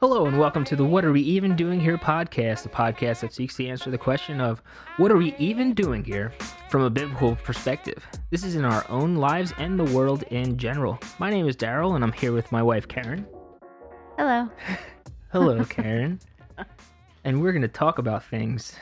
Hello, 0.00 0.26
and 0.26 0.38
welcome 0.38 0.64
to 0.64 0.76
the 0.76 0.84
What 0.84 1.04
Are 1.04 1.10
We 1.10 1.22
Even 1.22 1.56
Doing 1.56 1.80
Here 1.80 1.98
podcast, 1.98 2.64
a 2.66 2.68
podcast 2.68 3.20
that 3.20 3.32
seeks 3.32 3.56
to 3.56 3.66
answer 3.66 3.90
the 3.90 3.98
question 3.98 4.40
of 4.40 4.62
what 4.96 5.10
are 5.10 5.16
we 5.16 5.34
even 5.38 5.74
doing 5.74 6.04
here 6.04 6.32
from 6.68 6.82
a 6.82 6.90
biblical 6.90 7.34
perspective. 7.36 8.06
This 8.30 8.44
is 8.44 8.54
in 8.54 8.64
our 8.64 8.88
own 8.88 9.16
lives 9.16 9.52
and 9.58 9.76
the 9.78 9.92
world 9.96 10.22
in 10.30 10.56
general. 10.56 10.98
My 11.18 11.30
name 11.30 11.48
is 11.48 11.56
Daryl, 11.56 11.96
and 11.96 12.04
I'm 12.04 12.12
here 12.12 12.32
with 12.32 12.52
my 12.52 12.62
wife, 12.62 12.86
Karen. 12.86 13.26
Hello. 14.16 14.48
Hello, 15.32 15.64
Karen. 15.68 16.20
and 17.24 17.42
we're 17.42 17.52
going 17.52 17.62
to 17.62 17.68
talk 17.68 17.98
about 17.98 18.24
things, 18.24 18.76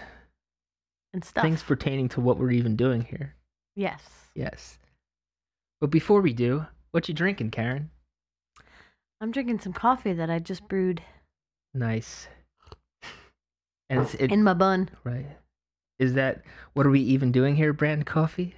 And 1.15 1.25
stuff. 1.25 1.43
things 1.43 1.63
pertaining 1.63 2.11
to 2.11 2.21
what 2.21 2.37
we're 2.39 2.51
even 2.53 2.77
doing 2.77 3.01
here. 3.01 3.35
Yes. 3.75 4.03
Yes. 4.35 4.79
But 5.81 5.91
before 5.91 6.21
we 6.21 6.35
do, 6.35 6.67
what 6.91 7.09
you 7.09 7.15
drinking, 7.15 7.53
Karen? 7.53 7.91
I'm 9.21 9.31
drinking 9.31 9.61
some 9.61 9.73
coffee 9.73 10.13
that 10.13 10.31
I 10.31 10.39
just 10.39 10.69
brewed 10.69 11.03
Nice. 11.75 12.29
And 13.89 14.01
it's 14.03 14.15
it, 14.15 14.33
in 14.33 14.43
my 14.43 14.53
bun. 14.55 14.89
right. 15.05 15.27
Is 16.01 16.15
that 16.15 16.43
what 16.75 16.87
are 16.87 16.91
we 16.91 17.01
even 17.01 17.31
doing 17.31 17.55
here? 17.55 17.73
Brand 17.73 18.05
coffee? 18.05 18.55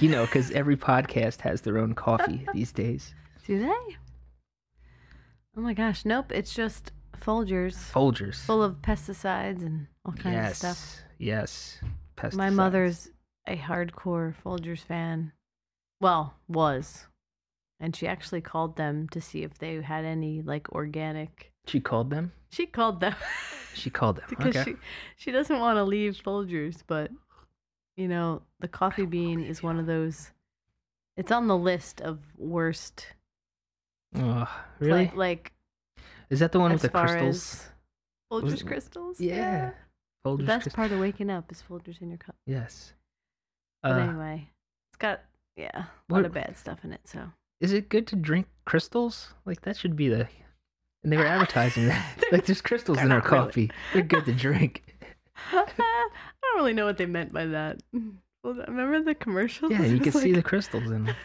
You 0.00 0.08
know, 0.08 0.24
because 0.24 0.50
every 0.52 0.76
podcast 0.76 1.42
has 1.42 1.60
their 1.60 1.76
own 1.78 1.94
coffee 1.94 2.46
these 2.54 2.72
days. 2.72 3.14
Do 3.46 3.58
they? 3.58 3.96
Oh 5.56 5.60
my 5.60 5.74
gosh. 5.74 6.04
Nope. 6.06 6.32
It's 6.32 6.54
just 6.54 6.90
Folgers 7.20 7.74
Folgers. 7.92 8.36
full 8.36 8.62
of 8.62 8.76
pesticides 8.82 9.60
and 9.60 9.86
all 10.06 10.12
kinds 10.12 10.34
yes. 10.34 10.50
of 10.50 10.56
stuff. 10.56 11.00
Yes. 11.18 11.78
My 11.82 12.30
Pesticides. 12.30 12.54
mother's 12.54 13.10
a 13.46 13.56
hardcore 13.56 14.34
Folgers 14.44 14.80
fan. 14.80 15.32
Well, 16.00 16.34
was. 16.48 17.06
And 17.82 17.94
she 17.94 18.06
actually 18.06 18.40
called 18.40 18.76
them 18.76 19.08
to 19.08 19.20
see 19.20 19.42
if 19.42 19.58
they 19.58 19.82
had 19.82 20.04
any 20.04 20.40
like 20.40 20.70
organic. 20.72 21.52
She 21.66 21.80
called 21.80 22.08
them. 22.10 22.32
She 22.50 22.64
called 22.66 23.00
them 23.00 23.14
She 23.74 23.90
called 23.90 24.16
them. 24.16 24.24
because 24.30 24.56
okay. 24.56 24.70
she 24.72 24.76
she 25.16 25.30
doesn't 25.32 25.58
want 25.58 25.76
to 25.76 25.84
leave 25.84 26.14
Folgers, 26.24 26.82
but 26.86 27.10
you 27.96 28.06
know 28.08 28.42
the 28.60 28.68
coffee 28.68 29.04
bean 29.06 29.42
is 29.42 29.62
one 29.62 29.78
of 29.80 29.86
those. 29.86 30.30
It's 31.16 31.32
on 31.32 31.46
the 31.48 31.56
list 31.58 32.00
of 32.00 32.20
worst. 32.38 33.06
Oh, 34.14 34.48
really? 34.78 35.10
like 35.14 35.52
Is 36.30 36.38
that 36.40 36.52
the 36.52 36.60
one 36.60 36.72
with 36.72 36.82
the 36.82 36.88
crystals? 36.88 37.66
Folgers 38.32 38.64
crystals. 38.64 39.20
Yeah. 39.20 39.72
The 40.24 40.30
Folgers. 40.30 40.46
best 40.46 40.62
crystals. 40.64 40.74
part 40.74 40.92
of 40.92 41.00
waking 41.00 41.30
up 41.30 41.50
is 41.50 41.62
Folgers 41.68 42.00
in 42.00 42.08
your 42.10 42.18
cup. 42.18 42.36
Yes. 42.46 42.92
But 43.82 43.92
Uh, 43.92 43.98
anyway, 43.98 44.48
it's 44.90 44.98
got 44.98 45.20
yeah 45.56 45.70
a 45.74 45.86
what- 46.08 46.18
lot 46.18 46.26
of 46.26 46.32
bad 46.32 46.56
stuff 46.56 46.84
in 46.84 46.92
it. 46.92 47.00
So 47.04 47.30
is 47.62 47.72
it 47.72 47.88
good 47.88 48.06
to 48.08 48.16
drink 48.16 48.46
crystals? 48.66 49.32
Like 49.46 49.62
that 49.62 49.76
should 49.76 49.96
be 49.96 50.08
the. 50.08 50.28
And 51.02 51.10
they 51.10 51.16
were 51.16 51.26
advertising 51.26 51.86
that. 51.88 52.18
Like 52.32 52.46
there's 52.46 52.62
crystals 52.62 52.98
in 52.98 53.12
our 53.12 53.18
not 53.18 53.30
really. 53.30 53.44
coffee. 53.44 53.70
They're 53.92 54.02
good 54.02 54.24
to 54.24 54.32
drink. 54.32 54.82
I 55.52 55.66
don't 55.76 56.56
really 56.56 56.72
know 56.72 56.86
what 56.86 56.96
they 56.96 57.04
meant 57.04 57.32
by 57.32 57.44
that. 57.46 57.82
Well, 58.42 58.54
remember 58.54 59.02
the 59.02 59.14
commercials? 59.14 59.70
Yeah, 59.70 59.82
you 59.82 60.00
can 60.00 60.12
was 60.12 60.22
see 60.22 60.32
the 60.32 60.42
crystals 60.42 60.84
in 60.84 61.04
them. 61.04 61.16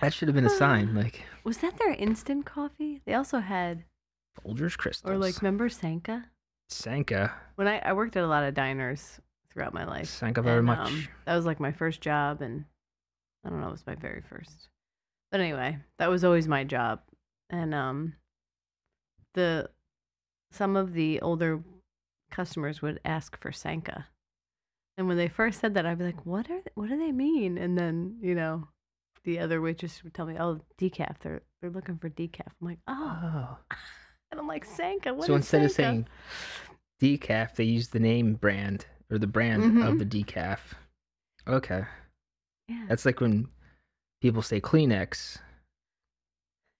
That 0.00 0.12
should 0.12 0.26
have 0.28 0.34
been 0.34 0.46
a 0.46 0.50
sign, 0.50 0.94
like 0.94 1.24
Was 1.44 1.58
that 1.58 1.78
their 1.78 1.92
instant 1.92 2.46
coffee? 2.46 3.00
They 3.06 3.14
also 3.14 3.38
had, 3.38 3.84
Folgers 4.44 4.76
crystals. 4.76 5.10
or 5.10 5.18
like, 5.18 5.40
remember 5.40 5.68
Sanka? 5.68 6.24
Sanka. 6.68 7.32
When 7.54 7.68
I, 7.68 7.78
I 7.78 7.92
worked 7.92 8.16
at 8.16 8.24
a 8.24 8.26
lot 8.26 8.42
of 8.42 8.54
diners 8.54 9.20
throughout 9.52 9.72
my 9.72 9.84
life. 9.84 10.08
Sanka 10.08 10.42
very 10.42 10.58
and, 10.58 10.66
much. 10.66 10.88
um, 10.88 11.08
that 11.26 11.36
was 11.36 11.46
like 11.46 11.60
my 11.60 11.70
first 11.70 12.00
job, 12.00 12.42
and 12.42 12.64
I 13.44 13.50
don't 13.50 13.60
know, 13.60 13.68
it 13.68 13.72
was 13.72 13.86
my 13.86 13.94
very 13.94 14.22
first. 14.28 14.68
But 15.30 15.40
anyway, 15.40 15.78
that 15.98 16.10
was 16.10 16.24
always 16.24 16.46
my 16.48 16.64
job, 16.64 17.00
and 17.50 17.74
um, 17.74 18.14
the 19.34 19.70
some 20.52 20.76
of 20.76 20.92
the 20.92 21.20
older 21.20 21.62
customers 22.30 22.80
would 22.82 23.00
ask 23.04 23.40
for 23.40 23.52
Sanka, 23.52 24.06
and 24.96 25.08
when 25.08 25.16
they 25.16 25.28
first 25.28 25.60
said 25.60 25.74
that, 25.74 25.84
I'd 25.86 25.98
be 25.98 26.04
like, 26.04 26.24
"What 26.24 26.50
are 26.50 26.62
what 26.74 26.88
do 26.88 26.96
they 26.98 27.12
mean?" 27.12 27.58
And 27.58 27.76
then 27.76 28.18
you 28.22 28.34
know, 28.34 28.68
the 29.24 29.38
other 29.38 29.60
waitress 29.60 30.02
would 30.04 30.14
tell 30.14 30.26
me, 30.26 30.36
"Oh, 30.38 30.60
decaf. 30.78 31.18
They're 31.20 31.42
they're 31.60 31.70
looking 31.70 31.98
for 31.98 32.08
decaf." 32.08 32.46
I'm 32.60 32.66
like, 32.68 32.78
"Oh," 32.86 33.18
oh. 33.24 33.58
and 34.30 34.40
I'm 34.40 34.46
like, 34.48 34.64
"Sanka." 34.64 35.12
What 35.12 35.26
so 35.26 35.34
instead 35.34 35.62
of 35.64 35.72
saying 35.72 36.06
decaf, 37.02 37.56
they 37.56 37.64
use 37.64 37.88
the 37.88 38.00
name 38.00 38.34
brand 38.34 38.86
or 39.10 39.18
the 39.18 39.26
brand 39.26 39.64
of 39.82 39.94
Mhm. 39.94 39.98
the 39.98 40.06
decaf. 40.06 40.58
Okay. 41.48 41.84
yeah, 42.68 42.86
That's 42.88 43.04
like 43.04 43.20
when 43.20 43.48
people 44.20 44.42
say 44.42 44.60
Kleenex. 44.60 45.38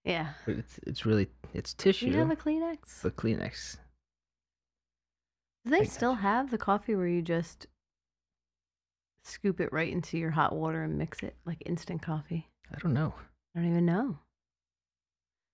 yeah. 0.03 0.33
but 0.45 0.55
It's 0.55 0.79
it's 0.85 1.05
really 1.05 1.27
it's 1.53 1.73
Do 1.73 1.83
tissue. 1.83 2.07
you 2.07 2.17
have 2.17 2.31
a 2.31 2.35
Kleenex? 2.35 3.01
The 3.01 3.11
Kleenex. 3.11 3.77
Do 5.65 5.71
they 5.71 5.81
I 5.81 5.83
still 5.83 6.15
have 6.15 6.49
the 6.51 6.57
coffee 6.57 6.95
where 6.95 7.07
you 7.07 7.21
just 7.21 7.67
scoop 9.23 9.59
it 9.59 9.71
right 9.73 9.91
into 9.91 10.17
your 10.17 10.31
hot 10.31 10.55
water 10.55 10.83
and 10.83 10.97
mix 10.97 11.21
it 11.23 11.35
like 11.45 11.61
instant 11.65 12.01
coffee? 12.01 12.47
I 12.73 12.77
don't 12.79 12.93
know. 12.93 13.13
I 13.55 13.59
don't 13.59 13.69
even 13.69 13.85
know. 13.85 14.19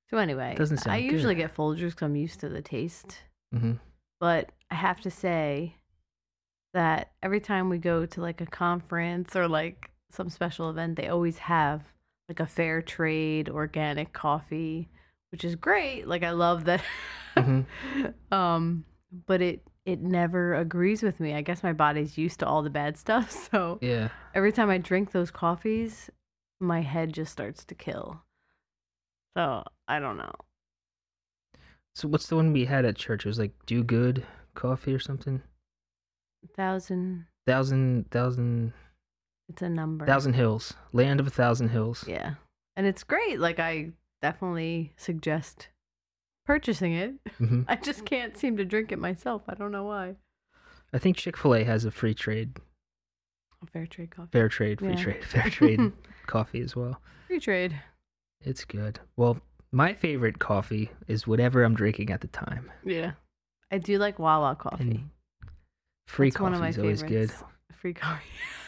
So 0.10 0.18
anyway, 0.18 0.54
Doesn't 0.56 0.80
I 0.88 1.00
sound 1.00 1.04
usually 1.04 1.34
get 1.36 1.56
Folgers 1.56 1.90
because 1.90 2.04
I'm 2.04 2.16
used 2.16 2.40
to 2.42 2.50
the 2.50 2.62
taste. 2.62 3.18
hmm 3.52 3.74
But 4.20 4.52
I 4.70 4.76
have 4.76 5.02
to 5.02 5.10
say 5.12 5.76
that 6.76 7.12
every 7.24 7.40
time 7.40 7.70
we 7.70 7.78
go 7.80 8.06
to 8.06 8.22
like 8.22 8.42
a 8.42 8.46
conference 8.46 9.36
or 9.36 9.48
like 9.48 9.90
some 10.14 10.30
special 10.30 10.70
event, 10.70 10.96
they 10.96 11.08
always 11.08 11.38
have 11.40 11.82
like 12.30 12.40
a 12.40 12.46
fair 12.46 12.82
trade 12.82 13.50
organic 13.50 14.14
coffee, 14.14 14.88
which 15.32 15.44
is 15.44 15.56
great. 15.56 16.08
Like 16.08 16.24
I 16.24 16.32
love 16.32 16.66
that. 16.66 16.84
Mhm. 17.36 17.66
um, 18.32 18.86
but 19.26 19.42
it 19.42 19.62
it 19.86 20.00
never 20.02 20.54
agrees 20.54 21.04
with 21.04 21.20
me. 21.20 21.34
I 21.34 21.42
guess 21.42 21.62
my 21.64 21.74
body's 21.74 22.18
used 22.18 22.40
to 22.40 22.46
all 22.48 22.62
the 22.62 22.70
bad 22.70 22.96
stuff, 22.98 23.32
so 23.52 23.80
Yeah. 23.82 24.10
every 24.34 24.52
time 24.54 24.70
I 24.70 24.78
drink 24.78 25.12
those 25.12 25.32
coffees, 25.32 26.10
my 26.62 26.82
head 26.82 27.12
just 27.12 27.32
starts 27.32 27.66
to 27.66 27.76
kill. 27.76 28.22
So 29.36 29.64
I 29.88 30.00
don't 30.00 30.18
know. 30.18 30.32
So 31.96 32.08
what's 32.08 32.28
the 32.28 32.36
one 32.38 32.54
we 32.54 32.66
had 32.66 32.86
at 32.86 32.96
church? 32.96 33.26
It 33.26 33.30
was 33.30 33.40
like 33.40 33.52
Do 33.66 33.84
Good 33.84 34.26
Coffee 34.56 34.94
or 34.94 35.00
something. 35.00 35.42
Thousand, 36.56 37.26
Thousand 37.48 38.10
thousand 38.12 38.74
it's 39.50 39.62
a 39.62 39.70
number. 39.70 40.06
thousand 40.06 40.34
hills. 40.34 40.74
Land 40.92 41.20
of 41.20 41.28
a 41.28 41.32
thousand 41.32 41.70
hills. 41.70 42.06
Yeah. 42.08 42.36
And 42.76 42.86
it's 42.88 43.04
great. 43.04 43.40
Like 43.40 43.60
I 43.60 43.92
definitely 44.22 44.94
suggest 44.98 45.70
purchasing 46.46 46.94
it. 46.94 47.14
hmm 47.38 47.62
I 47.68 47.76
just 47.76 48.06
can't 48.06 48.38
seem 48.38 48.58
to 48.58 48.66
drink 48.66 48.92
it 48.92 49.00
myself. 49.00 49.44
I 49.48 49.54
don't 49.56 49.72
know 49.72 49.84
why. 49.86 50.16
I 50.94 50.98
think 51.00 51.18
Chick 51.18 51.38
Fil 51.38 51.56
A 51.56 51.64
has 51.64 51.86
a 51.86 51.92
free 51.92 52.14
trade, 52.14 52.58
Fair 53.72 53.88
trade 53.88 54.12
coffee. 54.12 54.30
fair 54.32 54.50
trade, 54.50 54.80
free 54.80 54.90
Yeah. 54.90 54.96
trade, 55.04 55.24
fair 55.24 55.50
trade 55.50 55.92
coffee 56.28 56.62
as 56.62 56.76
well. 56.76 57.02
Free 57.28 57.40
trade. 57.40 57.80
It's 58.42 58.66
good. 58.66 59.00
Well, 59.16 59.40
my 59.72 59.94
favorite 59.94 60.38
coffee 60.40 60.92
is 61.08 61.26
whatever 61.26 61.64
I'm 61.64 61.74
drinking 61.74 62.12
at 62.12 62.22
the 62.22 62.28
time. 62.28 62.72
Yeah. 62.86 63.14
I 63.72 63.78
do 63.80 63.98
like 63.98 64.20
Wawa 64.20 64.56
coffee. 64.56 64.84
And 64.84 65.10
free 66.08 66.30
coffee 66.30 66.44
one 66.44 66.54
of 66.54 66.60
my 66.60 66.70
is 66.70 66.78
always 66.78 67.02
good. 67.04 67.32
Free 67.82 67.94
coffee. 67.94 68.22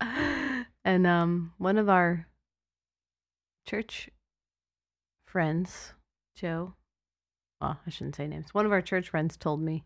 and 0.84 1.06
um, 1.06 1.52
one 1.58 1.78
of 1.78 1.88
our 1.88 2.26
church 3.66 4.08
friends, 5.26 5.92
Joe. 6.36 6.74
Well, 7.60 7.80
I 7.86 7.90
shouldn't 7.90 8.16
say 8.16 8.26
names. 8.28 8.54
One 8.54 8.66
of 8.66 8.72
our 8.72 8.82
church 8.82 9.08
friends 9.10 9.36
told 9.36 9.60
me 9.60 9.84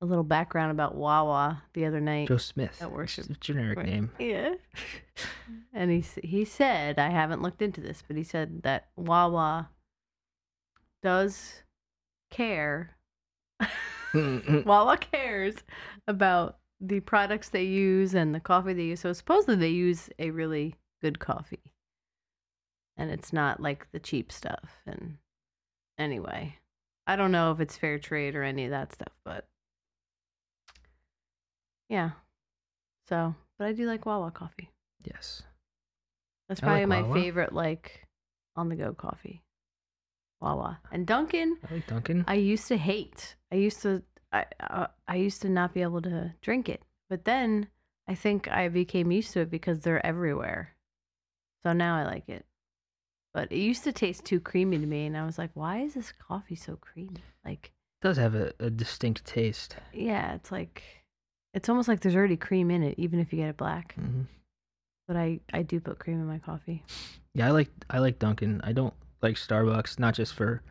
a 0.00 0.06
little 0.06 0.24
background 0.24 0.70
about 0.72 0.94
Wawa 0.96 1.62
the 1.74 1.84
other 1.84 2.00
night. 2.00 2.28
Joe 2.28 2.38
Smith. 2.38 2.80
At 2.80 2.90
worship. 2.92 3.26
It's 3.28 3.36
a 3.36 3.40
generic 3.40 3.78
Right. 3.78 3.86
name. 3.86 4.10
Yeah. 4.18 4.54
And 5.74 5.90
he 5.90 6.04
he 6.22 6.44
said, 6.44 6.98
I 6.98 7.10
haven't 7.10 7.42
looked 7.42 7.62
into 7.62 7.80
this, 7.80 8.02
but 8.06 8.16
he 8.16 8.22
said 8.22 8.62
that 8.62 8.88
Wawa 8.96 9.70
does 11.02 11.62
care. 12.30 12.96
Wawa 14.14 14.96
cares 14.98 15.56
about 16.06 16.58
the 16.84 17.00
products 17.00 17.48
they 17.48 17.62
use 17.62 18.12
and 18.12 18.34
the 18.34 18.40
coffee 18.40 18.72
they 18.72 18.82
use. 18.82 19.00
So 19.00 19.12
supposedly 19.12 19.56
they 19.56 19.68
use 19.68 20.10
a 20.18 20.30
really 20.30 20.74
good 21.00 21.18
coffee. 21.20 21.72
And 22.96 23.10
it's 23.10 23.32
not 23.32 23.60
like 23.60 23.86
the 23.92 24.00
cheap 24.00 24.32
stuff. 24.32 24.80
And 24.84 25.16
anyway, 25.96 26.56
I 27.06 27.16
don't 27.16 27.32
know 27.32 27.52
if 27.52 27.60
it's 27.60 27.76
fair 27.76 27.98
trade 27.98 28.34
or 28.34 28.42
any 28.42 28.64
of 28.64 28.70
that 28.72 28.92
stuff, 28.92 29.12
but 29.24 29.46
yeah. 31.88 32.10
So, 33.08 33.34
but 33.58 33.68
I 33.68 33.72
do 33.72 33.86
like 33.86 34.04
Wawa 34.04 34.30
coffee. 34.30 34.70
yes. 35.04 35.42
That's 36.48 36.60
I 36.62 36.66
probably 36.66 36.86
like 36.86 36.88
my 36.88 37.02
Wawa. 37.02 37.14
favorite, 37.14 37.52
like 37.52 38.06
on 38.56 38.68
the 38.68 38.76
go 38.76 38.92
coffee. 38.92 39.42
Wawa 40.40 40.80
and 40.90 41.06
Dunkin'. 41.06 41.56
I 41.70 41.74
like 41.74 41.86
Dunkin'. 41.86 42.24
I 42.26 42.34
used 42.34 42.66
to 42.68 42.76
hate. 42.76 43.36
I 43.52 43.54
used 43.56 43.80
to. 43.82 44.02
I 44.32 44.44
uh, 44.60 44.86
I 45.06 45.16
used 45.16 45.42
to 45.42 45.48
not 45.48 45.74
be 45.74 45.82
able 45.82 46.02
to 46.02 46.32
drink 46.40 46.68
it, 46.68 46.82
but 47.10 47.24
then 47.24 47.68
I 48.08 48.14
think 48.14 48.48
I 48.50 48.68
became 48.68 49.12
used 49.12 49.32
to 49.34 49.40
it 49.40 49.50
because 49.50 49.80
they're 49.80 50.04
everywhere. 50.04 50.74
So 51.62 51.72
now 51.72 51.96
I 51.96 52.04
like 52.04 52.28
it. 52.28 52.44
but 53.34 53.50
it 53.52 53.58
used 53.58 53.84
to 53.84 53.92
taste 53.92 54.24
too 54.24 54.40
creamy 54.40 54.78
to 54.78 54.86
me, 54.86 55.06
and 55.06 55.16
I 55.16 55.24
was 55.24 55.38
like, 55.38 55.50
why 55.54 55.80
is 55.82 55.94
this 55.94 56.12
coffee 56.12 56.56
so 56.56 56.76
creamy? 56.76 57.22
Like, 57.44 57.72
It 58.02 58.06
does 58.06 58.16
have 58.18 58.34
a, 58.34 58.52
a 58.60 58.68
distinct 58.70 59.24
taste. 59.24 59.76
yeah, 59.92 60.34
it's 60.34 60.50
like 60.52 60.82
it's 61.54 61.68
almost 61.68 61.88
like 61.88 62.00
there's 62.00 62.16
already 62.16 62.36
cream 62.36 62.70
in 62.70 62.82
it, 62.82 62.94
even 62.98 63.20
if 63.20 63.32
you 63.32 63.38
get 63.38 63.48
it 63.50 63.56
black. 63.56 63.94
hmm 63.94 64.22
But 65.06 65.16
I 65.16 65.40
I 65.52 65.62
do 65.62 65.80
put 65.80 65.98
cream 65.98 66.20
in 66.20 66.26
my 66.26 66.38
coffee. 66.38 66.84
Yeah, 67.34 67.48
I 67.48 67.50
like 67.50 67.70
I 67.90 67.98
like 67.98 68.18
Dunkin'. 68.18 68.60
I 68.64 68.72
don't 68.72 68.94
like 69.22 69.36
Starbucks, 69.36 69.98
not 69.98 70.14
just 70.14 70.34
for 70.34 70.62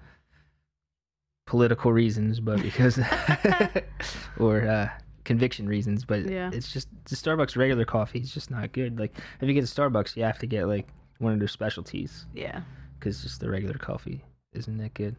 political 1.51 1.91
reasons, 1.91 2.39
but 2.39 2.61
because 2.67 2.97
or 4.39 4.61
uh, 4.65 4.89
conviction 5.25 5.67
reasons. 5.67 6.05
But 6.05 6.23
Yeah. 6.29 6.49
it's 6.53 6.71
just 6.71 6.87
the 7.05 7.15
Starbucks 7.17 7.57
regular 7.57 7.83
coffee 7.83 8.19
is 8.19 8.33
just 8.33 8.49
not 8.49 8.71
good. 8.71 8.97
Like 8.97 9.13
if 9.41 9.47
you 9.49 9.53
get 9.53 9.65
a 9.65 9.67
Starbucks, 9.67 10.15
you 10.15 10.23
have 10.23 10.39
to 10.39 10.47
get 10.47 10.67
like 10.69 10.87
one 11.19 11.33
of 11.33 11.39
their 11.39 11.49
specialties 11.49 12.25
Yeah. 12.33 12.61
because 12.97 13.21
just 13.21 13.41
the 13.41 13.49
regular 13.49 13.75
coffee 13.77 14.23
isn't 14.53 14.77
that 14.77 14.93
good. 14.93 15.17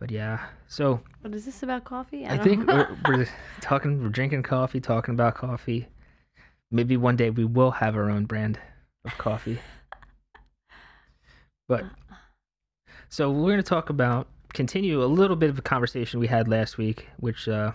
But 0.00 0.10
yeah, 0.10 0.46
so 0.66 1.00
What 1.20 1.32
is 1.34 1.44
this 1.44 1.62
about 1.62 1.84
coffee? 1.84 2.26
I, 2.26 2.36
don't 2.36 2.44
think 2.44 2.66
we're, 2.66 2.96
we're 3.08 3.28
talking, 3.60 4.02
we're 4.02 4.08
drinking 4.08 4.42
coffee, 4.42 4.80
talking 4.80 5.14
about 5.14 5.36
coffee. 5.36 5.86
Maybe 6.72 6.96
one 6.96 7.14
day 7.14 7.30
we 7.30 7.44
will 7.44 7.70
have 7.70 7.94
our 7.94 8.10
own 8.10 8.24
brand 8.24 8.58
of 9.04 9.16
coffee. 9.18 9.60
But 11.68 11.84
so 13.08 13.30
we're 13.30 13.52
going 13.52 13.56
to 13.58 13.62
talk 13.62 13.88
about 13.88 14.26
continue 14.54 15.02
a 15.02 15.06
little 15.06 15.36
bit 15.36 15.50
of 15.50 15.58
a 15.58 15.62
conversation 15.62 16.20
we 16.20 16.28
had 16.28 16.48
last 16.48 16.78
week, 16.78 17.08
which 17.18 17.48
uh, 17.48 17.72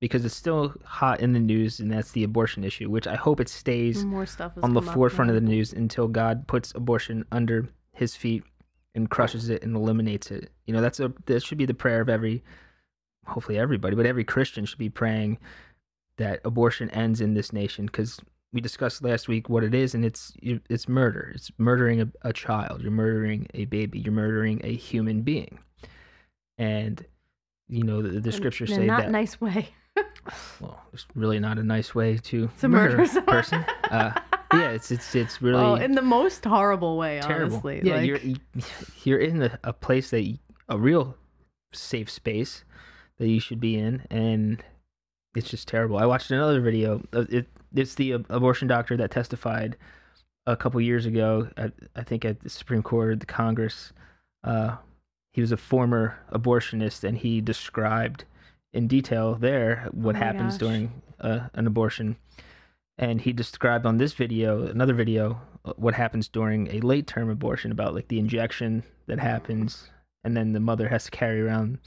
because 0.00 0.24
it's 0.24 0.34
still 0.34 0.74
hot 0.84 1.20
in 1.20 1.32
the 1.32 1.40
news, 1.40 1.80
and 1.80 1.90
that's 1.90 2.12
the 2.12 2.24
abortion 2.24 2.64
issue, 2.64 2.90
which 2.90 3.06
I 3.06 3.16
hope 3.16 3.40
it 3.40 3.48
stays 3.48 4.04
more 4.04 4.26
stuff 4.26 4.52
on 4.62 4.74
the 4.74 4.82
forefront 4.82 5.30
of 5.30 5.34
the 5.34 5.40
news 5.40 5.72
until 5.72 6.08
God 6.08 6.46
puts 6.46 6.74
abortion 6.74 7.24
under 7.30 7.68
his 7.92 8.16
feet 8.16 8.42
and 8.94 9.08
crushes 9.08 9.48
it 9.48 9.62
and 9.62 9.76
eliminates 9.76 10.30
it. 10.30 10.50
You 10.66 10.74
know, 10.74 10.80
that's 10.80 11.00
a 11.00 11.12
that 11.26 11.42
should 11.42 11.58
be 11.58 11.66
the 11.66 11.74
prayer 11.74 12.00
of 12.00 12.08
every 12.08 12.42
hopefully 13.26 13.58
everybody, 13.58 13.94
but 13.94 14.06
every 14.06 14.24
Christian 14.24 14.64
should 14.64 14.78
be 14.78 14.90
praying 14.90 15.38
that 16.16 16.40
abortion 16.44 16.90
ends 16.90 17.20
in 17.20 17.34
this 17.34 17.52
nation 17.52 17.88
cuz 17.88 18.20
we 18.52 18.60
discussed 18.60 19.02
last 19.04 19.28
week 19.28 19.48
what 19.48 19.62
it 19.62 19.74
is 19.74 19.94
and 19.94 20.04
it's 20.04 20.32
it's 20.42 20.88
murder. 20.88 21.30
It's 21.34 21.52
murdering 21.56 22.00
a, 22.00 22.08
a 22.22 22.32
child, 22.32 22.82
you're 22.82 22.90
murdering 22.90 23.46
a 23.54 23.66
baby, 23.66 24.00
you're 24.00 24.12
murdering 24.12 24.60
a 24.64 24.74
human 24.74 25.22
being. 25.22 25.60
And 26.60 27.04
you 27.68 27.84
know, 27.84 28.02
the, 28.02 28.20
the 28.20 28.28
In- 28.30 28.32
scriptures 28.32 28.70
in 28.70 28.76
say 28.76 28.82
a 28.82 28.86
not 28.86 29.02
that 29.02 29.10
nice 29.10 29.40
way. 29.40 29.68
well, 30.60 30.80
it's 30.92 31.06
really 31.14 31.40
not 31.40 31.58
a 31.58 31.62
nice 31.62 31.94
way 31.94 32.18
to 32.18 32.48
To 32.60 32.68
murder, 32.68 32.98
murder 32.98 33.06
someone. 33.06 33.24
person. 33.26 33.64
Uh, 33.90 34.12
yeah, 34.52 34.70
it's 34.70 34.90
it's 34.90 35.14
it's 35.14 35.40
really 35.42 35.62
oh, 35.62 35.74
in 35.76 35.92
the 35.92 36.02
most 36.02 36.44
horrible 36.44 36.98
way, 36.98 37.20
terrible. 37.22 37.54
honestly. 37.54 37.80
Yeah, 37.82 37.96
like, 37.96 38.06
you're 38.06 38.20
you're 39.04 39.18
in 39.20 39.42
a, 39.42 39.58
a 39.64 39.72
place 39.72 40.10
that 40.10 40.22
you, 40.22 40.38
a 40.68 40.78
real 40.78 41.16
safe 41.72 42.10
space 42.10 42.64
that 43.18 43.28
you 43.28 43.40
should 43.40 43.60
be 43.60 43.76
in, 43.76 44.06
and 44.10 44.62
it's 45.34 45.48
just 45.48 45.66
terrible. 45.68 45.96
I 45.98 46.06
watched 46.06 46.30
another 46.30 46.60
video. 46.60 47.02
It 47.12 47.46
it's 47.74 47.94
the 47.94 48.12
abortion 48.12 48.68
doctor 48.68 48.96
that 48.96 49.10
testified 49.12 49.76
a 50.46 50.56
couple 50.56 50.80
years 50.80 51.06
ago. 51.06 51.48
At, 51.56 51.72
I 51.96 52.02
think 52.02 52.24
at 52.24 52.40
the 52.40 52.50
Supreme 52.50 52.82
Court, 52.82 53.20
the 53.20 53.26
Congress. 53.26 53.92
Uh, 54.42 54.76
he 55.32 55.40
was 55.40 55.52
a 55.52 55.56
former 55.56 56.18
abortionist, 56.32 57.04
and 57.04 57.18
he 57.18 57.40
described 57.40 58.24
in 58.72 58.86
detail 58.88 59.34
there 59.34 59.88
what 59.92 60.16
Oh 60.16 60.18
happens 60.18 60.54
gosh. 60.54 60.58
during 60.60 61.02
uh, 61.20 61.48
an 61.54 61.66
abortion. 61.66 62.16
And 62.98 63.20
he 63.20 63.32
described 63.32 63.86
on 63.86 63.96
this 63.98 64.12
video, 64.12 64.66
another 64.66 64.92
video, 64.94 65.40
what 65.76 65.94
happens 65.94 66.28
during 66.28 66.68
a 66.68 66.80
late 66.80 67.06
term 67.06 67.30
abortion 67.30 67.72
about 67.72 67.94
like 67.94 68.08
the 68.08 68.18
injection 68.18 68.82
that 69.06 69.18
happens, 69.18 69.88
and 70.24 70.36
then 70.36 70.52
the 70.52 70.60
mother 70.60 70.88
has 70.88 71.04
to 71.04 71.10
carry 71.10 71.40
around 71.40 71.78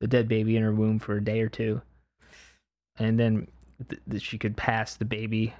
the 0.00 0.06
dead 0.06 0.28
baby 0.28 0.56
in 0.56 0.62
her 0.62 0.72
womb 0.74 0.98
for 0.98 1.16
a 1.16 1.24
day 1.24 1.40
or 1.40 1.48
two, 1.48 1.80
and 2.96 3.18
then 3.18 3.46
th- 3.88 4.00
th- 4.10 4.22
she 4.22 4.38
could 4.38 4.56
pass 4.56 4.96
the 4.96 5.04
baby, 5.04 5.54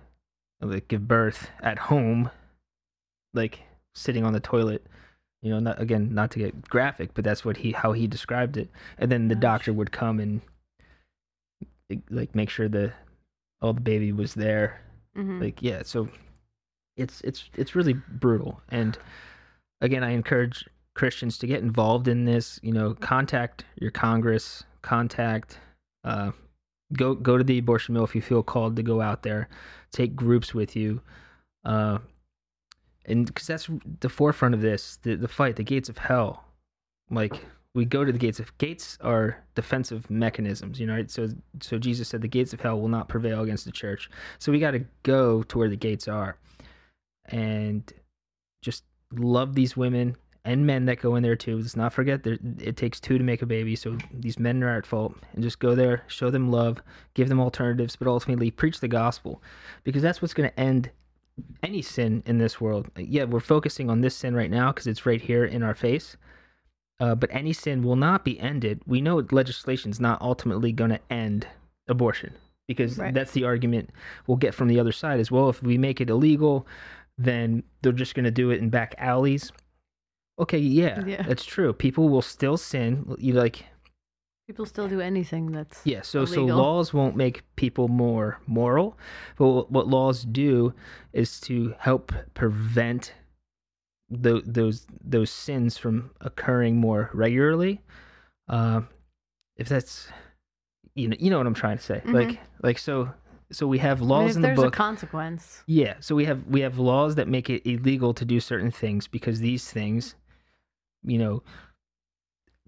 like 0.61 0.89
give 0.89 1.07
birth 1.09 1.49
at 1.63 1.79
home, 1.79 2.31
like 3.33 3.61
sitting 3.95 4.25
on 4.25 4.33
the 4.33 4.41
toilet. 4.41 4.87
You 5.45 5.51
know, 5.51 5.61
not 5.61 5.81
again, 5.81 6.13
not 6.13 6.33
to 6.33 6.41
get 6.41 6.69
graphic, 6.69 7.15
but 7.15 7.23
that's 7.23 7.45
what 7.45 7.59
he 7.59 7.71
how 7.73 7.93
he 7.93 8.09
described 8.09 8.57
it. 8.57 8.69
And 8.99 9.13
then 9.13 9.29
the 9.29 9.37
Gosh. 9.37 9.43
doctor 9.43 9.73
would 9.73 9.93
come 9.93 10.19
and 10.19 10.41
like 12.11 12.35
make 12.35 12.51
sure 12.51 12.69
the 12.69 12.93
all 13.61 13.73
the 13.73 13.81
baby 13.81 14.13
was 14.13 14.35
there 14.35 14.81
mhm. 15.17 15.41
like 15.41 15.63
yeah 15.63 15.83
so 15.83 16.09
it's 16.97 17.21
it's 17.23 17.49
it's 17.57 17.75
really 17.75 17.95
brutal 17.95 18.61
and 18.71 18.99
again 19.81 20.03
i 20.05 20.11
encourage 20.11 20.69
christians 20.95 21.39
to 21.39 21.47
get 21.47 21.63
involved 21.63 22.09
in 22.09 22.25
this 22.25 22.61
you 22.63 22.73
know 22.73 22.95
contact 22.95 23.65
your 23.81 23.91
congress 23.91 24.65
contact 24.83 25.59
uh 26.05 26.31
go 26.93 27.15
go 27.15 27.37
to 27.37 27.45
the 27.45 27.59
abortion 27.59 27.95
mill 27.95 28.05
if 28.05 28.15
you 28.15 28.23
feel 28.23 28.43
called 28.43 28.77
to 28.77 28.83
go 28.83 29.01
out 29.01 29.23
there 29.23 29.49
take 29.93 30.15
groups 30.15 30.55
with 30.55 30.77
you 30.77 31.01
uh 31.65 31.99
and 33.07 33.27
because 33.27 33.47
that's 33.47 33.69
the 34.01 34.09
forefront 34.09 34.55
of 34.55 34.61
this 34.61 34.99
the, 35.03 35.15
the 35.15 35.29
fight 35.29 35.57
the 35.57 35.65
gates 35.65 35.89
of 35.89 35.99
hell 35.99 36.45
like 37.11 37.45
we 37.75 37.85
go 37.85 38.05
to 38.05 38.13
the 38.13 38.19
gates 38.19 38.39
of 38.39 38.57
gates 38.59 38.97
are 39.01 39.43
defensive 39.55 40.09
mechanisms 40.11 40.79
you 40.81 40.87
know 40.87 40.95
right 40.95 41.11
so 41.11 41.29
so 41.61 41.79
jesus 41.79 42.09
said 42.09 42.23
the 42.23 42.29
gates 42.29 42.53
of 42.53 42.61
hell 42.61 42.81
will 42.81 42.89
not 42.89 43.09
prevail 43.09 43.43
against 43.43 43.65
the 43.65 43.73
church 43.73 44.11
so 44.39 44.53
we 44.53 44.59
got 44.59 44.73
to 44.73 44.85
go 45.03 45.43
to 45.43 45.59
where 45.59 45.69
the 45.69 45.77
gates 45.77 46.09
are 46.09 46.37
and 47.27 47.93
just 48.63 48.85
love 49.13 49.55
these 49.55 49.77
women 49.77 50.17
and 50.45 50.67
men 50.67 50.85
that 50.85 51.01
go 51.01 51.17
in 51.17 51.23
there 51.23 51.37
too. 51.37 51.59
Let's 51.59 51.77
not 51.77 51.93
forget 51.93 52.23
that 52.25 52.39
it 52.61 52.77
takes 52.77 53.01
two 53.01 53.17
to 53.17 53.25
make 53.25 53.43
a 53.43 53.47
baby. 53.47 53.77
So 53.77 53.97
these 54.13 54.39
men 54.39 54.63
are 54.63 54.77
at 54.77 54.87
fault. 54.87 55.15
And 55.33 55.43
just 55.43 55.59
go 55.59 55.75
there, 55.75 56.03
show 56.07 56.31
them 56.31 56.51
love, 56.51 56.83
give 57.15 57.29
them 57.29 57.41
alternatives, 57.41 57.97
but 57.97 58.09
ultimately 58.09 58.51
preach 58.51 58.81
the 58.81 58.89
gospel 58.89 59.43
because 59.85 60.03
that's 60.03 60.21
what's 60.21 60.35
going 60.35 60.51
to 60.51 60.61
end 60.61 60.91
any 61.63 61.83
sin 61.83 62.23
in 62.27 62.39
this 62.39 62.61
world. 62.61 62.89
Yeah, 62.97 63.25
we're 63.25 63.41
focusing 63.41 63.91
on 63.91 64.01
this 64.01 64.15
sin 64.17 64.35
right 64.35 64.51
now 64.51 64.73
because 64.73 64.87
it's 64.87 65.07
right 65.07 65.21
here 65.21 65.45
in 65.45 65.63
our 65.63 65.75
face. 65.75 66.17
Uh, 67.01 67.15
but 67.15 67.29
any 67.33 67.53
sin 67.53 67.83
will 67.83 67.97
not 67.97 68.25
be 68.25 68.39
ended. 68.39 68.81
We 68.87 69.01
know 69.01 69.27
legislation 69.33 69.91
is 69.91 69.99
not 70.01 70.23
ultimately 70.23 70.71
going 70.73 70.91
to 70.91 71.01
end 71.11 71.47
abortion 71.89 72.35
because 72.69 72.99
Right. 72.99 73.13
that's 73.13 73.33
the 73.33 73.45
argument 73.45 73.91
we'll 74.27 74.37
get 74.37 74.55
from 74.55 74.69
the 74.69 74.79
other 74.79 74.93
side 74.93 75.19
as 75.21 75.31
well. 75.31 75.49
If 75.49 75.63
we 75.63 75.77
make 75.77 76.01
it 76.01 76.09
illegal, 76.09 76.67
then 77.19 77.65
they're 77.83 77.93
just 77.93 78.15
going 78.15 78.25
to 78.25 78.31
do 78.31 78.51
it 78.51 78.61
in 78.61 78.71
back 78.71 78.95
alleys. 78.99 79.51
Okay, 80.39 80.59
yeah, 80.59 81.05
Yeah. 81.05 81.23
that's 81.23 81.45
true. 81.45 81.73
People 81.73 82.09
will 82.09 82.23
still 82.23 82.57
sin. 82.57 83.15
You 83.19 83.35
like, 83.35 83.65
People 84.47 84.67
still 84.67 84.89
do 84.89 85.01
anything 85.01 85.53
that's 85.53 85.81
yeah. 85.85 86.03
So 86.03 86.27
so 86.27 86.45
laws 86.45 86.93
won't 86.93 87.17
make 87.17 87.43
people 87.57 87.89
more 87.89 88.39
moral, 88.47 88.99
but 89.39 89.49
what- 89.49 89.71
what 89.73 89.89
laws 89.89 90.23
do 90.25 90.75
is 91.15 91.41
to 91.43 91.75
help 91.79 92.13
prevent 92.35 93.15
tho- 94.11 94.43
those 94.45 94.87
those 95.03 95.31
sins 95.31 95.79
from 95.79 96.11
occurring 96.21 96.77
more 96.77 97.09
regularly. 97.15 97.81
Um, 98.49 98.89
if 99.57 99.67
that's 99.69 100.09
you 100.95 101.09
know 101.09 101.17
you 101.19 101.31
know 101.31 101.39
what 101.39 101.47
I'm 101.47 101.55
trying 101.55 101.79
to 101.79 101.83
say. 101.83 102.03
Like 102.05 102.39
like 102.63 102.77
so 102.79 103.15
so 103.51 103.67
we 103.67 103.79
have 103.79 103.99
I 103.99 104.01
mean, 104.01 104.09
laws 104.11 104.31
if 104.33 104.37
in 104.37 104.43
the 104.43 104.49
there's 104.49 104.57
book. 104.59 104.75
a 104.75 104.77
consequence. 104.77 105.63
Yeah, 105.67 105.95
so 106.01 106.15
we 106.15 106.27
have 106.27 106.47
we 106.47 106.61
have 106.61 106.79
laws 106.79 107.15
that 107.15 107.29
make 107.29 107.49
it 107.49 107.67
illegal 107.67 108.13
to 108.13 108.27
do 108.27 108.41
certain 108.41 108.71
things 108.71 109.09
because 109.09 109.41
these 109.41 109.71
things, 109.73 110.17
you 111.03 111.17
know, 111.17 111.43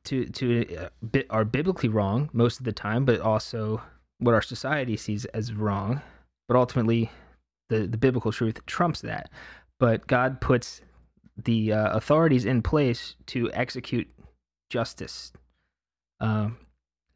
to 0.07 0.27
to 0.27 0.77
uh, 0.77 1.21
are 1.31 1.45
biblically 1.45 1.89
wrong 1.89 2.31
most 2.33 2.59
of 2.59 2.65
the 2.65 2.73
time, 2.73 3.05
but 3.05 3.21
also 3.21 3.83
what 4.19 4.35
our 4.35 4.43
society 4.43 4.97
sees 4.97 5.25
as 5.27 5.53
wrong. 5.53 6.01
But 6.49 6.57
ultimately, 6.57 7.11
the 7.69 7.87
the 7.87 7.99
biblical 7.99 8.33
truth 8.33 8.65
trumps 8.67 9.01
that. 9.03 9.31
But 9.79 10.07
God 10.07 10.41
puts 10.41 10.81
the 11.45 11.73
uh, 11.73 11.97
authorities 11.97 12.45
in 12.45 12.63
place 12.63 13.15
to 13.27 13.51
execute 13.53 14.09
justice. 14.71 15.33
Um, 16.21 16.59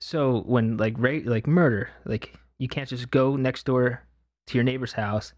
so 0.01 0.43
when 0.43 0.77
like 0.77 0.95
rape, 0.99 1.27
like 1.27 1.47
murder, 1.47 1.91
like 2.05 2.35
you 2.59 2.69
can't 2.69 2.89
just 2.89 3.11
go 3.11 3.37
next 3.37 3.65
door 3.65 4.03
to 4.49 4.55
your 4.55 4.65
neighbor's 4.65 4.93
house 4.93 5.33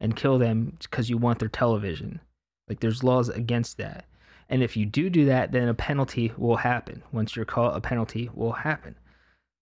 and 0.00 0.16
kill 0.16 0.38
them 0.38 0.76
because 0.80 1.10
you 1.10 1.18
want 1.18 1.38
their 1.38 1.48
television. 1.48 2.20
Like 2.68 2.80
there's 2.80 3.04
laws 3.04 3.28
against 3.28 3.76
that. 3.78 4.06
And 4.52 4.62
if 4.62 4.76
you 4.76 4.84
do 4.84 5.08
do 5.08 5.24
that, 5.24 5.50
then 5.52 5.66
a 5.66 5.72
penalty 5.72 6.30
will 6.36 6.56
happen. 6.56 7.02
Once 7.10 7.34
you're 7.34 7.46
caught, 7.46 7.74
a 7.74 7.80
penalty 7.80 8.28
will 8.34 8.52
happen. 8.52 8.96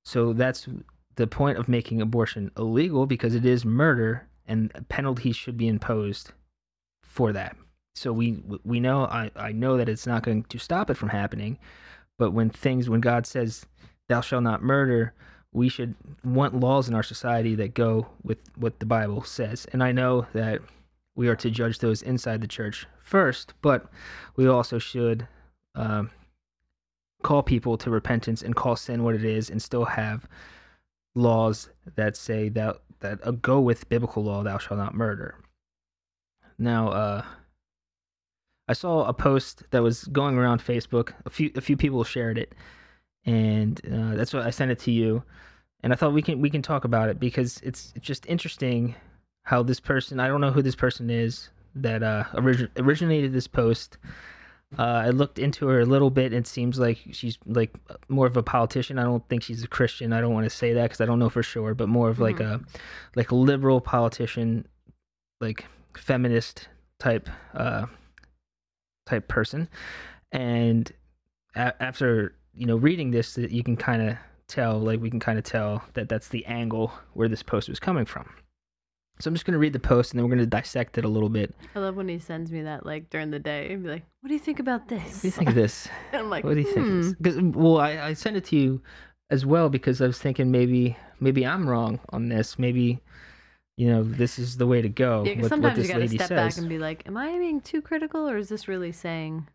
So 0.04 0.32
that's 0.32 0.68
the 1.14 1.28
point 1.28 1.58
of 1.58 1.68
making 1.68 2.02
abortion 2.02 2.50
illegal 2.58 3.06
because 3.06 3.36
it 3.36 3.46
is 3.46 3.64
murder 3.64 4.26
and 4.48 4.72
penalties 4.88 5.36
should 5.36 5.56
be 5.56 5.68
imposed 5.68 6.32
for 7.04 7.32
that. 7.32 7.56
So 7.94 8.12
we 8.12 8.42
we 8.64 8.80
know 8.80 9.04
I, 9.04 9.30
I 9.36 9.52
know 9.52 9.76
that 9.76 9.88
it's 9.88 10.08
not 10.08 10.24
going 10.24 10.42
to 10.42 10.58
stop 10.58 10.90
it 10.90 10.96
from 10.96 11.10
happening, 11.10 11.60
but 12.18 12.32
when 12.32 12.50
things 12.50 12.90
when 12.90 13.00
God 13.00 13.26
says 13.26 13.64
thou 14.08 14.20
shalt 14.20 14.42
not 14.42 14.60
murder, 14.60 15.14
we 15.52 15.68
should 15.68 15.94
want 16.24 16.58
laws 16.58 16.88
in 16.88 16.94
our 16.96 17.04
society 17.04 17.54
that 17.54 17.74
go 17.74 18.08
with 18.24 18.38
what 18.56 18.80
the 18.80 18.86
Bible 18.86 19.22
says. 19.22 19.68
And 19.72 19.84
I 19.84 19.92
know 19.92 20.26
that 20.32 20.62
we 21.20 21.28
are 21.28 21.36
to 21.36 21.50
judge 21.50 21.80
those 21.80 22.00
inside 22.00 22.40
the 22.40 22.48
church 22.48 22.86
first, 23.02 23.52
but 23.60 23.90
we 24.36 24.48
also 24.48 24.78
should 24.78 25.28
um, 25.74 26.10
call 27.22 27.42
people 27.42 27.76
to 27.76 27.90
repentance 27.90 28.40
and 28.40 28.56
call 28.56 28.74
sin 28.74 29.04
what 29.04 29.14
it 29.14 29.22
is, 29.22 29.50
and 29.50 29.60
still 29.60 29.84
have 29.84 30.26
laws 31.14 31.68
that 31.94 32.16
say 32.16 32.48
that 32.48 32.78
that 33.00 33.18
uh, 33.22 33.32
go 33.32 33.60
with 33.60 33.86
biblical 33.90 34.24
law, 34.24 34.42
"Thou 34.42 34.56
shalt 34.56 34.78
not 34.78 34.94
murder." 34.94 35.34
Now, 36.58 36.88
uh, 36.88 37.24
I 38.66 38.72
saw 38.72 39.04
a 39.04 39.12
post 39.12 39.64
that 39.72 39.82
was 39.82 40.04
going 40.04 40.38
around 40.38 40.64
Facebook. 40.64 41.12
A 41.26 41.30
few 41.30 41.50
a 41.54 41.60
few 41.60 41.76
people 41.76 42.02
shared 42.02 42.38
it, 42.38 42.54
and 43.26 43.78
uh, 43.84 44.16
that's 44.16 44.32
why 44.32 44.40
I 44.40 44.50
sent 44.50 44.70
it 44.70 44.78
to 44.80 44.90
you. 44.90 45.22
And 45.82 45.92
I 45.92 45.96
thought 45.96 46.14
we 46.14 46.22
can 46.22 46.40
we 46.40 46.48
can 46.48 46.62
talk 46.62 46.84
about 46.84 47.10
it 47.10 47.20
because 47.20 47.60
it's 47.62 47.92
just 48.00 48.24
interesting 48.24 48.94
how 49.50 49.62
this 49.64 49.80
person 49.80 50.20
I 50.20 50.28
don't 50.28 50.40
know 50.40 50.52
who 50.52 50.62
this 50.62 50.76
person 50.76 51.10
is 51.10 51.48
that 51.74 52.02
uh, 52.02 52.24
orig- 52.34 52.70
originated 52.76 53.32
this 53.32 53.48
post. 53.48 53.98
Uh, 54.78 54.82
I 55.06 55.10
looked 55.10 55.38
into 55.40 55.66
her 55.66 55.80
a 55.80 55.84
little 55.84 56.10
bit. 56.10 56.26
And 56.32 56.44
it 56.44 56.46
seems 56.46 56.78
like 56.78 56.98
she's 57.10 57.36
like 57.46 57.72
more 58.08 58.26
of 58.28 58.36
a 58.36 58.42
politician. 58.42 58.98
I 58.98 59.02
don't 59.02 59.28
think 59.28 59.42
she's 59.42 59.64
a 59.64 59.68
Christian. 59.68 60.12
I 60.12 60.20
don't 60.20 60.32
want 60.32 60.44
to 60.44 60.56
say 60.62 60.72
that 60.74 60.84
because 60.84 61.00
I 61.00 61.06
don't 61.06 61.18
know 61.18 61.28
for 61.30 61.42
sure, 61.42 61.74
but 61.74 61.88
more 61.88 62.08
of 62.08 62.20
like 62.20 62.36
Mhm. 62.36 62.62
a 62.62 62.64
like 63.16 63.32
a 63.32 63.34
liberal 63.34 63.80
politician, 63.80 64.66
like 65.40 65.64
feminist 65.96 66.68
type 67.00 67.28
uh, 67.54 67.86
type 69.06 69.26
person. 69.26 69.68
And 70.30 70.92
a- 71.56 71.74
after 71.82 72.34
you 72.54 72.66
know 72.66 72.76
reading 72.76 73.10
this, 73.10 73.34
that 73.34 73.50
you 73.50 73.64
can 73.64 73.76
kind 73.76 74.02
of 74.02 74.16
tell, 74.46 74.78
like 74.78 75.00
we 75.00 75.10
can 75.10 75.20
kind 75.20 75.38
of 75.38 75.44
tell 75.44 75.82
that 75.94 76.08
that's 76.08 76.28
the 76.28 76.46
angle 76.46 76.92
where 77.14 77.28
this 77.28 77.42
post 77.42 77.68
was 77.68 77.80
coming 77.80 78.04
from. 78.04 78.28
So 79.20 79.28
I'm 79.28 79.34
just 79.34 79.44
going 79.44 79.52
to 79.52 79.58
read 79.58 79.72
the 79.72 79.78
post 79.78 80.12
and 80.12 80.18
then 80.18 80.24
we're 80.24 80.34
going 80.34 80.44
to 80.44 80.50
dissect 80.50 80.98
it 80.98 81.04
a 81.04 81.08
little 81.08 81.28
bit. 81.28 81.54
I 81.74 81.78
love 81.78 81.96
when 81.96 82.08
he 82.08 82.18
sends 82.18 82.50
me 82.50 82.62
that 82.62 82.86
like 82.86 83.10
during 83.10 83.30
the 83.30 83.38
day 83.38 83.72
and 83.72 83.82
be 83.82 83.90
like, 83.90 84.04
"What 84.20 84.28
do 84.28 84.34
you 84.34 84.40
think 84.40 84.60
about 84.60 84.88
this?" 84.88 85.02
What 85.02 85.22
do 85.22 85.28
you 85.28 85.32
think 85.32 85.48
of 85.50 85.54
this? 85.54 85.88
And 86.12 86.22
I'm 86.22 86.30
like, 86.30 86.44
What 86.44 86.54
do 86.54 86.60
you 86.60 86.66
think? 86.66 86.86
"Hmm." 86.86 86.98
of 86.98 87.04
this? 87.04 87.14
Because 87.14 87.40
well, 87.54 87.78
I, 87.78 88.08
I 88.08 88.12
sent 88.14 88.36
it 88.36 88.44
to 88.46 88.56
you 88.56 88.82
as 89.30 89.44
well 89.46 89.68
because 89.68 90.00
I 90.00 90.06
was 90.06 90.18
thinking 90.18 90.50
maybe 90.50 90.96
maybe 91.20 91.46
I'm 91.46 91.68
wrong 91.68 92.00
on 92.10 92.28
this. 92.28 92.58
Maybe 92.58 93.00
you 93.76 93.88
know 93.88 94.02
this 94.02 94.38
is 94.38 94.56
the 94.56 94.66
way 94.66 94.82
to 94.82 94.88
go. 94.88 95.24
Yeah, 95.26 95.40
with 95.40 95.48
sometimes 95.48 95.78
you 95.78 95.92
gotta 95.92 96.08
step 96.08 96.28
says. 96.28 96.54
back 96.54 96.56
and 96.58 96.68
be 96.68 96.78
like, 96.78 97.06
"Am 97.06 97.16
I 97.16 97.36
being 97.38 97.60
too 97.60 97.82
critical, 97.82 98.28
or 98.28 98.36
is 98.36 98.48
this 98.48 98.68
really 98.68 98.92
saying 98.92 99.48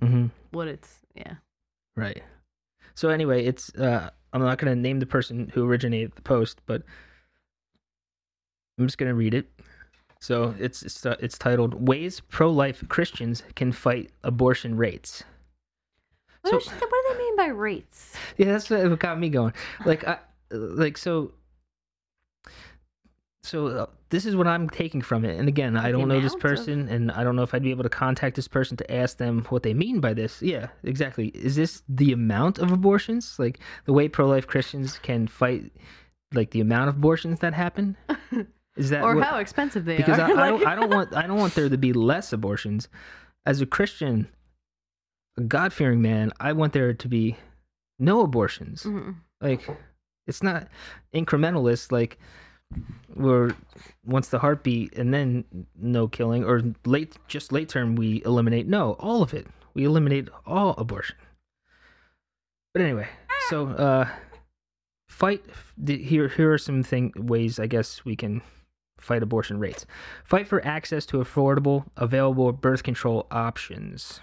hmm 0.00 0.26
what 0.50 0.68
it's?" 0.68 1.00
Yeah. 1.14 1.34
Right. 1.96 2.22
So 2.94 3.08
anyway, 3.10 3.44
it's 3.44 3.74
uh, 3.74 4.10
I'm 4.32 4.42
not 4.42 4.58
going 4.58 4.74
to 4.74 4.80
name 4.80 5.00
the 5.00 5.06
person 5.06 5.50
who 5.52 5.64
originated 5.66 6.12
the 6.14 6.22
post, 6.22 6.60
but 6.66 6.82
I'm 8.78 8.86
just 8.86 8.98
going 8.98 9.10
to 9.10 9.14
read 9.14 9.34
it. 9.34 9.48
So 10.20 10.54
it's 10.58 10.82
it's, 10.82 11.04
uh, 11.04 11.16
it's 11.20 11.36
titled 11.36 11.86
"Ways 11.88 12.20
Pro-Life 12.20 12.84
Christians 12.88 13.42
Can 13.56 13.72
Fight 13.72 14.10
Abortion 14.22 14.76
Rates." 14.76 15.24
What, 16.42 16.62
So- 16.62 16.70
what 16.70 16.80
do 16.80 17.12
they 17.12 17.18
mean 17.18 17.36
by 17.36 17.46
rates? 17.46 18.14
Yeah, 18.36 18.46
that's 18.52 18.70
what 18.70 18.98
got 18.98 19.18
me 19.18 19.28
going. 19.28 19.52
Like, 19.84 20.06
I, 20.06 20.18
like 20.50 20.96
so. 20.96 21.32
So 23.44 23.66
uh, 23.66 23.86
this 24.10 24.24
is 24.24 24.36
what 24.36 24.46
I'm 24.46 24.70
taking 24.70 25.02
from 25.02 25.24
it, 25.24 25.36
and 25.38 25.48
again, 25.48 25.76
I 25.76 25.90
don't 25.90 26.06
know 26.06 26.20
this 26.20 26.32
amount 26.32 26.34
of- 26.36 26.40
person, 26.50 26.88
and 26.88 27.10
I 27.10 27.24
don't 27.24 27.34
know 27.34 27.42
if 27.42 27.52
I'd 27.54 27.62
be 27.64 27.70
able 27.72 27.82
to 27.82 27.88
contact 27.88 28.36
this 28.36 28.46
person 28.46 28.76
to 28.76 28.94
ask 28.94 29.16
them 29.16 29.44
what 29.48 29.64
they 29.64 29.74
mean 29.74 29.98
by 30.00 30.14
this. 30.14 30.40
Yeah, 30.40 30.68
exactly. 30.84 31.28
Is 31.28 31.56
this 31.56 31.82
the 31.88 32.12
amount 32.12 32.58
of 32.60 32.70
abortions, 32.70 33.36
like 33.40 33.58
the 33.86 33.92
way 33.92 34.08
pro-life 34.08 34.46
Christians 34.46 34.98
can 35.00 35.26
fight, 35.26 35.72
like 36.32 36.52
the 36.52 36.60
amount 36.60 36.90
of 36.90 36.96
abortions 36.96 37.40
that 37.40 37.52
happen? 37.54 37.96
Is 38.76 38.90
that 38.90 39.02
or 39.02 39.14
what, 39.16 39.24
how 39.24 39.38
expensive 39.38 39.84
they 39.84 39.98
because 39.98 40.18
are? 40.18 40.30
I, 40.36 40.46
I 40.46 40.48
don't 40.50 40.66
I 40.66 40.74
don't 40.74 40.90
want 40.90 41.14
I 41.14 41.26
don't 41.26 41.38
want 41.38 41.54
there 41.54 41.68
to 41.68 41.76
be 41.78 41.92
less 41.92 42.32
abortions. 42.32 42.88
As 43.44 43.60
a 43.60 43.66
Christian, 43.66 44.28
a 45.36 45.42
God 45.42 45.72
fearing 45.72 46.00
man, 46.00 46.32
I 46.40 46.52
want 46.52 46.72
there 46.72 46.94
to 46.94 47.08
be 47.08 47.36
no 47.98 48.22
abortions. 48.22 48.84
Mhm. 48.84 49.16
Like 49.40 49.68
it's 50.26 50.42
not 50.42 50.68
incrementalist 51.14 51.92
like 51.92 52.18
we're 53.14 53.54
once 54.04 54.28
the 54.28 54.38
heartbeat 54.38 54.96
and 54.96 55.12
then 55.12 55.44
no 55.76 56.08
killing 56.08 56.44
or 56.44 56.62
late 56.86 57.16
just 57.28 57.52
late 57.52 57.68
term 57.68 57.96
we 57.96 58.22
eliminate 58.24 58.66
no 58.66 58.92
all 58.94 59.22
of 59.22 59.34
it 59.34 59.46
we 59.74 59.84
eliminate 59.84 60.28
all 60.46 60.70
abortion 60.78 61.16
but 62.72 62.80
anyway 62.80 63.06
so 63.50 63.68
uh 63.68 64.08
fight 65.06 65.44
the, 65.76 66.02
here 66.02 66.28
here 66.28 66.50
are 66.50 66.56
some 66.56 66.82
thing 66.82 67.12
ways 67.16 67.58
i 67.58 67.66
guess 67.66 68.06
we 68.06 68.16
can 68.16 68.40
fight 69.02 69.22
abortion 69.22 69.58
rates 69.58 69.84
fight 70.24 70.46
for 70.48 70.64
access 70.64 71.04
to 71.06 71.18
affordable 71.18 71.84
available 71.96 72.52
birth 72.52 72.82
control 72.82 73.26
options 73.30 74.20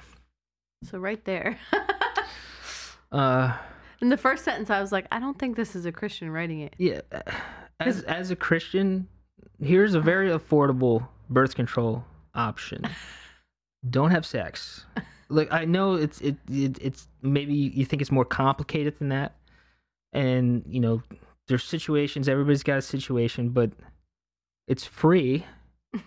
So 0.84 0.98
right 0.98 1.24
there. 1.26 1.58
uh 3.12 3.58
In 4.02 4.10
the 4.10 4.18
first 4.18 4.46
sentence, 4.46 4.70
I 4.70 4.80
was 4.82 4.92
like, 4.92 5.06
I 5.12 5.20
don't 5.20 5.38
think 5.38 5.56
this 5.58 5.76
is 5.76 5.86
a 5.86 5.92
Christian 5.92 6.30
writing 6.32 6.62
it. 6.62 6.74
Yeah, 6.78 7.02
as 7.80 8.02
as 8.04 8.32
a 8.32 8.36
Christian, 8.36 9.08
here's 9.62 9.94
a 9.94 10.00
very 10.02 10.30
affordable 10.30 11.08
birth 11.30 11.56
control 11.56 12.06
option. 12.34 12.84
Don't 13.90 14.12
have 14.12 14.26
sex. 14.26 14.86
Like 15.30 15.52
I 15.52 15.66
know 15.66 15.94
it's 15.96 16.20
it, 16.22 16.36
it 16.50 16.78
it's 16.82 17.08
maybe 17.22 17.54
you 17.54 17.86
think 17.86 18.02
it's 18.02 18.12
more 18.12 18.26
complicated 18.26 19.00
than 19.00 19.10
that, 19.10 19.36
and 20.14 20.64
you 20.68 20.80
know 20.80 21.02
there's 21.48 21.64
situations. 21.64 22.28
Everybody's 22.28 22.64
got 22.64 22.78
a 22.78 22.82
situation, 22.82 23.50
but 23.50 23.72
it's 24.70 24.86
free. 24.86 25.46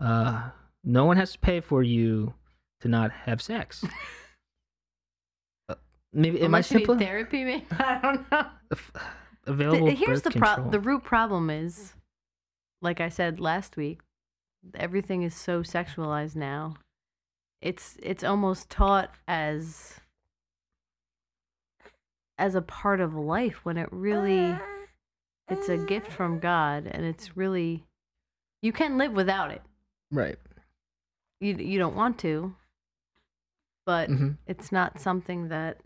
Uh, 0.00 0.50
no 0.82 1.04
one 1.06 1.16
has 1.16 1.32
to 1.32 1.38
pay 1.38 1.60
for 1.60 1.82
you 1.82 2.34
to 2.80 2.88
not 2.88 3.10
have 3.12 3.40
sex. 3.40 3.82
Uh, 5.68 5.76
Maybe 6.12 6.38
am 6.40 6.42
I 6.54 6.58
Unless 6.58 6.70
you 6.72 6.78
need 6.78 6.86
simple? 6.86 6.98
therapy, 7.06 7.44
maybe 7.44 7.64
I 7.70 8.00
don't 8.02 8.30
know. 8.30 8.46
Available. 9.46 9.86
The- 9.86 9.92
here's 9.94 10.22
the 10.22 10.32
pro- 10.32 10.68
the 10.68 10.80
root 10.80 11.04
problem 11.04 11.48
is, 11.48 11.94
like 12.82 13.00
I 13.00 13.08
said 13.08 13.40
last 13.40 13.76
week, 13.78 14.00
everything 14.74 15.22
is 15.22 15.34
so 15.34 15.62
sexualized 15.62 16.36
now. 16.36 16.74
It's 17.62 17.96
it's 18.02 18.24
almost 18.24 18.68
taught 18.68 19.14
as 19.26 20.00
as 22.36 22.54
a 22.54 22.62
part 22.62 23.00
of 23.00 23.14
life 23.14 23.64
when 23.64 23.78
it 23.78 23.88
really 23.92 24.54
it's 25.48 25.68
a 25.68 25.76
gift 25.76 26.10
from 26.10 26.38
God 26.38 26.86
and 26.90 27.04
it's 27.04 27.36
really 27.36 27.84
you 28.62 28.72
can 28.72 28.96
live 28.98 29.12
without 29.12 29.50
it. 29.50 29.62
right. 30.10 30.38
You 31.40 31.54
you 31.56 31.78
don't 31.78 31.96
want 31.96 32.18
to, 32.20 32.54
but 33.86 34.08
hmm 34.08 34.30
it's 34.46 34.70
not 34.72 35.00
something 35.00 35.48
that 35.48 35.78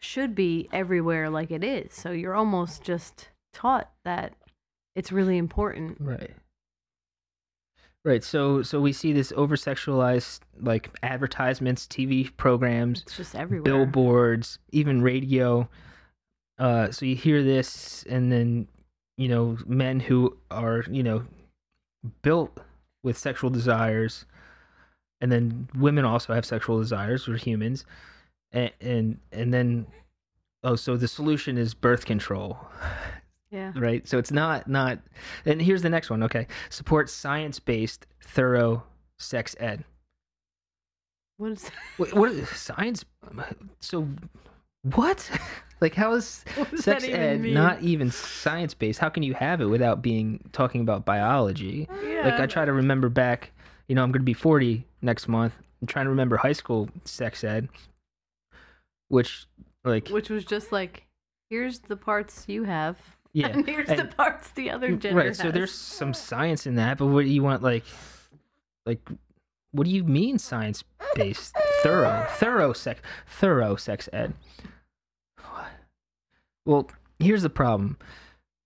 should 0.00 0.34
be 0.34 0.68
everywhere 0.72 1.28
like 1.30 1.50
it 1.50 1.62
is. 1.64 1.92
So 1.94 2.10
you're 2.10 2.34
almost 2.34 2.82
just 2.82 3.28
taught 3.52 3.90
that 4.04 4.32
it's 4.96 5.12
really 5.12 5.36
important. 5.38 5.98
Right. 6.00 6.30
Right. 8.04 8.24
So 8.24 8.62
so 8.62 8.80
we 8.80 8.92
see 8.92 9.12
this 9.12 9.32
over 9.36 9.56
sexualized 9.56 10.40
like 10.60 10.90
advertisements, 11.02 11.86
TV 11.86 12.34
programs, 12.36 13.02
It's 13.02 13.16
just 13.16 13.34
everywhere. 13.34 13.64
billboards, 13.64 14.58
even 14.72 15.02
radio. 15.02 15.68
Uh 16.60 16.90
so 16.92 17.04
you 17.06 17.16
hear 17.16 17.42
this 17.42 18.04
and 18.08 18.30
then 18.30 18.68
you 19.16 19.28
know 19.28 19.58
men 19.66 19.98
who 19.98 20.36
are, 20.52 20.84
you 20.88 21.02
know, 21.02 21.24
built 22.22 22.60
with 23.02 23.18
sexual 23.18 23.50
desires 23.50 24.26
and 25.20 25.30
then 25.32 25.68
women 25.74 26.04
also 26.04 26.32
have 26.34 26.44
sexual 26.46 26.78
desires, 26.78 27.26
we're 27.26 27.36
humans. 27.36 27.84
And 28.52 28.70
and 28.80 29.18
and 29.32 29.52
then 29.54 29.86
oh 30.62 30.76
so 30.76 30.96
the 30.96 31.08
solution 31.08 31.56
is 31.58 31.74
birth 31.74 32.04
control. 32.04 32.58
Yeah. 33.52 33.72
right 33.74 34.06
so 34.06 34.16
it's 34.16 34.30
not 34.30 34.68
not 34.68 35.00
and 35.44 35.60
here's 35.60 35.82
the 35.82 35.88
next 35.88 36.08
one 36.08 36.22
okay 36.22 36.46
support 36.68 37.10
science-based 37.10 38.06
thorough 38.22 38.84
sex 39.18 39.56
ed 39.58 39.82
What 41.36 41.50
is 41.50 41.68
Wait, 41.98 42.14
what 42.14 42.30
is 42.30 42.48
science 42.50 43.04
so 43.80 44.06
what? 44.82 45.30
Like 45.80 45.94
how 45.94 46.12
is 46.12 46.44
sex 46.76 47.04
ed 47.04 47.40
mean? 47.40 47.54
not 47.54 47.80
even 47.80 48.10
science-based? 48.10 48.98
How 48.98 49.08
can 49.08 49.22
you 49.22 49.32
have 49.32 49.62
it 49.62 49.64
without 49.64 50.02
being 50.02 50.38
talking 50.52 50.82
about 50.82 51.06
biology? 51.06 51.88
Yeah. 52.04 52.20
like 52.28 52.38
i 52.38 52.44
try 52.44 52.66
to 52.66 52.72
remember 52.74 53.08
back 53.08 53.50
you 53.88 53.94
know 53.94 54.02
i'm 54.02 54.12
gonna 54.12 54.22
be 54.22 54.34
40 54.34 54.84
next 55.00 55.26
month. 55.26 55.54
I'm 55.80 55.86
trying 55.86 56.04
to 56.04 56.10
remember 56.10 56.36
high 56.36 56.52
school 56.52 56.90
sex 57.06 57.42
ed 57.44 57.68
which 59.08 59.46
like 59.82 60.08
which 60.08 60.28
was 60.28 60.44
just 60.44 60.70
like 60.70 61.06
here's 61.48 61.78
the 61.78 61.96
parts 61.96 62.44
you 62.46 62.64
have. 62.64 62.98
yeah. 63.32 63.46
And 63.54 63.66
here's 63.66 63.88
the 63.88 64.04
parts 64.04 64.50
the 64.50 64.70
other 64.70 64.90
gender 64.96 65.16
right 65.18 65.34
so 65.34 65.50
there's 65.50 65.72
some 65.72 66.12
science 66.12 66.66
in 66.66 66.74
that 66.74 66.98
but 66.98 67.06
what 67.06 67.24
do 67.24 67.30
you 67.30 67.42
want 67.42 67.62
like 67.62 67.84
like 68.84 69.00
what 69.72 69.84
do 69.84 69.90
you 69.90 70.04
mean 70.04 70.36
science 70.38 70.84
based 71.14 71.56
thorough 71.82 72.26
thorough 72.30 72.72
sex 72.72 73.00
thorough 73.26 73.76
sex 73.76 74.08
ed. 74.12 74.34
Well 76.64 76.90
here's 77.18 77.42
the 77.42 77.50
problem. 77.50 77.98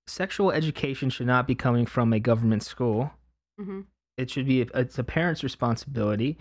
Sexual 0.07 0.53
education 0.53 1.11
should 1.11 1.27
not 1.27 1.47
be 1.47 1.55
coming 1.55 1.87
from 1.87 2.13
a 2.13 2.21
government 2.21 2.63
school. 2.63 3.13
Mm-hmm. 3.61 3.83
It 4.17 4.31
should 4.31 4.47
be 4.47 4.63
it's 4.75 4.99
a 4.99 5.05
parent's 5.05 5.43
responsibility 5.43 6.39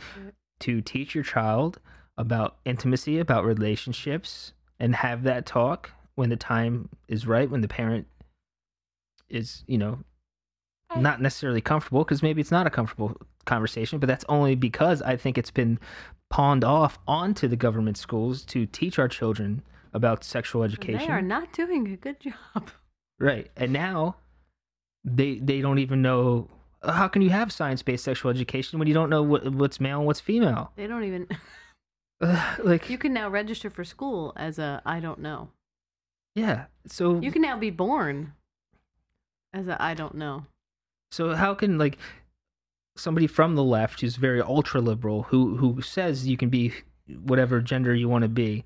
to 0.59 0.81
teach 0.81 1.15
your 1.15 1.23
child 1.23 1.79
about 2.17 2.57
intimacy, 2.65 3.19
about 3.19 3.45
relationships, 3.45 4.53
and 4.79 4.95
have 4.95 5.23
that 5.23 5.45
talk 5.45 5.91
when 6.15 6.29
the 6.29 6.35
time 6.35 6.89
is 7.07 7.25
right, 7.25 7.49
when 7.49 7.61
the 7.61 7.67
parent 7.67 8.07
is, 9.29 9.63
you 9.67 9.77
know, 9.77 9.99
not 10.95 11.21
necessarily 11.21 11.61
comfortable 11.61 12.03
because 12.03 12.21
maybe 12.21 12.39
it's 12.39 12.51
not 12.51 12.67
a 12.67 12.69
comfortable 12.69 13.17
conversation, 13.45 13.97
but 13.97 14.07
that's 14.07 14.25
only 14.29 14.55
because 14.55 15.01
I 15.01 15.15
think 15.15 15.37
it's 15.37 15.51
been 15.51 15.79
pawned 16.33 16.63
off 16.63 16.97
onto 17.07 17.47
the 17.47 17.55
government 17.55 17.95
schools 17.95 18.41
to 18.43 18.65
teach 18.65 18.97
our 18.97 19.07
children 19.07 19.61
about 19.93 20.23
sexual 20.23 20.63
education. 20.63 20.97
They 20.97 21.13
are 21.13 21.21
not 21.21 21.53
doing 21.53 21.87
a 21.89 21.95
good 21.95 22.19
job. 22.19 22.71
Right. 23.19 23.51
And 23.55 23.71
now 23.71 24.15
they 25.05 25.35
they 25.35 25.61
don't 25.61 25.77
even 25.77 26.01
know 26.01 26.49
oh, 26.81 26.91
how 26.91 27.07
can 27.07 27.21
you 27.21 27.29
have 27.29 27.51
science-based 27.51 28.03
sexual 28.03 28.31
education 28.31 28.79
when 28.79 28.87
you 28.87 28.95
don't 28.95 29.11
know 29.11 29.21
what, 29.21 29.47
what's 29.53 29.79
male 29.79 29.99
and 29.99 30.07
what's 30.07 30.19
female? 30.19 30.71
They 30.75 30.87
don't 30.87 31.03
even. 31.03 31.27
Like 32.63 32.89
You 32.89 32.97
can 32.97 33.13
now 33.13 33.29
register 33.29 33.69
for 33.69 33.83
school 33.83 34.33
as 34.35 34.57
a 34.57 34.81
I 34.85 35.01
don't 35.01 35.19
know. 35.19 35.49
yeah. 36.33 36.65
So 36.87 37.19
You 37.19 37.31
can 37.31 37.43
now 37.43 37.57
be 37.57 37.69
born 37.69 38.33
as 39.53 39.67
a 39.67 39.79
I 39.79 39.93
don't 39.93 40.15
know. 40.15 40.45
so 41.11 41.35
how 41.35 41.53
can 41.53 41.77
like 41.77 41.97
somebody 42.95 43.27
from 43.27 43.55
the 43.55 43.63
left 43.63 44.01
who's 44.01 44.15
very 44.17 44.41
ultra 44.41 44.79
liberal 44.81 45.23
who 45.23 45.57
who 45.57 45.81
says 45.81 46.27
you 46.27 46.37
can 46.37 46.49
be 46.49 46.73
whatever 47.23 47.59
gender 47.61 47.93
you 47.93 48.07
want 48.07 48.21
to 48.23 48.29
be 48.29 48.63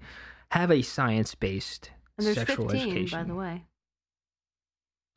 have 0.52 0.72
a 0.72 0.82
science-based 0.82 1.92
there's 2.18 2.36
sexual 2.36 2.70
15, 2.70 2.90
education? 2.92 3.20
by 3.20 3.24
the 3.24 3.36
way. 3.36 3.64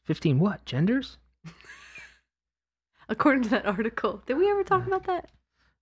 15 0.04 0.38
what? 0.38 0.64
Genders? 0.66 1.18
According 3.08 3.44
to 3.44 3.48
that 3.50 3.66
article. 3.66 4.22
Did 4.26 4.36
we 4.36 4.50
ever 4.50 4.62
talk 4.62 4.86
about 4.86 5.04
that? 5.04 5.30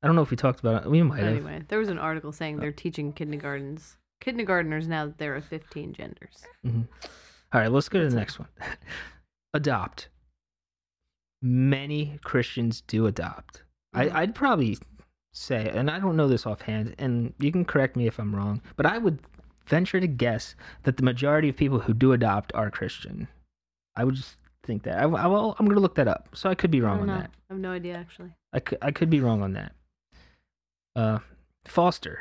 I 0.03 0.07
don't 0.07 0.15
know 0.17 0.23
if 0.23 0.31
we 0.31 0.37
talked 0.37 0.61
about 0.61 0.85
it. 0.85 0.91
We 0.91 1.03
might 1.03 1.21
have. 1.21 1.33
Anyway, 1.33 1.63
there 1.69 1.79
was 1.79 1.89
an 1.89 1.99
article 1.99 2.31
saying 2.31 2.59
they're 2.59 2.71
teaching 2.73 3.13
kindergartens. 3.13 3.97
Kindergartners 4.21 4.87
now 4.87 5.07
that 5.07 5.19
there 5.19 5.35
are 5.35 5.41
15 5.41 5.93
genders. 5.93 6.45
Mhm. 6.65 6.87
All 7.53 7.61
right, 7.61 7.71
let's 7.71 7.89
go 7.89 7.99
to 7.99 8.05
the 8.09 8.15
That's 8.15 8.39
next 8.39 8.39
one. 8.39 8.49
adopt. 9.55 10.09
Many 11.43 12.19
Christians 12.25 12.81
do 12.83 13.07
adopt. 13.07 13.63
Mhm. 13.95 14.13
I, 14.13 14.23
I'd 14.23 14.35
probably 14.35 14.79
say, 15.33 15.71
and 15.73 15.91
I 15.91 15.99
don't 15.99 16.17
know 16.17 16.29
this 16.29 16.47
offhand, 16.47 16.95
and 16.99 17.33
you 17.39 17.53
can 17.53 17.65
correct 17.65 17.97
me 17.97 18.07
if 18.07 18.19
I'm 18.19 18.35
wrong, 18.35 18.61
but 18.77 18.87
I 18.87 18.99
would 18.99 19.21
venture 19.67 20.01
to 20.01 20.07
guess 20.07 20.55
that 20.83 20.97
the 20.97 21.03
majority 21.03 21.49
of 21.49 21.57
people 21.57 21.79
who 21.79 21.95
do 21.95 22.13
adopt 22.13 22.53
are 22.55 22.71
Christian. 22.71 23.29
I 23.97 24.05
would 24.05 24.15
just 24.15 24.37
think 24.65 24.83
that. 24.85 24.99
I, 24.99 25.03
I, 25.03 25.27
well, 25.27 25.55
I'm 25.59 25.67
going 25.67 25.77
to 25.77 25.81
look 25.81 25.95
that 25.97 26.09
up, 26.09 26.29
so 26.35 26.51
I 26.51 26.55
could 26.55 26.71
be 26.71 26.81
wrong 26.81 27.01
on 27.01 27.07
know. 27.07 27.17
that. 27.19 27.31
I 27.51 27.55
have 27.55 27.61
no 27.61 27.71
idea 27.73 27.95
actually. 27.95 28.35
I 28.53 28.61
could, 28.61 28.79
I 28.83 28.91
could 28.91 29.11
be 29.11 29.21
wrong 29.21 29.43
on 29.43 29.53
that. 29.53 29.73
Uh, 30.97 31.19
foster, 31.67 32.21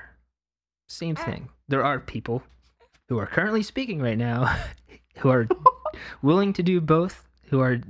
same 0.88 1.15
thing. 1.15 1.50
There 1.67 1.83
are 1.83 2.00
people 2.00 2.43
who 3.09 3.17
are 3.17 3.25
currently 3.25 3.63
speaking 3.63 4.01
right 4.01 4.17
now 4.17 4.55
who 5.17 5.29
are 5.29 5.47
willing 6.21 6.53
to 6.53 6.63
do 6.63 6.79
both, 6.79 7.27
who 7.45 7.59
are 7.59 7.81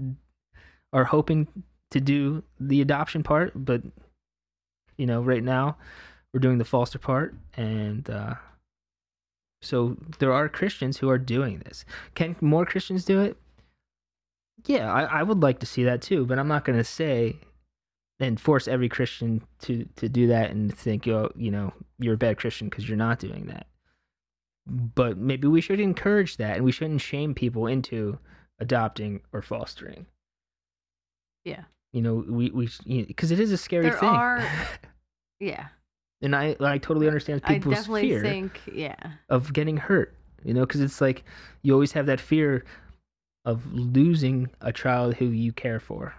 are 0.97 1.05
hoping 1.05 1.47
to 1.91 2.01
do 2.01 2.43
the 2.59 2.81
adoption 2.81 3.21
part, 3.21 3.51
but 3.55 3.83
you 4.97 5.05
know, 5.05 5.21
right 5.21 5.43
now 5.43 5.77
we're 6.33 6.39
doing 6.39 6.57
the 6.57 6.65
foster 6.65 6.97
part, 6.97 7.35
and 7.55 8.09
uh, 8.09 8.33
so 9.61 9.95
there 10.17 10.33
are 10.33 10.49
Christians 10.49 10.97
who 10.97 11.07
are 11.07 11.19
doing 11.19 11.59
this. 11.59 11.85
Can 12.15 12.35
more 12.41 12.65
Christians 12.65 13.05
do 13.05 13.21
it? 13.21 13.37
Yeah, 14.65 14.91
I, 14.91 15.19
I 15.19 15.23
would 15.23 15.43
like 15.43 15.59
to 15.59 15.67
see 15.67 15.83
that 15.83 16.01
too, 16.01 16.25
but 16.25 16.39
I'm 16.39 16.47
not 16.47 16.65
going 16.65 16.79
to 16.79 16.83
say 16.83 17.37
and 18.19 18.39
force 18.39 18.67
every 18.67 18.89
Christian 18.89 19.43
to 19.59 19.87
to 19.97 20.09
do 20.09 20.25
that 20.25 20.49
and 20.49 20.75
think 20.75 21.07
oh 21.07 21.31
you 21.35 21.51
know 21.51 21.71
you're 21.99 22.15
a 22.15 22.17
bad 22.25 22.39
Christian 22.39 22.69
because 22.69 22.89
you're 22.89 22.97
not 22.97 23.19
doing 23.19 23.45
that. 23.45 23.67
But 24.65 25.15
maybe 25.17 25.47
we 25.47 25.61
should 25.61 25.79
encourage 25.79 26.37
that, 26.37 26.55
and 26.55 26.65
we 26.65 26.71
shouldn't 26.71 27.01
shame 27.01 27.35
people 27.35 27.67
into 27.67 28.17
adopting 28.59 29.21
or 29.31 29.43
fostering. 29.43 30.07
Yeah. 31.47 31.63
You 31.93 32.01
know, 32.01 32.15
we 32.27 32.51
we 32.51 32.69
because 33.07 33.31
it 33.31 33.39
is 33.39 33.51
a 33.51 33.57
scary 33.57 33.89
There 33.89 33.97
thing. 33.97 34.09
are- 34.09 34.45
Yeah. 35.39 35.67
and 36.21 36.35
I 36.35 36.55
I 36.59 36.77
totally 36.79 37.07
understand 37.07 37.41
I 37.43 37.53
people's 37.53 37.75
definitely 37.75 38.09
fear 38.09 38.21
think 38.21 38.61
yeah. 38.71 38.95
of 39.29 39.53
getting 39.53 39.77
hurt. 39.77 40.13
You 40.43 40.53
know, 40.53 40.65
because 40.65 40.81
it's 40.81 41.01
like 41.01 41.23
you 41.61 41.73
always 41.73 41.91
have 41.93 42.05
that 42.07 42.19
fear 42.19 42.63
of 43.45 43.65
losing 43.73 44.49
a 44.61 44.71
child 44.73 45.15
who 45.15 45.25
you 45.25 45.53
care 45.53 45.79
for. 45.79 46.15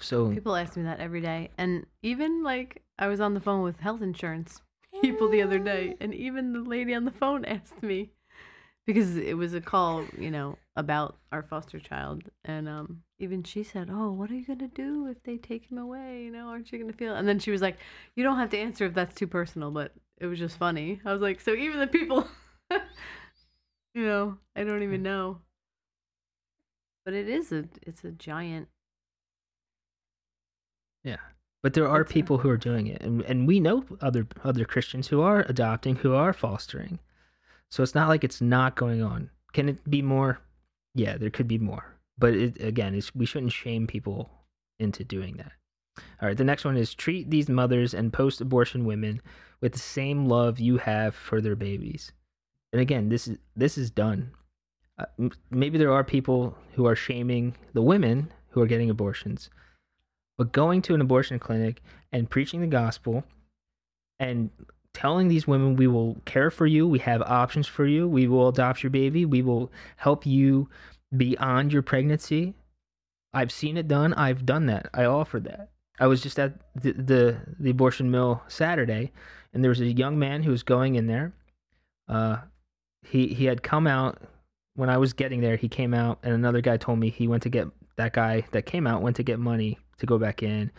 So 0.00 0.30
People 0.30 0.56
ask 0.56 0.76
me 0.76 0.82
that 0.84 1.00
every 1.00 1.20
day. 1.20 1.50
And 1.58 1.86
even 2.02 2.42
like 2.42 2.82
I 2.98 3.06
was 3.08 3.20
on 3.20 3.34
the 3.34 3.40
phone 3.40 3.62
with 3.62 3.78
health 3.80 4.02
insurance 4.02 4.62
people 5.00 5.28
the 5.28 5.42
other 5.42 5.58
day 5.58 5.96
and 6.00 6.14
even 6.14 6.52
the 6.52 6.60
lady 6.60 6.94
on 6.94 7.04
the 7.04 7.10
phone 7.10 7.44
asked 7.56 7.82
me 7.82 8.10
because 8.86 9.16
it 9.16 9.36
was 9.36 9.54
a 9.54 9.60
call, 9.60 10.04
you 10.18 10.30
know, 10.30 10.56
about 10.74 11.18
our 11.30 11.42
foster 11.42 11.78
child 11.78 12.22
and 12.44 12.66
um 12.68 13.02
even 13.18 13.42
she 13.42 13.62
said, 13.62 13.88
"Oh, 13.90 14.10
what 14.10 14.30
are 14.30 14.34
you 14.34 14.44
going 14.44 14.58
to 14.58 14.68
do 14.68 15.06
if 15.06 15.22
they 15.22 15.36
take 15.36 15.70
him 15.70 15.78
away? 15.78 16.24
You 16.24 16.32
know, 16.32 16.48
aren't 16.48 16.72
you 16.72 16.78
going 16.78 16.90
to 16.90 16.96
feel?" 16.96 17.14
And 17.14 17.28
then 17.28 17.38
she 17.38 17.50
was 17.50 17.62
like, 17.62 17.78
"You 18.16 18.24
don't 18.24 18.38
have 18.38 18.50
to 18.50 18.58
answer 18.58 18.86
if 18.86 18.94
that's 18.94 19.14
too 19.14 19.26
personal, 19.26 19.70
but 19.70 19.92
it 20.18 20.26
was 20.26 20.38
just 20.38 20.56
funny." 20.56 21.00
I 21.04 21.12
was 21.12 21.22
like, 21.22 21.40
"So 21.40 21.52
even 21.54 21.78
the 21.78 21.86
people 21.86 22.26
you 23.94 24.04
know, 24.04 24.38
I 24.56 24.64
don't 24.64 24.82
even 24.82 25.02
know." 25.02 25.38
But 27.04 27.14
it 27.14 27.28
is 27.28 27.52
a 27.52 27.64
it's 27.82 28.04
a 28.04 28.10
giant 28.12 28.68
Yeah, 31.04 31.16
but 31.62 31.74
there 31.74 31.88
are 31.88 32.04
people 32.04 32.38
who 32.38 32.48
are 32.48 32.56
doing 32.56 32.86
it, 32.86 33.02
and 33.02 33.22
and 33.22 33.46
we 33.46 33.60
know 33.60 33.84
other 34.00 34.26
other 34.44 34.64
Christians 34.64 35.08
who 35.08 35.20
are 35.20 35.44
adopting, 35.48 35.96
who 35.96 36.14
are 36.14 36.32
fostering. 36.32 37.00
So 37.70 37.82
it's 37.82 37.94
not 37.94 38.08
like 38.08 38.24
it's 38.24 38.40
not 38.40 38.76
going 38.76 39.02
on. 39.02 39.30
Can 39.52 39.68
it 39.68 39.88
be 39.88 40.02
more? 40.02 40.40
Yeah, 40.94 41.16
there 41.16 41.30
could 41.30 41.48
be 41.48 41.58
more, 41.58 41.96
but 42.18 42.34
it, 42.34 42.62
again, 42.62 43.00
we 43.14 43.26
shouldn't 43.26 43.52
shame 43.52 43.86
people 43.86 44.30
into 44.78 45.04
doing 45.04 45.36
that. 45.38 45.52
All 46.20 46.28
right, 46.28 46.36
the 46.36 46.44
next 46.44 46.64
one 46.64 46.76
is 46.76 46.94
treat 46.94 47.30
these 47.30 47.48
mothers 47.48 47.94
and 47.94 48.12
post-abortion 48.12 48.84
women 48.84 49.20
with 49.60 49.72
the 49.72 49.78
same 49.78 50.26
love 50.26 50.58
you 50.58 50.78
have 50.78 51.14
for 51.14 51.40
their 51.40 51.56
babies. 51.56 52.12
And 52.72 52.80
again, 52.80 53.08
this 53.08 53.28
is 53.28 53.38
this 53.54 53.76
is 53.76 53.90
done. 53.90 54.32
Uh, 54.98 55.04
m- 55.18 55.32
maybe 55.50 55.78
there 55.78 55.92
are 55.92 56.04
people 56.04 56.56
who 56.74 56.86
are 56.86 56.96
shaming 56.96 57.54
the 57.74 57.82
women 57.82 58.32
who 58.50 58.60
are 58.62 58.66
getting 58.66 58.90
abortions 58.90 59.50
but 60.38 60.52
going 60.52 60.82
to 60.82 60.94
an 60.94 61.00
abortion 61.00 61.38
clinic 61.38 61.82
and 62.10 62.30
preaching 62.30 62.60
the 62.60 62.66
gospel 62.66 63.24
and 64.18 64.50
telling 64.94 65.28
these 65.28 65.46
women 65.46 65.76
we 65.76 65.86
will 65.86 66.16
care 66.24 66.50
for 66.50 66.66
you. 66.66 66.86
We 66.86 66.98
have 67.00 67.22
options 67.22 67.66
for 67.66 67.86
you. 67.86 68.08
We 68.08 68.28
will 68.28 68.48
adopt 68.48 68.82
your 68.82 68.90
baby. 68.90 69.24
We 69.24 69.42
will 69.42 69.70
help 69.96 70.26
you 70.26 70.68
beyond 71.16 71.72
your 71.72 71.82
pregnancy. 71.82 72.54
I've 73.34 73.52
seen 73.52 73.76
it 73.76 73.88
done. 73.88 74.12
I've 74.14 74.44
done 74.44 74.66
that. 74.66 74.88
I 74.92 75.04
offered 75.04 75.44
that. 75.44 75.70
I 75.98 76.06
was 76.06 76.20
just 76.22 76.38
at 76.38 76.54
the 76.74 76.92
the, 76.92 77.36
the 77.58 77.70
abortion 77.70 78.10
mill 78.10 78.42
saturday 78.48 79.12
and 79.52 79.62
there 79.62 79.68
was 79.68 79.80
a 79.80 79.86
young 79.86 80.18
man 80.18 80.42
who 80.42 80.50
was 80.50 80.62
going 80.62 80.94
in 80.94 81.06
there. 81.06 81.32
Uh 82.08 82.38
he 83.06 83.28
he 83.28 83.44
had 83.46 83.62
come 83.62 83.86
out. 83.86 84.20
When 84.74 84.88
i 84.88 84.96
was 84.96 85.12
getting 85.12 85.42
there 85.42 85.56
he 85.56 85.68
came 85.68 85.92
out 85.92 86.18
and 86.22 86.32
another 86.32 86.62
guy 86.62 86.78
told 86.78 86.98
me 86.98 87.10
he 87.10 87.28
went 87.28 87.42
to 87.42 87.50
get 87.50 87.68
that 87.96 88.14
guy 88.14 88.46
that 88.52 88.64
came 88.64 88.86
out 88.86 89.02
went 89.02 89.16
to 89.16 89.22
get 89.22 89.38
money 89.38 89.78
to 89.98 90.06
go 90.06 90.18
back 90.18 90.42
in. 90.42 90.70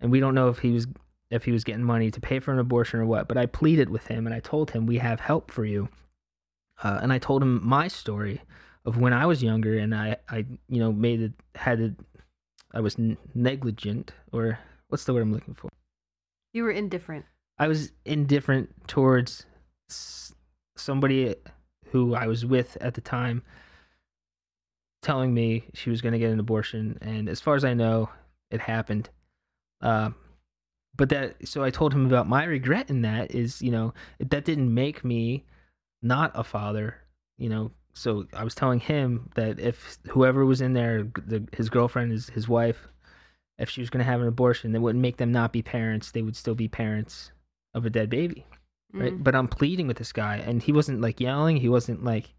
And 0.00 0.10
we 0.10 0.20
don't 0.20 0.34
know 0.34 0.48
if 0.48 0.58
he 0.58 0.70
was 0.70 0.86
if 1.34 1.44
he 1.44 1.52
was 1.52 1.64
getting 1.64 1.84
money 1.84 2.10
to 2.10 2.20
pay 2.20 2.38
for 2.38 2.52
an 2.52 2.58
abortion 2.58 3.00
or 3.00 3.06
what 3.06 3.28
but 3.28 3.36
i 3.36 3.46
pleaded 3.46 3.88
with 3.90 4.06
him 4.06 4.26
and 4.26 4.34
i 4.34 4.40
told 4.40 4.70
him 4.70 4.86
we 4.86 4.98
have 4.98 5.20
help 5.20 5.50
for 5.50 5.64
you. 5.64 5.88
Uh, 6.82 6.98
and 7.02 7.12
i 7.12 7.18
told 7.18 7.42
him 7.42 7.60
my 7.66 7.88
story 7.88 8.40
of 8.84 8.98
when 8.98 9.12
i 9.12 9.26
was 9.26 9.42
younger 9.42 9.78
and 9.78 9.94
i 9.94 10.16
i 10.28 10.38
you 10.68 10.80
know 10.80 10.92
made 10.92 11.20
it 11.20 11.32
had 11.54 11.80
it 11.80 11.92
i 12.72 12.80
was 12.80 12.96
negligent 13.34 14.12
or 14.32 14.58
what's 14.88 15.04
the 15.04 15.12
word 15.14 15.22
i'm 15.22 15.32
looking 15.32 15.54
for? 15.54 15.68
You 16.52 16.62
were 16.62 16.70
indifferent. 16.70 17.24
I 17.58 17.66
was 17.66 17.90
indifferent 18.04 18.70
towards 18.86 19.44
s- 19.90 20.32
somebody 20.76 21.34
who 21.90 22.14
I 22.14 22.26
was 22.28 22.46
with 22.46 22.76
at 22.80 22.94
the 22.94 23.00
time 23.00 23.42
telling 25.02 25.34
me 25.34 25.64
she 25.74 25.90
was 25.90 26.00
going 26.00 26.12
to 26.12 26.18
get 26.18 26.30
an 26.30 26.40
abortion. 26.40 26.98
And 27.00 27.28
as 27.28 27.40
far 27.40 27.56
as 27.56 27.64
I 27.64 27.74
know 27.74 28.08
it 28.50 28.60
happened. 28.60 29.10
Uh, 29.80 30.10
but 30.96 31.08
that 31.08 31.46
so 31.46 31.62
I 31.62 31.70
told 31.70 31.92
him 31.92 32.06
about 32.06 32.28
my 32.28 32.44
regret 32.44 32.90
in 32.90 33.02
that 33.02 33.34
is 33.34 33.60
you 33.60 33.70
know 33.70 33.94
that 34.18 34.44
didn't 34.44 34.72
make 34.72 35.04
me 35.04 35.44
not 36.02 36.32
a 36.34 36.44
father 36.44 36.96
you 37.38 37.48
know. 37.48 37.72
So 37.96 38.26
I 38.34 38.42
was 38.42 38.56
telling 38.56 38.80
him 38.80 39.30
that 39.36 39.60
if 39.60 39.98
whoever 40.08 40.44
was 40.44 40.60
in 40.60 40.72
there 40.72 41.04
the, 41.26 41.46
his 41.52 41.68
girlfriend 41.68 42.12
his, 42.12 42.28
his 42.28 42.48
wife 42.48 42.88
if 43.58 43.70
she 43.70 43.80
was 43.80 43.90
going 43.90 44.04
to 44.04 44.10
have 44.10 44.20
an 44.20 44.26
abortion 44.26 44.72
that 44.72 44.80
wouldn't 44.80 45.02
make 45.02 45.16
them 45.16 45.30
not 45.30 45.52
be 45.52 45.62
parents. 45.62 46.10
They 46.10 46.22
would 46.22 46.36
still 46.36 46.56
be 46.56 46.66
parents 46.66 47.30
of 47.72 47.86
a 47.86 47.90
dead 47.90 48.10
baby 48.10 48.46
right? 48.92 49.12
Mm. 49.12 49.24
but 49.24 49.34
i'm 49.34 49.48
pleading 49.48 49.88
with 49.88 49.96
this 49.96 50.12
guy 50.12 50.36
and 50.36 50.62
he 50.62 50.72
wasn't 50.72 51.00
like 51.00 51.20
yelling. 51.20 51.56
He 51.56 51.68
wasn't 51.68 52.04
like 52.04 52.34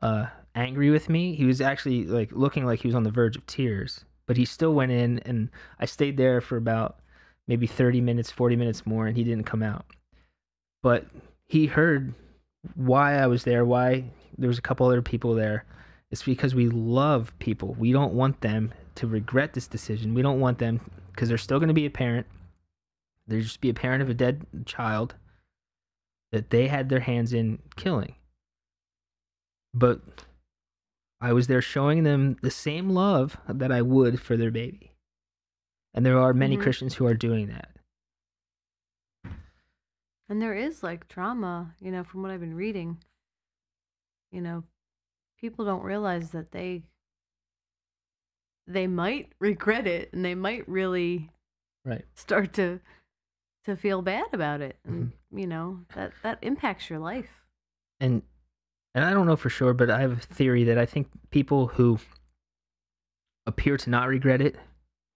uh 0.00 0.26
angry 0.54 0.90
with 0.90 1.08
me. 1.08 1.34
He 1.34 1.46
was 1.46 1.60
actually 1.60 2.04
like 2.04 2.30
looking 2.32 2.66
like 2.66 2.80
he 2.80 2.88
was 2.88 2.94
on 2.94 3.02
the 3.02 3.10
verge 3.10 3.36
of 3.36 3.46
tears 3.46 4.04
but 4.26 4.36
he 4.36 4.44
still 4.44 4.74
went 4.74 4.92
in, 4.92 5.18
and 5.20 5.50
I 5.78 5.86
stayed 5.86 6.16
there 6.16 6.40
for 6.40 6.56
about 6.56 6.98
maybe 7.52 7.66
30 7.66 8.00
minutes, 8.00 8.30
40 8.30 8.56
minutes 8.56 8.86
more, 8.86 9.06
and 9.06 9.14
he 9.14 9.24
didn't 9.24 9.44
come 9.44 9.62
out. 9.62 9.84
But 10.82 11.04
he 11.44 11.66
heard 11.66 12.14
why 12.76 13.18
I 13.18 13.26
was 13.26 13.44
there, 13.44 13.62
why 13.62 14.04
there 14.38 14.48
was 14.48 14.56
a 14.56 14.62
couple 14.62 14.86
other 14.86 15.02
people 15.02 15.34
there. 15.34 15.66
It's 16.10 16.22
because 16.22 16.54
we 16.54 16.70
love 16.70 17.38
people. 17.40 17.76
We 17.78 17.92
don't 17.92 18.14
want 18.14 18.40
them 18.40 18.72
to 18.94 19.06
regret 19.06 19.52
this 19.52 19.66
decision. 19.66 20.14
We 20.14 20.22
don't 20.22 20.40
want 20.40 20.60
them 20.60 20.80
because 21.10 21.28
they're 21.28 21.36
still 21.36 21.58
going 21.58 21.68
to 21.68 21.74
be 21.74 21.84
a 21.84 21.90
parent. 21.90 22.26
They're 23.26 23.42
just 23.42 23.60
be 23.60 23.68
a 23.68 23.74
parent 23.74 24.00
of 24.02 24.08
a 24.08 24.14
dead 24.14 24.46
child 24.64 25.14
that 26.30 26.48
they 26.48 26.68
had 26.68 26.88
their 26.88 27.00
hands 27.00 27.34
in 27.34 27.58
killing. 27.76 28.14
But 29.74 30.00
I 31.20 31.34
was 31.34 31.48
there 31.48 31.60
showing 31.60 32.04
them 32.04 32.38
the 32.40 32.50
same 32.50 32.88
love 32.88 33.36
that 33.46 33.70
I 33.70 33.82
would 33.82 34.22
for 34.22 34.38
their 34.38 34.50
baby. 34.50 34.91
And 35.94 36.04
there 36.06 36.18
are 36.18 36.32
many 36.32 36.56
Mhm. 36.56 36.62
Christians 36.62 36.94
who 36.94 37.06
are 37.06 37.14
doing 37.14 37.48
that. 37.48 37.70
And 40.28 40.40
there 40.40 40.54
is 40.54 40.82
like 40.82 41.08
trauma, 41.08 41.74
you 41.80 41.90
know, 41.90 42.04
from 42.04 42.22
what 42.22 42.30
I've 42.30 42.40
been 42.40 42.54
reading. 42.54 43.02
You 44.30 44.40
know, 44.40 44.64
people 45.38 45.64
don't 45.64 45.82
realize 45.82 46.30
that 46.30 46.52
they 46.52 46.84
they 48.66 48.86
might 48.86 49.32
regret 49.40 49.86
it 49.88 50.12
and 50.12 50.24
they 50.24 50.34
might 50.36 50.66
really 50.68 51.30
Right. 51.84 52.06
start 52.14 52.52
to 52.54 52.80
to 53.64 53.76
feel 53.76 54.02
bad 54.02 54.32
about 54.32 54.60
it. 54.60 54.78
And 54.84 55.12
you 55.30 55.46
know, 55.46 55.84
that 55.94 56.12
that 56.22 56.38
impacts 56.42 56.88
your 56.88 56.98
life. 56.98 57.44
and 58.00 58.22
and 58.94 59.04
I 59.04 59.10
don't 59.12 59.26
know 59.26 59.36
for 59.36 59.48
sure, 59.50 59.72
but 59.74 59.90
I 59.90 60.00
have 60.00 60.12
a 60.12 60.16
theory 60.16 60.64
that 60.64 60.76
I 60.78 60.84
think 60.86 61.08
people 61.30 61.68
who 61.68 61.98
appear 63.46 63.76
to 63.78 63.90
not 63.90 64.08
regret 64.08 64.40
it, 64.42 64.56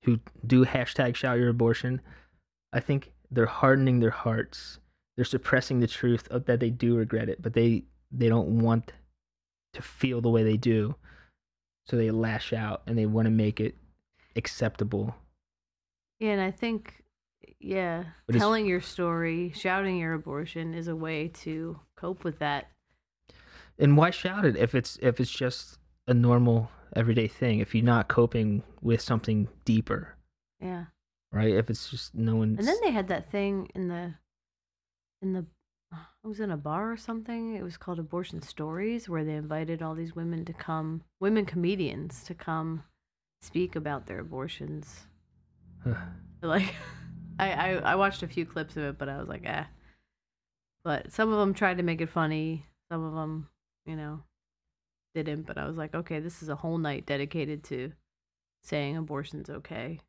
who 0.07 0.21
do 0.47 0.64
hashtag 0.64 1.16
shout 1.16 1.38
your 1.38 1.49
abortion, 1.49 2.01
I 2.73 2.79
think 2.81 3.12
they're 3.31 3.45
hardening 3.45 3.99
their 3.99 4.11
hearts. 4.11 4.79
They're 5.16 5.25
suppressing 5.25 5.81
the 5.81 5.88
truth 5.88 6.29
of 6.31 6.47
that 6.47 6.61
they 6.61 6.71
do 6.71 6.97
regret 6.97 7.29
it, 7.29 7.42
but 7.42 7.53
they 7.53 7.85
they 8.12 8.29
don't 8.29 8.61
want 8.61 8.92
to 9.75 9.83
feel 9.83 10.21
the 10.21 10.31
way 10.31 10.45
they 10.45 10.57
do, 10.57 10.95
so 11.87 11.97
they 11.97 12.11
lash 12.11 12.53
out 12.53 12.83
and 12.87 12.97
they 12.97 13.07
want 13.07 13.27
to 13.27 13.31
make 13.31 13.61
it 13.61 13.75
acceptable. 14.37 15.14
Yeah, 16.21 16.31
and 16.31 16.40
I 16.40 16.53
think 16.53 17.03
yeah, 17.59 18.05
But 18.27 18.37
telling 18.37 18.66
your 18.66 18.81
story, 18.81 19.53
shouting 19.57 19.99
your 19.99 20.14
abortion 20.14 20.73
is 20.73 20.87
a 20.87 20.95
way 20.95 21.29
to 21.42 21.81
cope 21.97 22.23
with 22.23 22.38
that. 22.38 22.71
And 23.79 23.97
why 23.97 24.11
shout 24.11 24.45
it 24.45 24.57
if 24.57 24.75
it's 24.75 24.99
if 25.03 25.19
it's 25.19 25.31
just 25.31 25.79
a 26.07 26.14
normal 26.14 26.71
everyday 26.94 27.29
thing? 27.29 27.61
If 27.61 27.75
you're 27.75 27.85
not 27.85 28.09
coping 28.09 28.62
with 28.83 29.01
something 29.01 29.49
deeper, 29.64 30.16
Yeah. 30.61 30.87
right? 31.33 31.53
If 31.55 31.70
it's 31.70 31.90
just 31.90 32.14
no 32.14 32.37
one's 32.37 32.59
And 32.59 32.68
then 32.68 32.79
they 32.83 32.90
had 32.92 33.09
that 33.09 33.31
thing 33.31 33.68
in 33.75 33.88
the 33.88 34.14
in 35.22 35.33
the 35.33 35.46
it 35.92 36.29
was 36.29 36.40
in 36.40 36.51
a 36.51 36.57
bar 36.57 36.90
or 36.90 36.96
something. 36.96 37.55
It 37.55 37.62
was 37.62 37.77
called 37.77 37.99
Abortion 38.01 38.42
Stories 38.42 39.09
where 39.09 39.25
they 39.25 39.35
invited 39.35 39.81
all 39.81 39.94
these 39.94 40.16
women 40.16 40.44
to 40.46 40.53
come, 40.53 41.03
women 41.20 41.46
comedians 41.46 42.25
to 42.25 42.35
come 42.35 42.83
speak 43.40 43.77
about 43.77 44.07
their 44.07 44.18
abortions. 44.20 45.07
Like 46.42 46.75
I, 47.38 47.53
I 47.53 47.70
I 47.77 47.94
watched 47.96 48.22
a 48.22 48.29
few 48.29 48.44
clips 48.46 48.77
of 48.77 48.83
it, 48.85 48.99
but 48.99 49.09
I 49.09 49.18
was 49.18 49.29
like, 49.29 49.42
eh. 49.44 49.64
But 50.85 51.12
some 51.12 51.33
of 51.33 51.38
them 51.38 51.55
tried 51.55 51.79
to 51.79 51.83
make 51.83 52.01
it 52.01 52.11
funny. 52.11 52.66
Some 52.90 53.05
of 53.05 53.14
them, 53.14 53.49
you 53.87 53.96
know, 53.96 54.22
didn't. 55.24 55.46
But 55.46 55.59
I 55.59 55.66
was 55.66 55.76
like, 55.76 55.94
okay, 55.94 56.20
this 56.20 56.42
is 56.42 56.48
a 56.48 56.57
whole 56.57 56.79
night 56.79 57.07
dedicated 57.07 57.64
to 57.64 57.92
saying 58.62 58.96
abortion's 58.96 59.50
okay. 59.50 60.00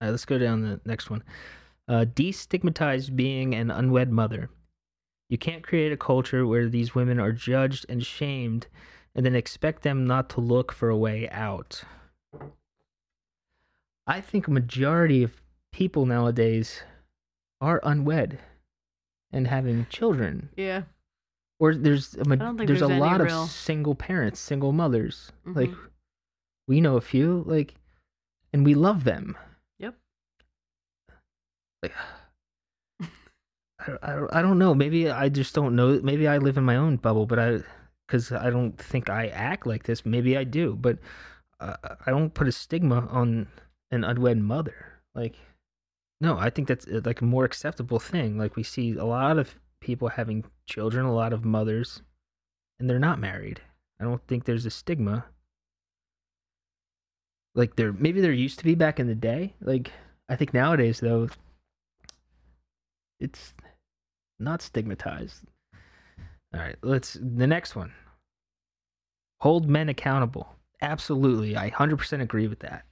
All 0.00 0.08
right, 0.08 0.10
let's 0.10 0.24
go 0.24 0.38
down 0.38 0.62
the 0.62 0.80
next 0.84 1.10
one. 1.10 1.22
Uh, 1.88 2.04
destigmatize 2.04 3.14
being 3.14 3.54
an 3.54 3.70
unwed 3.70 4.10
mother. 4.10 4.50
You 5.28 5.38
can't 5.38 5.62
create 5.62 5.92
a 5.92 5.96
culture 5.96 6.46
where 6.46 6.68
these 6.68 6.94
women 6.94 7.18
are 7.18 7.32
judged 7.32 7.86
and 7.88 8.04
shamed 8.04 8.66
and 9.14 9.24
then 9.24 9.34
expect 9.34 9.82
them 9.82 10.04
not 10.04 10.28
to 10.30 10.40
look 10.40 10.72
for 10.72 10.88
a 10.88 10.96
way 10.96 11.28
out. 11.30 11.82
I 14.06 14.20
think 14.20 14.46
a 14.46 14.50
majority 14.50 15.22
of 15.22 15.40
people 15.72 16.06
nowadays 16.06 16.82
are 17.60 17.80
unwed 17.82 18.38
and 19.32 19.46
having 19.46 19.86
children. 19.88 20.50
Yeah. 20.56 20.82
Or 21.62 21.76
there's 21.76 22.14
a, 22.14 22.24
there's, 22.24 22.56
there's 22.66 22.82
a 22.82 22.88
lot 22.88 23.20
real- 23.20 23.44
of 23.44 23.50
single 23.50 23.94
parents, 23.94 24.40
single 24.40 24.72
mothers. 24.72 25.30
Like 25.46 25.70
Mhm. 25.70 25.78
we 26.66 26.80
know 26.80 26.96
a 26.96 27.00
few, 27.00 27.44
like, 27.46 27.76
and 28.52 28.64
we 28.64 28.74
love 28.74 29.04
them. 29.04 29.36
Yep. 29.78 29.94
Like, 31.84 31.92
I, 33.00 33.86
don't- 33.86 33.98
I, 34.02 34.12
don't- 34.16 34.34
I 34.34 34.42
don't 34.42 34.58
know. 34.58 34.74
Maybe 34.74 35.08
I 35.08 35.28
just 35.28 35.54
don't 35.54 35.76
know. 35.76 36.00
Maybe 36.02 36.26
I 36.26 36.38
live 36.38 36.56
in 36.58 36.64
my 36.64 36.74
own 36.76 36.96
bubble, 36.96 37.26
but 37.26 37.38
I, 37.38 37.60
because 38.08 38.32
I 38.32 38.50
don't 38.50 38.76
think 38.76 39.08
I 39.08 39.28
act 39.28 39.64
like 39.64 39.84
this. 39.84 40.04
Maybe 40.04 40.36
I 40.36 40.42
do, 40.44 40.74
but 40.74 40.98
uh, 41.60 41.76
I 42.06 42.10
don't 42.10 42.34
put 42.34 42.48
a 42.48 42.52
stigma 42.52 43.06
on 43.08 43.46
an 43.92 44.02
unwed 44.02 44.38
mother. 44.38 45.00
Like, 45.14 45.36
no, 46.20 46.36
I 46.38 46.50
think 46.50 46.66
that's 46.66 46.88
uh, 46.88 47.02
like 47.04 47.20
a 47.20 47.24
more 47.24 47.44
acceptable 47.44 48.00
thing. 48.00 48.36
Like 48.36 48.56
we 48.56 48.64
see 48.64 48.96
a 48.96 49.04
lot 49.04 49.38
of 49.38 49.54
people 49.80 50.08
having 50.08 50.44
children, 50.66 51.04
a 51.04 51.14
lot 51.14 51.32
of 51.32 51.44
mothers, 51.44 52.02
and 52.78 52.88
they're 52.88 52.98
not 52.98 53.18
married. 53.18 53.60
I 54.00 54.04
don't 54.04 54.26
think 54.26 54.44
there's 54.44 54.66
a 54.66 54.70
stigma. 54.70 55.26
Like 57.54 57.76
there, 57.76 57.92
maybe 57.92 58.20
there 58.20 58.32
used 58.32 58.58
to 58.58 58.64
be 58.64 58.74
back 58.74 58.98
in 58.98 59.06
the 59.06 59.14
day. 59.14 59.54
Like 59.60 59.92
I 60.28 60.36
think 60.36 60.54
nowadays 60.54 61.00
though, 61.00 61.28
it's 63.20 63.54
not 64.38 64.62
stigmatized. 64.62 65.42
All 66.54 66.60
right, 66.60 66.76
let's 66.82 67.14
the 67.14 67.46
next 67.46 67.76
one. 67.76 67.92
Hold 69.40 69.68
men 69.68 69.88
accountable. 69.88 70.48
Absolutely, 70.82 71.56
I 71.56 71.70
100% 71.70 72.20
agree 72.20 72.48
with 72.48 72.58
that. 72.60 72.84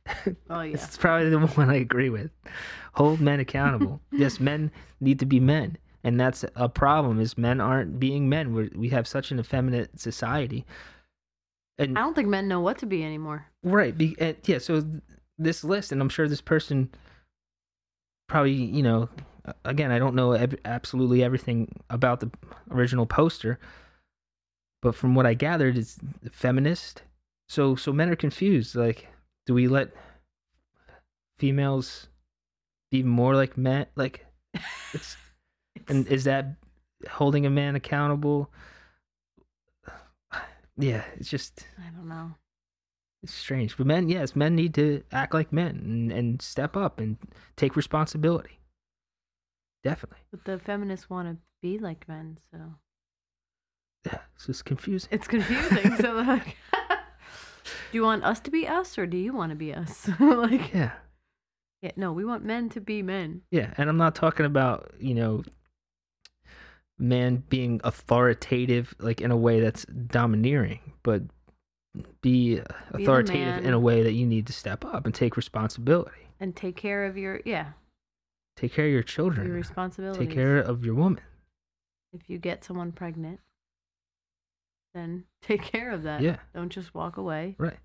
Oh 0.48 0.60
yeah. 0.62 0.74
It's 0.74 0.96
probably 0.96 1.30
the 1.30 1.38
one 1.46 1.70
I 1.70 1.76
agree 1.76 2.10
with. 2.10 2.30
Hold 2.94 3.20
men 3.20 3.40
accountable. 3.40 4.00
yes, 4.12 4.38
men 4.40 4.70
need 5.00 5.18
to 5.18 5.26
be 5.26 5.40
men, 5.40 5.76
and 6.04 6.18
that's 6.18 6.44
a 6.54 6.68
problem. 6.68 7.20
Is 7.20 7.36
men 7.36 7.60
aren't 7.60 8.00
being 8.00 8.28
men. 8.28 8.54
We're, 8.54 8.70
we 8.74 8.88
have 8.90 9.06
such 9.06 9.30
an 9.30 9.38
effeminate 9.38 10.00
society, 10.00 10.64
and 11.78 11.98
I 11.98 12.02
don't 12.02 12.14
think 12.14 12.28
men 12.28 12.48
know 12.48 12.60
what 12.60 12.78
to 12.78 12.86
be 12.86 13.02
anymore. 13.02 13.46
right, 13.62 13.96
be, 13.96 14.14
and, 14.18 14.36
yeah. 14.44 14.58
So 14.58 14.80
th- 14.80 15.02
this 15.38 15.64
list, 15.64 15.92
and 15.92 16.00
I'm 16.00 16.08
sure 16.08 16.28
this 16.28 16.42
person 16.42 16.90
probably, 18.28 18.52
you 18.52 18.82
know, 18.82 19.08
again, 19.64 19.90
I 19.90 19.98
don't 19.98 20.14
know 20.14 20.34
absolutely 20.64 21.24
everything 21.24 21.74
about 21.88 22.20
the 22.20 22.30
original 22.70 23.06
poster, 23.06 23.58
but 24.82 24.94
from 24.94 25.14
what 25.14 25.26
I 25.26 25.34
gathered, 25.34 25.78
it's 25.78 25.98
feminist. 26.32 27.02
So 27.48 27.74
so 27.76 27.92
men 27.92 28.10
are 28.10 28.16
confused. 28.16 28.76
Like, 28.76 29.08
do 29.46 29.54
we 29.54 29.66
let 29.66 29.90
females 31.38 32.08
be 32.90 33.02
more 33.02 33.34
like 33.34 33.56
men? 33.56 33.86
Like, 33.96 34.26
it's 34.92 35.16
and 35.88 36.06
is 36.08 36.24
that 36.24 36.56
holding 37.08 37.46
a 37.46 37.50
man 37.50 37.74
accountable? 37.76 38.50
Yeah, 40.76 41.04
it's 41.16 41.28
just 41.28 41.66
I 41.78 41.90
don't 41.94 42.08
know. 42.08 42.30
it's 43.22 43.34
strange. 43.34 43.76
But 43.76 43.86
men, 43.86 44.08
yes, 44.08 44.34
men 44.34 44.54
need 44.56 44.72
to 44.74 45.02
act 45.12 45.34
like 45.34 45.52
men 45.52 45.76
and, 45.84 46.10
and 46.12 46.40
step 46.40 46.74
up 46.74 46.98
and 47.00 47.18
take 47.56 47.76
responsibility. 47.76 48.60
Definitely. 49.84 50.20
But 50.30 50.44
the 50.46 50.58
feminists 50.58 51.10
want 51.10 51.28
to 51.28 51.36
be 51.60 51.78
like 51.78 52.08
men, 52.08 52.38
so 52.50 52.58
Yeah, 54.06 54.20
it's 54.34 54.46
just 54.46 54.64
confusing. 54.64 55.08
it's 55.12 55.28
confusing. 55.28 55.96
so 55.96 56.14
like, 56.26 56.56
do 57.92 57.92
you 57.92 58.02
want 58.02 58.24
us 58.24 58.40
to 58.40 58.50
be 58.50 58.66
us, 58.66 58.96
or 58.96 59.06
do 59.06 59.18
you 59.18 59.34
want 59.34 59.50
to 59.50 59.56
be 59.56 59.74
us? 59.74 60.08
like, 60.20 60.72
Yeah. 60.72 60.92
yeah, 61.82 61.90
no, 61.96 62.12
we 62.12 62.24
want 62.24 62.42
men 62.44 62.70
to 62.70 62.80
be 62.80 63.02
men. 63.02 63.42
Yeah, 63.50 63.74
and 63.76 63.90
I'm 63.90 63.98
not 63.98 64.14
talking 64.14 64.46
about, 64.46 64.92
you 64.98 65.14
know, 65.14 65.42
man 67.00 67.42
being 67.48 67.80
authoritative 67.82 68.94
like 69.00 69.20
in 69.20 69.30
a 69.30 69.36
way 69.36 69.60
that's 69.60 69.84
domineering, 69.86 70.80
but 71.02 71.22
be 72.20 72.56
the 72.56 72.64
authoritative 72.92 73.64
in 73.64 73.72
a 73.72 73.80
way 73.80 74.02
that 74.02 74.12
you 74.12 74.26
need 74.26 74.46
to 74.46 74.52
step 74.52 74.84
up 74.84 75.06
and 75.06 75.14
take 75.14 75.36
responsibility. 75.36 76.28
and 76.38 76.54
take 76.54 76.76
care 76.76 77.04
of 77.06 77.16
your 77.16 77.40
yeah 77.44 77.72
Take 78.56 78.72
care 78.74 78.84
of 78.86 78.92
your 78.92 79.02
children. 79.02 79.46
your 79.46 79.56
responsibility 79.56 80.26
Take 80.26 80.34
care 80.34 80.58
of 80.58 80.84
your 80.84 80.94
woman. 80.94 81.20
If 82.12 82.28
you 82.28 82.38
get 82.38 82.62
someone 82.64 82.92
pregnant, 82.92 83.40
then 84.94 85.24
take 85.42 85.62
care 85.62 85.90
of 85.92 86.02
that. 86.02 86.20
Yeah. 86.20 86.36
Don't 86.54 86.68
just 86.70 86.94
walk 86.94 87.16
away. 87.16 87.56
Right. 87.58 87.78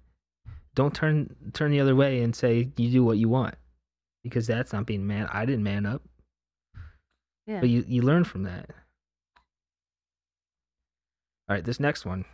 Don't 0.76 0.94
turn 0.94 1.34
turn 1.54 1.72
the 1.72 1.80
other 1.80 1.96
way 1.96 2.22
and 2.22 2.36
say 2.36 2.70
you 2.76 2.92
do 2.92 3.04
what 3.04 3.18
you 3.18 3.30
want. 3.30 3.56
Because 4.24 4.48
that's 4.48 4.74
not 4.74 4.86
being 4.86 5.06
man. 5.08 5.30
I 5.32 5.46
didn't 5.46 5.64
man 5.64 5.86
up. 5.86 6.02
Yeah. 7.48 7.60
But 7.60 7.70
you, 7.70 7.86
you 7.88 8.02
learn 8.02 8.24
from 8.24 8.44
that. 8.44 8.70
All 11.48 11.56
right, 11.56 11.64
this 11.64 11.80
next 11.80 12.06
one. 12.06 12.26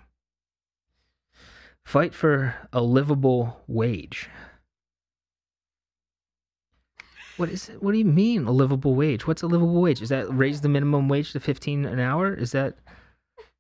Fight 1.86 2.14
for 2.14 2.56
a 2.72 2.82
livable 2.82 3.62
wage. 3.68 4.30
What 7.38 7.50
is 7.50 7.70
it? 7.70 7.82
What 7.82 7.92
do 7.92 7.98
you 7.98 8.06
mean 8.06 8.46
a 8.46 8.52
livable 8.52 8.94
wage? 8.96 9.26
What's 9.26 9.42
a 9.42 9.48
livable 9.48 9.82
wage? 9.82 10.02
Is 10.02 10.10
that 10.10 10.32
raise 10.32 10.62
the 10.62 10.70
minimum 10.70 11.10
wage 11.10 11.34
to 11.34 11.40
15 11.40 11.86
an 11.86 12.00
hour? 12.00 12.34
Is 12.34 12.52
that 12.52 12.78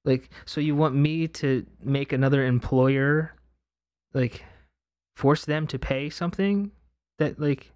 like 0.05 0.29
so 0.45 0.61
you 0.61 0.75
want 0.75 0.95
me 0.95 1.27
to 1.27 1.65
make 1.83 2.13
another 2.13 2.45
employer 2.45 3.35
like 4.13 4.43
force 5.15 5.45
them 5.45 5.67
to 5.67 5.79
pay 5.79 6.09
something 6.09 6.71
that 7.17 7.39
like 7.39 7.71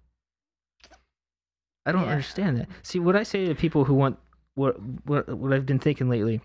I 1.84 1.92
don't 1.92 2.04
Yeah. 2.04 2.10
understand 2.10 2.56
that. 2.58 2.68
See, 2.82 2.98
what 2.98 3.16
I 3.16 3.22
say 3.22 3.46
to 3.46 3.54
people 3.54 3.84
who 3.84 3.94
want 3.94 4.18
what 4.54 4.76
what 5.04 5.28
what 5.28 5.52
I've 5.52 5.66
been 5.66 5.78
thinking 5.78 6.08
lately 6.08 6.40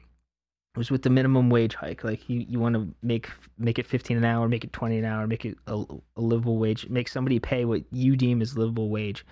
was 0.75 0.89
with 0.89 1.01
the 1.01 1.09
minimum 1.09 1.49
wage 1.49 1.75
hike. 1.75 2.03
Like 2.03 2.29
you, 2.29 2.45
you 2.47 2.59
want 2.59 2.75
to 2.75 2.87
make 3.01 3.29
make 3.57 3.79
it 3.79 3.85
fifteen 3.85 4.17
an 4.17 4.25
hour, 4.25 4.47
make 4.47 4.63
it 4.63 4.73
twenty 4.73 4.97
an 4.97 5.05
hour, 5.05 5.27
make 5.27 5.45
it 5.45 5.57
a, 5.67 5.83
a 6.15 6.21
livable 6.21 6.57
wage, 6.57 6.87
make 6.89 7.07
somebody 7.07 7.39
pay 7.39 7.65
what 7.65 7.83
you 7.91 8.15
deem 8.15 8.41
as 8.41 8.57
livable 8.57 8.89
wage. 8.89 9.25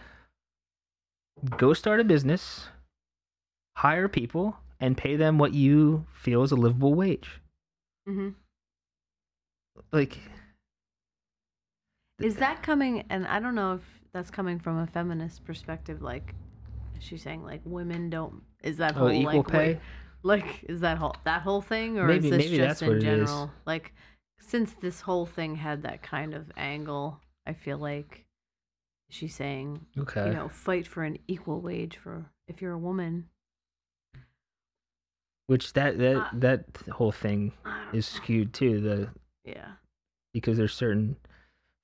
Go 1.57 1.73
start 1.73 2.01
a 2.01 2.03
business, 2.03 2.67
hire 3.77 4.09
people, 4.09 4.57
and 4.81 4.97
pay 4.97 5.15
them 5.15 5.37
what 5.37 5.53
you 5.53 6.05
feel 6.13 6.43
is 6.43 6.51
a 6.51 6.55
livable 6.55 6.93
wage. 6.93 7.41
hmm 8.05 8.29
Like 9.93 10.17
Is 12.19 12.35
that 12.35 12.61
coming? 12.61 13.05
And 13.09 13.25
I 13.27 13.39
don't 13.39 13.55
know 13.55 13.75
if 13.75 13.81
that's 14.11 14.29
coming 14.29 14.59
from 14.59 14.77
a 14.79 14.87
feminist 14.87 15.45
perspective. 15.45 16.01
Like, 16.01 16.35
she's 16.99 17.21
saying 17.21 17.43
like 17.43 17.61
women 17.63 18.09
don't? 18.09 18.41
Is 18.63 18.77
that 18.77 18.95
oh, 18.95 18.99
whole 18.99 19.11
equal 19.11 19.37
like 19.37 19.47
pay? 19.47 19.57
wait, 19.57 19.79
like 20.23 20.63
is 20.67 20.81
that 20.81 20.97
whole 20.97 21.15
that 21.25 21.41
whole 21.41 21.61
thing, 21.61 21.97
or 21.99 22.07
Maybe- 22.07 22.29
is 22.29 22.37
this 22.37 22.51
just 22.51 22.81
in 22.81 22.99
general? 22.99 23.51
Like, 23.65 23.93
since 24.39 24.73
this 24.73 25.01
whole 25.01 25.25
thing 25.25 25.55
had 25.55 25.83
that 25.83 26.01
kind 26.03 26.33
of 26.33 26.51
angle, 26.57 27.19
I 27.45 27.53
feel 27.53 27.77
like 27.77 28.25
she's 29.09 29.33
saying 29.35 29.85
Okay. 29.97 30.27
you 30.27 30.33
know 30.33 30.47
fight 30.49 30.85
for 30.87 31.03
an 31.03 31.17
equal 31.27 31.61
wage 31.61 31.97
for 31.97 32.25
if 32.47 32.61
you're 32.61 32.73
a 32.73 32.77
woman. 32.77 33.29
Which 35.47 35.73
that 35.73 35.97
that 35.97 36.15
Uh, 36.17 36.29
that 36.33 36.65
whole 36.91 37.11
thing 37.11 37.53
is 37.91 38.05
skewed 38.05 38.53
too. 38.53 38.79
The 38.81 39.09
yeah. 39.43 39.73
because 40.33 40.57
there's 40.57 40.75
certain 40.75 41.15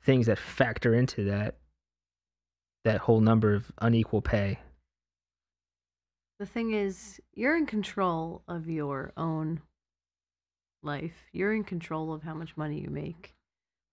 things 0.02 0.28
that 0.28 0.38
factor 0.38 0.94
into 0.94 1.24
that 1.24 1.58
that 2.84 3.00
whole 3.02 3.22
number 3.22 3.56
of 3.56 3.72
unequal 3.80 4.22
pay. 4.22 4.60
The 6.40 6.46
thing 6.46 6.74
is, 6.74 7.20
you're 7.34 7.56
in 7.56 7.66
control 7.66 8.42
of 8.48 8.70
your 8.70 9.14
own 9.16 9.62
life. 10.84 11.14
You're 11.32 11.54
in 11.54 11.64
control 11.64 12.14
of 12.14 12.24
how 12.24 12.34
much 12.34 12.58
money 12.58 12.80
you 12.82 12.90
make. 12.90 13.34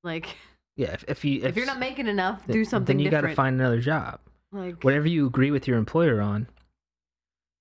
Like, 0.03 0.27
Yeah, 0.77 0.93
if, 0.93 1.05
if 1.07 1.25
you 1.25 1.43
if, 1.43 1.55
you're 1.55 1.67
not 1.67 1.79
making 1.79 2.07
enough, 2.07 2.47
do 2.47 2.65
something 2.65 2.97
then 2.97 3.05
you 3.05 3.11
got 3.11 3.21
to 3.21 3.35
find 3.35 3.61
another 3.61 3.81
job. 3.81 4.21
like, 4.53 4.83
Whatever 4.83 5.07
you 5.07 5.27
agree 5.27 5.51
with 5.51 5.69
your 5.69 5.77
employer 5.77 6.21
on, 6.23 6.49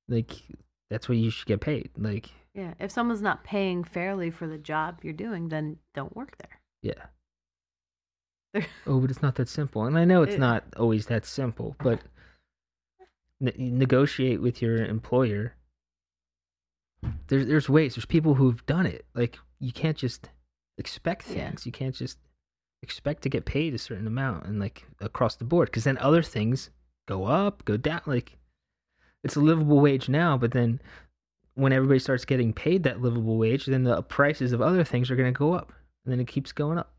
like 0.07 0.31
that's 0.89 1.09
what 1.09 1.17
you 1.17 1.29
should 1.29 1.45
get 1.45 1.59
paid. 1.59 1.89
Like, 1.97 2.29
yeah, 2.53 2.73
if 2.79 2.89
someone's 2.89 3.21
not 3.21 3.43
paying 3.43 3.83
fairly 3.83 4.31
for 4.31 4.47
the 4.47 4.57
job 4.57 4.99
you're 5.03 5.11
doing, 5.13 5.49
then 5.49 5.77
don't 5.93 6.15
work 6.15 6.37
there. 6.37 6.61
yeah. 8.53 8.61
oh, 8.87 8.99
but 9.01 9.09
it's 9.11 9.21
not 9.21 9.35
that 9.35 9.47
simple, 9.49 9.83
and 9.85 9.97
I 9.97 10.05
know 10.05 10.23
it's 10.23 10.35
It- 10.35 10.39
not 10.39 10.63
always 10.77 11.05
that 11.07 11.25
simple, 11.25 11.75
but 11.83 11.99
negotiate 13.41 14.41
with 14.41 14.61
your 14.61 14.77
employer. 14.85 15.55
There's 17.27 17.47
there's 17.47 17.69
ways. 17.69 17.95
There's 17.95 18.05
people 18.05 18.35
who've 18.35 18.63
done 18.65 18.85
it. 18.85 19.05
Like 19.15 19.37
you 19.59 19.71
can't 19.71 19.97
just 19.97 20.29
expect 20.77 21.27
Yeah. 21.27 21.49
things. 21.49 21.65
You 21.65 21.71
can't 21.71 21.95
just 21.95 22.17
expect 22.83 23.23
to 23.23 23.29
get 23.29 23.45
paid 23.45 23.73
a 23.73 23.77
certain 23.77 24.07
amount 24.07 24.45
and 24.45 24.59
like 24.59 24.85
across 24.99 25.35
the 25.35 25.45
board 25.45 25.67
because 25.69 25.83
then 25.83 25.97
other 25.99 26.23
things 26.23 26.69
go 27.07 27.25
up, 27.25 27.63
go 27.65 27.77
down. 27.77 28.01
Like 28.05 28.37
it's 29.23 29.35
a 29.35 29.39
livable 29.41 29.79
wage 29.79 30.09
now, 30.09 30.37
but 30.37 30.51
then 30.51 30.79
when 31.55 31.73
everybody 31.73 31.99
starts 31.99 32.25
getting 32.25 32.53
paid 32.53 32.83
that 32.83 33.01
livable 33.01 33.37
wage, 33.37 33.65
then 33.65 33.83
the 33.83 34.01
prices 34.03 34.53
of 34.53 34.61
other 34.61 34.83
things 34.83 35.11
are 35.11 35.15
going 35.15 35.31
to 35.31 35.37
go 35.37 35.53
up, 35.53 35.73
and 36.05 36.11
then 36.11 36.19
it 36.19 36.27
keeps 36.27 36.51
going 36.53 36.77
up. 36.77 36.93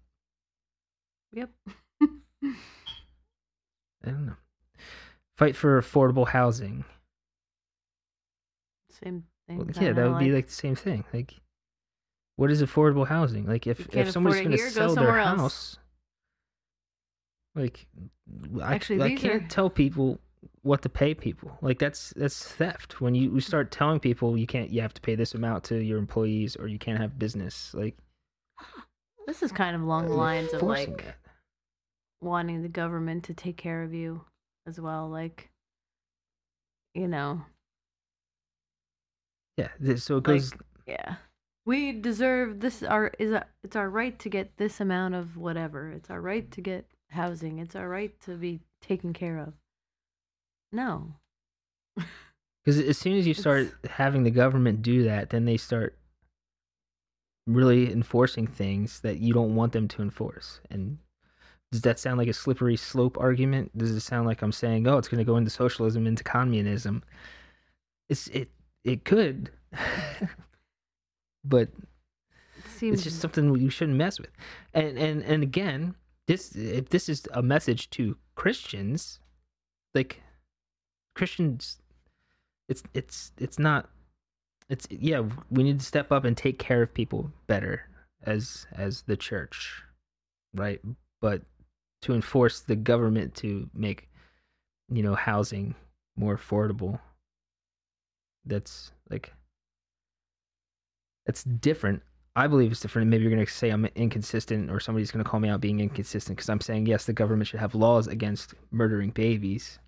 Yep. 1.32 1.50
I 2.02 2.06
don't 4.04 4.26
know. 4.26 4.36
Fight 5.42 5.56
for 5.56 5.82
affordable 5.82 6.28
housing. 6.28 6.84
Same 9.02 9.24
thing. 9.48 9.58
Well, 9.58 9.66
yeah, 9.80 9.92
that 9.92 10.08
would 10.08 10.20
be 10.20 10.30
like 10.30 10.46
the 10.46 10.52
same 10.52 10.76
thing. 10.76 11.04
Like, 11.12 11.34
what 12.36 12.48
is 12.52 12.62
affordable 12.62 13.08
housing? 13.08 13.46
Like, 13.46 13.66
if 13.66 13.92
if 13.92 14.12
somebody's 14.12 14.38
going 14.42 14.52
to 14.52 14.56
here, 14.56 14.66
go 14.68 14.72
sell 14.72 14.94
their 14.94 15.18
else. 15.18 15.40
house, 15.40 15.78
like, 17.56 17.88
Actually, 18.62 19.02
I 19.02 19.08
these 19.08 19.20
can't 19.20 19.42
are- 19.42 19.48
tell 19.48 19.68
people 19.68 20.20
what 20.62 20.82
to 20.82 20.88
pay 20.88 21.12
people. 21.12 21.58
Like, 21.60 21.80
that's 21.80 22.12
that's 22.14 22.44
theft. 22.44 23.00
When 23.00 23.16
you, 23.16 23.34
you 23.34 23.40
start 23.40 23.72
telling 23.72 23.98
people 23.98 24.36
you 24.38 24.46
can't, 24.46 24.70
you 24.70 24.80
have 24.80 24.94
to 24.94 25.00
pay 25.00 25.16
this 25.16 25.34
amount 25.34 25.64
to 25.64 25.82
your 25.82 25.98
employees, 25.98 26.54
or 26.54 26.68
you 26.68 26.78
can't 26.78 27.00
have 27.00 27.18
business. 27.18 27.74
Like, 27.74 27.96
This 29.26 29.42
is 29.42 29.50
kind 29.50 29.74
of 29.74 29.82
along 29.82 30.06
the 30.06 30.14
lines 30.14 30.52
of 30.52 30.62
like 30.62 31.04
that. 31.04 31.16
wanting 32.20 32.62
the 32.62 32.68
government 32.68 33.24
to 33.24 33.34
take 33.34 33.56
care 33.56 33.82
of 33.82 33.92
you 33.92 34.24
as 34.66 34.80
well. 34.80 35.08
Like, 35.08 35.50
you 36.94 37.08
know, 37.08 37.42
yeah. 39.56 39.68
So 39.96 40.18
it 40.18 40.26
like, 40.26 40.42
yeah, 40.86 41.16
we 41.66 41.92
deserve 41.92 42.60
this. 42.60 42.82
Our 42.82 43.12
is 43.18 43.32
a, 43.32 43.44
it's 43.64 43.76
our 43.76 43.88
right 43.88 44.18
to 44.20 44.28
get 44.28 44.56
this 44.56 44.80
amount 44.80 45.14
of 45.14 45.36
whatever. 45.36 45.90
It's 45.90 46.10
our 46.10 46.20
right 46.20 46.50
to 46.52 46.60
get 46.60 46.86
housing. 47.10 47.58
It's 47.58 47.76
our 47.76 47.88
right 47.88 48.18
to 48.22 48.36
be 48.36 48.60
taken 48.80 49.12
care 49.12 49.38
of. 49.38 49.54
No, 50.72 51.14
Because 52.64 52.80
as 52.80 52.96
soon 52.96 53.18
as 53.18 53.26
you 53.26 53.34
start 53.34 53.62
It's- 53.62 53.90
having 53.96 54.22
the 54.22 54.30
government 54.30 54.82
do 54.82 55.02
that, 55.04 55.30
then 55.30 55.44
they 55.44 55.56
start 55.56 55.96
really 57.46 57.90
enforcing 57.92 58.46
things 58.46 59.00
that 59.00 59.18
you 59.18 59.34
don't 59.34 59.56
want 59.56 59.72
them 59.72 59.88
to 59.88 60.02
enforce. 60.02 60.60
And 60.70 60.98
does 61.72 61.80
that 61.80 61.98
sound 61.98 62.18
like 62.18 62.28
a 62.28 62.34
slippery 62.34 62.76
slope 62.76 63.16
argument? 63.18 63.76
Does 63.76 63.92
it 63.92 64.00
sound 64.00 64.26
like 64.26 64.42
I'm 64.42 64.52
saying, 64.52 64.86
oh, 64.86 64.98
it's 64.98 65.08
going 65.08 65.18
to 65.18 65.24
go 65.24 65.38
into 65.38 65.50
socialism, 65.50 66.06
into 66.06 66.22
communism? 66.22 67.02
It's 68.10 68.28
it 68.28 68.50
it 68.84 69.06
could, 69.06 69.50
but 71.44 71.70
it 72.58 72.70
seems 72.76 72.96
it's 72.96 73.04
just 73.04 73.20
something 73.20 73.58
you 73.58 73.70
shouldn't 73.70 73.96
mess 73.96 74.20
with. 74.20 74.28
And 74.74 74.98
and 74.98 75.22
and 75.22 75.42
again, 75.42 75.94
this 76.26 76.54
if 76.54 76.90
this 76.90 77.08
is 77.08 77.26
a 77.32 77.42
message 77.42 77.88
to 77.90 78.18
Christians, 78.34 79.18
like 79.94 80.20
Christians, 81.14 81.80
it's 82.68 82.82
it's 82.92 83.32
it's 83.38 83.58
not. 83.58 83.88
It's 84.68 84.86
yeah, 84.90 85.22
we 85.50 85.62
need 85.62 85.80
to 85.80 85.86
step 85.86 86.12
up 86.12 86.24
and 86.24 86.36
take 86.36 86.58
care 86.58 86.82
of 86.82 86.92
people 86.92 87.32
better 87.46 87.88
as 88.24 88.66
as 88.72 89.02
the 89.02 89.16
church, 89.16 89.82
right? 90.54 90.80
But 91.22 91.42
to 92.02 92.14
enforce 92.14 92.60
the 92.60 92.76
government 92.76 93.34
to 93.36 93.68
make, 93.74 94.08
you 94.90 95.02
know, 95.02 95.14
housing 95.14 95.74
more 96.16 96.36
affordable. 96.36 97.00
That's 98.44 98.92
like 99.08 99.32
it's 101.26 101.44
different 101.44 102.02
I 102.34 102.46
believe 102.46 102.72
it's 102.72 102.80
different. 102.80 103.10
Maybe 103.10 103.24
you're 103.24 103.32
going 103.32 103.44
to 103.44 103.52
say 103.52 103.68
I'm 103.68 103.84
inconsistent, 103.94 104.70
or 104.70 104.80
somebody's 104.80 105.10
going 105.10 105.22
to 105.22 105.30
call 105.30 105.40
me 105.40 105.50
out 105.50 105.60
being 105.60 105.80
inconsistent 105.80 106.36
because 106.36 106.48
I'm 106.48 106.62
saying 106.62 106.86
yes, 106.86 107.04
the 107.04 107.12
government 107.12 107.48
should 107.48 107.60
have 107.60 107.74
laws 107.74 108.06
against 108.06 108.54
murdering 108.70 109.10
babies, 109.10 109.78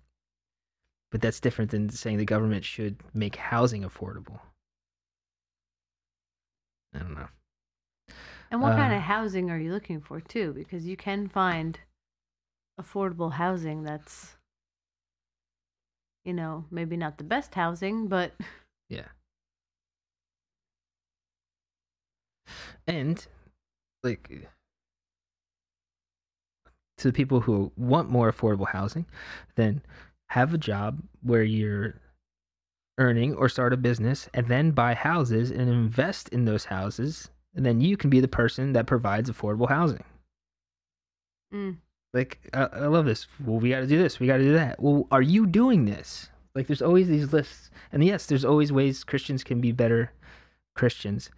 but 1.11 1.21
that's 1.21 1.39
different 1.39 1.71
than 1.71 1.89
saying 1.89 2.17
the 2.17 2.25
government 2.25 2.63
should 2.63 2.97
make 3.13 3.35
housing 3.35 3.83
affordable. 3.83 4.39
I 6.93 6.99
don't 6.99 7.15
know. 7.15 7.27
And 8.51 8.61
what 8.61 8.75
kind 8.75 8.93
of 8.93 8.97
um, 8.97 9.03
housing 9.03 9.49
are 9.49 9.57
you 9.57 9.73
looking 9.73 9.99
for 9.99 10.21
too? 10.21 10.53
Because 10.53 10.85
you 10.85 10.95
can 10.95 11.27
find 11.27 11.79
affordable 12.79 13.33
housing 13.33 13.83
that's, 13.83 14.35
you 16.23 16.33
know, 16.33 16.65
maybe 16.71 16.97
not 16.97 17.17
the 17.17 17.23
best 17.23 17.55
housing, 17.55 18.07
but 18.07 18.33
Yeah. 18.89 19.07
And 22.87 23.25
like 24.03 24.29
to 26.97 27.07
the 27.07 27.13
people 27.13 27.41
who 27.41 27.71
want 27.75 28.09
more 28.09 28.31
affordable 28.31 28.67
housing, 28.67 29.05
then 29.55 29.81
have 30.29 30.53
a 30.53 30.57
job 30.57 31.01
where 31.21 31.43
you're 31.43 31.95
earning 32.97 33.33
or 33.35 33.49
start 33.49 33.73
a 33.73 33.77
business 33.77 34.29
and 34.33 34.47
then 34.47 34.71
buy 34.71 34.93
houses 34.93 35.51
and 35.51 35.69
invest 35.69 36.29
in 36.29 36.45
those 36.45 36.65
houses 36.65 37.29
and 37.55 37.65
then 37.65 37.81
you 37.81 37.97
can 37.97 38.09
be 38.09 38.19
the 38.19 38.27
person 38.27 38.73
that 38.73 38.85
provides 38.87 39.29
affordable 39.29 39.69
housing. 39.69 40.03
mm, 41.53 41.77
Like 42.15 42.39
I, 42.53 42.63
I 42.71 42.87
love 42.87 43.05
this. 43.05 43.27
Well, 43.43 43.59
we 43.59 43.69
got 43.69 43.81
to 43.81 43.87
do 43.87 44.01
this. 44.01 44.19
We 44.19 44.25
got 44.25 44.37
to 44.37 44.43
do 44.43 44.53
that. 44.53 44.81
Well, 44.81 45.07
are 45.11 45.21
you 45.21 45.45
doing 45.45 45.85
this? 45.85 46.29
Like, 46.55 46.67
there's 46.67 46.81
always 46.81 47.09
these 47.09 47.33
lists, 47.33 47.69
and 47.91 48.01
yes, 48.01 48.25
there's 48.25 48.45
always 48.45 48.71
ways 48.71 49.03
Christians 49.03 49.43
can 49.43 49.59
be 49.59 49.73
better 49.73 50.13
Christians. 50.73 51.29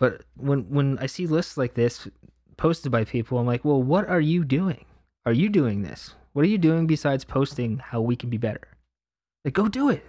But 0.00 0.22
when 0.36 0.70
when 0.70 0.98
I 0.98 1.06
see 1.06 1.26
lists 1.26 1.58
like 1.58 1.74
this, 1.74 2.08
posted 2.56 2.90
by 2.90 3.04
people. 3.04 3.38
I'm 3.38 3.46
like, 3.46 3.64
well, 3.64 3.82
what 3.82 4.08
are 4.08 4.20
you 4.20 4.44
doing? 4.44 4.84
Are 5.26 5.32
you 5.32 5.48
doing 5.48 5.82
this? 5.82 6.14
What 6.32 6.44
are 6.44 6.48
you 6.48 6.58
doing 6.58 6.86
besides 6.86 7.24
posting 7.24 7.78
how 7.78 8.00
we 8.00 8.16
can 8.16 8.30
be 8.30 8.38
better? 8.38 8.68
Like, 9.44 9.54
go 9.54 9.68
do 9.68 9.90
it. 9.90 10.04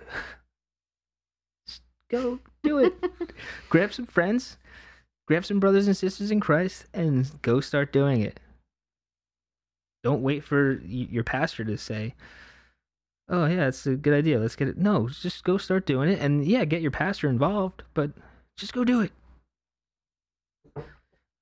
Just 1.68 1.82
go 2.10 2.40
do 2.64 2.80
it. 2.80 2.94
grab 3.70 3.94
some 3.94 4.06
friends, 4.06 4.58
grab 5.28 5.46
some 5.46 5.60
brothers 5.60 5.88
and 5.88 5.98
sisters 5.98 6.32
in 6.32 6.40
Christ, 6.40 6.86
and 6.94 7.30
go 7.42 7.60
start 7.60 7.92
doing 7.92 8.22
it. 8.22 8.40
Don't 10.06 10.22
wait 10.22 10.44
for 10.44 10.80
your 10.86 11.24
pastor 11.24 11.66
to 11.66 11.80
say, 11.80 12.14
"Oh 13.28 13.48
yeah, 13.48 13.68
it's 13.68 13.88
a 13.88 13.96
good 13.96 14.14
idea. 14.14 14.40
Let's 14.40 14.56
get 14.56 14.68
it." 14.68 14.78
No, 14.78 15.10
just 15.10 15.44
go 15.44 15.58
start 15.58 15.88
doing 15.88 16.12
it, 16.12 16.20
and 16.20 16.46
yeah, 16.46 16.64
get 16.64 16.84
your 16.84 16.92
pastor 16.92 17.28
involved, 17.28 17.82
but 17.96 18.12
just 18.56 18.72
go 18.72 18.84
do 18.84 19.02
it. 19.02 19.12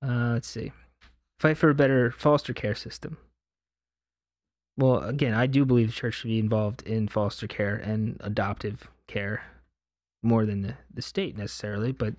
Uh, 0.02 0.32
let's 0.32 0.48
see. 0.48 0.72
Fight 1.42 1.58
for 1.58 1.72
a 1.72 1.76
better 1.76 2.10
foster 2.10 2.54
care 2.54 2.74
system. 2.74 3.18
Well, 4.78 5.04
again, 5.04 5.34
I 5.34 5.46
do 5.46 5.66
believe 5.66 5.88
the 5.88 5.94
church 5.94 6.14
should 6.14 6.30
be 6.30 6.40
involved 6.40 6.84
in 6.84 7.10
foster 7.10 7.48
care 7.48 7.76
and 7.76 8.16
adoptive 8.22 8.88
care 9.08 9.44
more 10.22 10.46
than 10.46 10.62
the, 10.62 10.78
the 10.94 11.02
state 11.02 11.38
necessarily, 11.38 11.92
but 11.92 12.14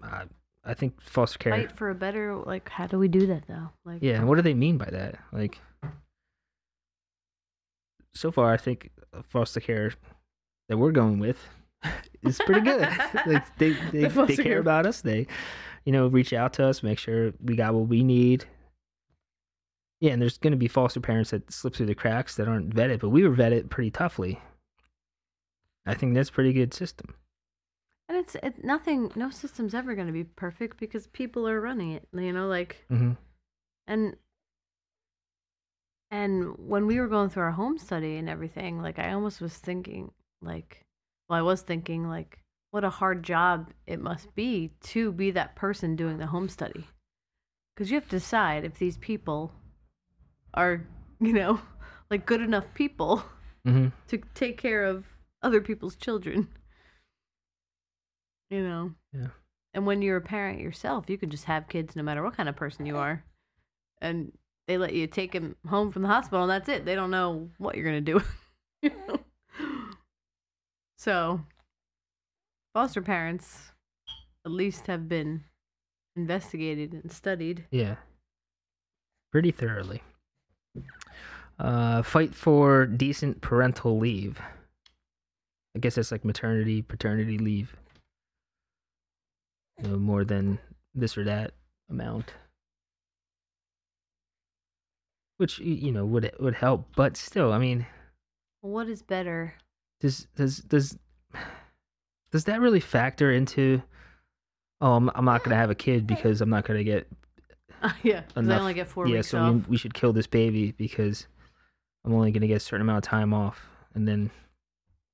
uh, 0.00 0.26
I 0.66 0.74
think 0.74 1.00
foster 1.00 1.38
care. 1.38 1.52
Fight 1.52 1.72
for 1.72 1.90
a 1.90 1.94
better 1.94 2.34
like 2.36 2.68
how 2.68 2.86
do 2.86 2.98
we 2.98 3.08
do 3.08 3.26
that 3.28 3.44
though? 3.46 3.70
Like 3.84 4.02
Yeah, 4.02 4.24
what 4.24 4.34
do 4.34 4.42
they 4.42 4.54
mean 4.54 4.76
by 4.78 4.88
that? 4.90 5.18
Like, 5.32 5.60
so 8.14 8.32
far, 8.32 8.52
I 8.52 8.56
think 8.56 8.90
foster 9.28 9.60
care 9.60 9.92
that 10.68 10.76
we're 10.76 10.90
going 10.90 11.20
with 11.20 11.38
is 12.22 12.38
pretty 12.44 12.62
good. 12.62 12.80
like 13.26 13.56
they 13.58 13.70
they, 13.92 14.08
The 14.08 14.24
they 14.26 14.36
care 14.36 14.44
care. 14.44 14.58
about 14.58 14.86
us. 14.86 15.02
They, 15.02 15.28
you 15.84 15.92
know, 15.92 16.08
reach 16.08 16.32
out 16.32 16.52
to 16.54 16.66
us, 16.66 16.82
make 16.82 16.98
sure 16.98 17.32
we 17.42 17.54
got 17.54 17.74
what 17.74 17.88
we 17.88 18.02
need. 18.02 18.44
Yeah, 20.00 20.12
and 20.12 20.20
there's 20.20 20.36
going 20.36 20.50
to 20.50 20.58
be 20.58 20.68
foster 20.68 21.00
parents 21.00 21.30
that 21.30 21.50
slip 21.50 21.74
through 21.74 21.86
the 21.86 21.94
cracks 21.94 22.34
that 22.36 22.48
aren't 22.48 22.74
vetted, 22.74 23.00
but 23.00 23.10
we 23.10 23.26
were 23.26 23.34
vetted 23.34 23.70
pretty 23.70 23.90
toughly. 23.90 24.40
I 25.86 25.94
think 25.94 26.14
that's 26.14 26.28
a 26.28 26.32
pretty 26.32 26.52
good 26.52 26.74
system. 26.74 27.14
And 28.08 28.18
it's 28.18 28.36
it, 28.36 28.64
nothing. 28.64 29.10
No 29.16 29.30
system's 29.30 29.74
ever 29.74 29.94
going 29.94 30.06
to 30.06 30.12
be 30.12 30.24
perfect 30.24 30.78
because 30.78 31.06
people 31.08 31.48
are 31.48 31.60
running 31.60 31.92
it. 31.92 32.08
You 32.12 32.32
know, 32.32 32.46
like 32.46 32.84
hmm 32.88 33.12
and 33.86 34.16
and 36.10 36.56
when 36.58 36.86
we 36.86 37.00
were 37.00 37.08
going 37.08 37.30
through 37.30 37.44
our 37.44 37.50
home 37.52 37.78
study 37.78 38.16
and 38.16 38.28
everything, 38.28 38.80
like 38.80 38.98
I 38.98 39.12
almost 39.12 39.40
was 39.40 39.56
thinking, 39.56 40.12
like, 40.40 40.84
well, 41.28 41.38
I 41.38 41.42
was 41.42 41.62
thinking, 41.62 42.08
like, 42.08 42.38
what 42.70 42.84
a 42.84 42.90
hard 42.90 43.22
job 43.22 43.72
it 43.86 44.00
must 44.00 44.34
be 44.34 44.72
to 44.82 45.12
be 45.12 45.30
that 45.32 45.56
person 45.56 45.96
doing 45.96 46.18
the 46.18 46.26
home 46.26 46.48
study, 46.48 46.86
because 47.74 47.90
you 47.90 47.96
have 47.96 48.04
to 48.04 48.16
decide 48.18 48.64
if 48.64 48.78
these 48.78 48.98
people 48.98 49.52
are, 50.54 50.84
you 51.20 51.32
know, 51.32 51.60
like 52.10 52.26
good 52.26 52.40
enough 52.40 52.66
people 52.74 53.24
hmm 53.64 53.88
to 54.08 54.18
take 54.34 54.56
care 54.58 54.84
of 54.84 55.04
other 55.42 55.60
people's 55.60 55.96
children. 55.96 56.48
You 58.50 58.62
know? 58.62 58.92
Yeah. 59.12 59.28
And 59.74 59.86
when 59.86 60.00
you're 60.02 60.16
a 60.16 60.22
parent 60.22 60.60
yourself, 60.60 61.10
you 61.10 61.18
can 61.18 61.30
just 61.30 61.44
have 61.44 61.68
kids 61.68 61.96
no 61.96 62.02
matter 62.02 62.22
what 62.22 62.36
kind 62.36 62.48
of 62.48 62.56
person 62.56 62.86
you 62.86 62.96
are. 62.96 63.22
And 64.00 64.32
they 64.66 64.78
let 64.78 64.94
you 64.94 65.06
take 65.06 65.32
them 65.32 65.56
home 65.68 65.92
from 65.92 66.02
the 66.02 66.08
hospital 66.08 66.42
and 66.42 66.50
that's 66.50 66.68
it. 66.68 66.84
They 66.84 66.94
don't 66.94 67.10
know 67.10 67.50
what 67.58 67.76
you're 67.76 67.84
going 67.84 68.04
to 68.04 68.12
do. 68.12 68.22
You 68.82 68.90
know? 69.08 69.18
so, 70.96 71.40
foster 72.74 73.02
parents 73.02 73.72
at 74.44 74.52
least 74.52 74.86
have 74.86 75.08
been 75.08 75.44
investigated 76.14 76.92
and 76.92 77.10
studied. 77.10 77.64
Yeah. 77.70 77.96
Pretty 79.32 79.50
thoroughly. 79.50 80.02
Uh, 81.58 82.02
fight 82.02 82.34
for 82.34 82.86
decent 82.86 83.40
parental 83.40 83.98
leave. 83.98 84.40
I 85.74 85.78
guess 85.78 85.96
that's 85.96 86.12
like 86.12 86.24
maternity, 86.24 86.82
paternity 86.82 87.38
leave. 87.38 87.76
You 89.82 89.90
know, 89.90 89.96
more 89.98 90.24
than 90.24 90.58
this 90.94 91.16
or 91.18 91.24
that 91.24 91.52
amount. 91.90 92.32
Which 95.38 95.58
you 95.58 95.92
know 95.92 96.06
would 96.06 96.30
would 96.40 96.54
help, 96.54 96.86
but 96.96 97.16
still, 97.16 97.52
I 97.52 97.58
mean, 97.58 97.84
What 98.62 98.88
is 98.88 99.02
better? 99.02 99.54
does 100.00 100.26
does 100.34 100.58
does 100.60 100.96
does 102.32 102.44
that 102.44 102.60
really 102.60 102.80
factor 102.80 103.30
into? 103.30 103.82
Oh, 104.80 104.94
I'm 104.94 105.10
I'm 105.14 105.26
not 105.26 105.44
gonna 105.44 105.56
have 105.56 105.70
a 105.70 105.74
kid 105.74 106.06
because 106.06 106.40
I'm 106.40 106.48
not 106.50 106.64
gonna 106.64 106.84
get 106.84 107.06
yeah, 108.02 108.20
because 108.22 108.36
I 108.36 108.40
Enough- 108.40 108.60
only 108.60 108.74
get 108.74 108.88
four 108.88 109.06
yeah, 109.06 109.16
weeks 109.16 109.28
so 109.28 109.38
off. 109.38 109.52
we, 109.54 109.60
we 109.68 109.76
should 109.76 109.92
kill 109.92 110.14
this 110.14 110.26
baby 110.26 110.72
because 110.72 111.26
I'm 112.04 112.14
only 112.14 112.30
going 112.30 112.40
to 112.42 112.46
get 112.46 112.56
a 112.58 112.60
certain 112.60 112.82
amount 112.86 113.04
of 113.04 113.10
time 113.10 113.34
off, 113.34 113.66
and 113.94 114.06
then 114.08 114.30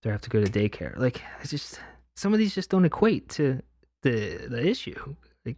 they 0.03 0.11
have 0.11 0.21
to 0.21 0.31
go 0.31 0.45
to 0.45 0.51
daycare. 0.51 0.97
Like, 0.99 1.23
it's 1.41 1.51
just 1.51 1.81
some 2.17 2.33
of 2.35 2.39
these 2.39 2.55
just 2.55 2.69
don't 2.71 2.85
equate 2.85 3.29
to 3.31 3.61
the 4.03 4.47
the 4.49 4.67
issue. 4.67 5.15
Like, 5.45 5.57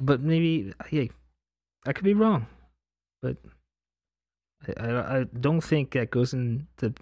but 0.00 0.20
maybe 0.20 0.72
yeah, 0.90 1.04
I 1.86 1.92
could 1.92 2.04
be 2.04 2.14
wrong, 2.14 2.46
but 3.22 3.36
I 4.66 4.82
I, 4.82 5.18
I 5.20 5.24
don't 5.24 5.60
think 5.60 5.92
that 5.92 6.10
goes 6.10 6.34
into 6.34 6.94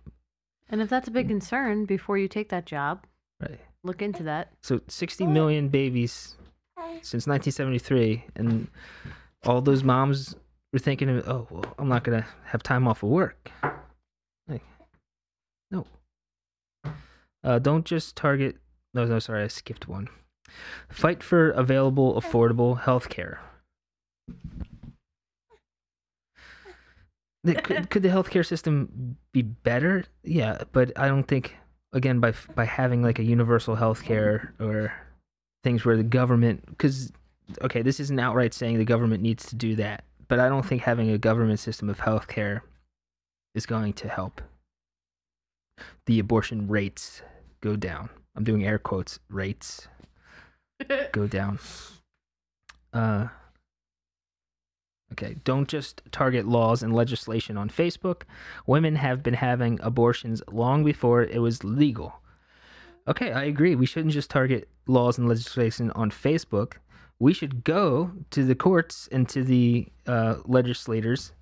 And 0.69 0.81
if 0.81 0.89
that's 0.89 1.09
a 1.09 1.11
big 1.11 1.29
concern 1.29 1.85
before 1.87 2.19
you 2.19 2.29
take 2.29 2.49
that 2.51 2.67
job, 2.67 3.07
right. 3.41 3.61
look 3.83 4.03
into 4.03 4.23
that. 4.25 4.53
So 4.63 4.81
60 4.89 5.27
million 5.27 5.69
babies 5.69 6.37
since 7.03 7.27
1973, 7.27 8.25
and 8.37 8.69
all 9.45 9.61
those 9.61 9.85
moms 9.85 10.35
were 10.73 10.79
thinking, 10.79 11.09
"Oh, 11.27 11.47
well, 11.51 11.75
I'm 11.79 11.89
not 11.89 12.05
gonna 12.05 12.27
have 12.45 12.63
time 12.63 12.87
off 12.89 13.03
of 13.03 13.11
work." 13.11 13.51
Like, 14.49 14.63
no. 15.71 15.87
Uh, 17.45 17.59
don't 17.59 17.85
just 17.85 18.17
target. 18.17 18.57
No, 18.97 19.05
no, 19.05 19.19
sorry, 19.19 19.43
I 19.43 19.49
skipped 19.49 19.87
one. 19.87 20.09
Fight 20.89 21.23
for 21.23 21.51
available, 21.51 22.19
affordable 22.19 22.81
health 22.81 23.11
care. 23.11 23.41
Could, 27.45 27.91
could 27.91 28.03
the 28.03 28.09
healthcare 28.09 28.45
system 28.45 29.19
be 29.33 29.43
better? 29.43 30.07
Yeah, 30.25 30.63
but 30.73 30.99
I 30.99 31.09
don't 31.09 31.29
think 31.29 31.57
again 31.93 32.21
by 32.21 32.33
by 32.55 32.65
having 32.65 33.03
like 33.03 33.19
a 33.19 33.23
universal 33.23 33.77
healthcare 33.77 34.59
or 34.59 34.95
things 35.63 35.85
where 35.85 35.99
the 35.99 36.03
government 36.03 36.65
because 36.67 37.13
okay 37.61 37.83
this 37.83 38.01
isn't 38.01 38.19
outright 38.19 38.55
saying 38.55 38.79
the 38.79 38.85
government 38.85 39.23
needs 39.23 39.47
to 39.47 39.55
do 39.55 39.77
that 39.77 40.05
but 40.27 40.41
i 40.41 40.49
don't 40.49 40.67
think 40.67 40.83
having 40.83 41.11
a 41.11 41.17
government 41.17 41.61
system 41.61 41.89
of 41.89 41.99
healthcare 41.99 42.61
is 43.55 43.67
going 43.67 43.93
to 43.93 44.09
help 44.09 44.43
the 46.07 46.19
abortion 46.19 46.67
rates 46.67 47.23
go 47.61 47.77
down 47.77 48.11
i'm 48.37 48.45
doing 48.45 48.65
air 48.65 48.79
quotes 48.79 49.19
rates 49.29 49.89
go 51.13 51.27
down 51.39 51.59
uh 52.93 53.29
Okay, 55.13 55.37
don't 55.45 55.69
just 55.69 56.03
target 56.11 56.47
laws 56.49 56.83
and 56.83 56.93
legislation 56.93 57.57
on 57.57 57.71
Facebook. 57.71 58.23
Women 58.67 58.97
have 58.97 59.23
been 59.23 59.35
having 59.35 59.79
abortions 59.81 60.43
long 60.51 60.85
before 60.85 61.23
it 61.23 61.39
was 61.39 61.63
legal. 61.63 62.21
Okay, 63.09 63.31
I 63.31 63.45
agree. 63.45 63.77
We 63.77 63.87
shouldn't 63.87 64.15
just 64.15 64.31
target 64.31 64.69
laws 64.87 65.17
and 65.17 65.29
legislation 65.29 65.93
on 65.93 66.11
Facebook. 66.11 66.75
We 67.19 67.33
should 67.33 67.63
go 67.63 68.11
to 68.31 68.45
the 68.45 68.57
courts 68.57 69.09
and 69.13 69.29
to 69.29 69.45
the 69.45 69.87
uh, 70.07 70.37
legislators 70.45 71.33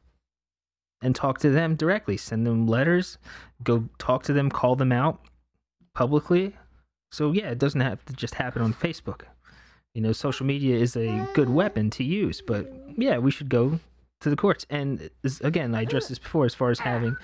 and 1.02 1.14
talk 1.14 1.38
to 1.38 1.50
them 1.50 1.74
directly. 1.74 2.16
Send 2.16 2.46
them 2.46 2.66
letters, 2.66 3.18
go 3.62 3.88
talk 3.98 4.22
to 4.24 4.32
them, 4.32 4.50
call 4.50 4.76
them 4.76 4.92
out 4.92 5.20
publicly. 5.94 6.54
So, 7.14 7.30
yeah, 7.30 7.50
it 7.50 7.60
doesn't 7.60 7.80
have 7.80 8.04
to 8.06 8.12
just 8.12 8.34
happen 8.34 8.60
on 8.60 8.74
Facebook. 8.74 9.20
You 9.94 10.02
know, 10.02 10.10
social 10.10 10.44
media 10.44 10.76
is 10.76 10.96
a 10.96 11.28
good 11.32 11.48
weapon 11.48 11.88
to 11.90 12.02
use, 12.02 12.42
but 12.44 12.66
yeah, 12.96 13.18
we 13.18 13.30
should 13.30 13.48
go 13.48 13.78
to 14.20 14.30
the 14.30 14.34
courts. 14.34 14.66
And 14.68 15.08
again, 15.42 15.76
I 15.76 15.82
addressed 15.82 16.08
this 16.08 16.18
before 16.18 16.44
as 16.44 16.56
far 16.56 16.70
as 16.72 16.80
having 16.80 17.16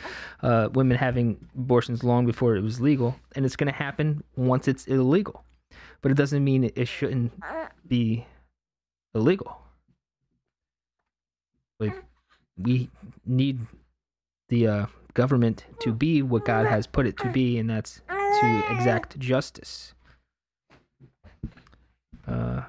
uh, 0.45 0.69
women 0.73 0.97
having 0.97 1.45
abortions 1.57 2.05
long 2.05 2.25
before 2.25 2.55
it 2.55 2.63
was 2.63 2.81
legal, 2.81 3.17
and 3.35 3.45
it's 3.45 3.57
going 3.57 3.67
to 3.67 3.77
happen 3.77 4.23
once 4.37 4.69
it's 4.69 4.87
illegal. 4.87 5.43
But 6.03 6.13
it 6.13 6.17
doesn't 6.17 6.45
mean 6.45 6.71
it 6.77 6.87
shouldn't 6.87 7.33
be 7.89 8.25
illegal. 9.13 9.61
Like, 11.81 12.01
we 12.57 12.91
need 13.27 13.59
the 14.51 14.69
uh, 14.69 14.87
government 15.15 15.65
to 15.81 15.93
be 15.93 16.23
what 16.23 16.45
God 16.45 16.67
has 16.67 16.87
put 16.87 17.09
it 17.09 17.19
to 17.19 17.29
be, 17.29 17.59
and 17.59 17.69
that's 17.69 18.03
to 18.41 18.65
exact 18.71 19.19
justice. 19.19 19.95
Uh, 22.27 22.63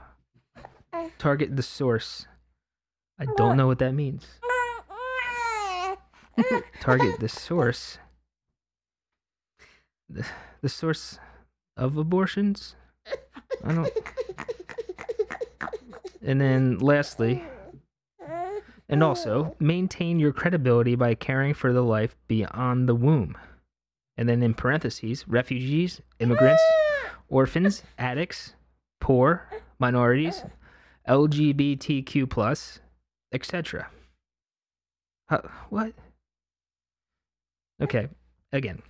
target 1.18 1.56
the 1.56 1.64
source. 1.64 2.28
I 3.20 3.26
don't 3.38 3.58
know 3.58 3.68
what 3.68 3.80
that 3.80 3.94
means. 3.94 4.26
Target 6.80 7.20
the 7.20 7.30
source. 7.30 8.00
The, 10.10 10.26
the 10.62 10.70
source 10.70 11.20
of 11.78 11.98
abortions? 11.98 12.76
I 13.64 13.74
don't. 13.74 13.90
And 16.24 16.42
then 16.42 16.80
lastly, 16.80 17.44
and 18.90 19.04
also 19.04 19.56
maintain 19.60 20.20
your 20.20 20.34
credibility 20.34 20.96
by 20.96 21.16
caring 21.16 21.54
for 21.54 21.72
the 21.72 21.82
life 21.82 22.16
beyond 22.28 22.90
the 22.90 22.96
womb. 22.96 23.38
And 24.18 24.28
then 24.28 24.44
in 24.44 24.54
parentheses, 24.54 25.28
refugees, 25.28 26.02
immigrants, 26.20 26.62
orphans, 27.30 27.84
addicts, 27.98 28.54
poor, 29.00 29.48
minorities, 29.80 30.44
LGBTQ 31.08 32.30
plus, 32.30 32.80
etc. 33.34 33.88
Uh, 35.30 35.40
what? 35.70 35.94
Okay, 37.82 38.08
again. 38.52 38.82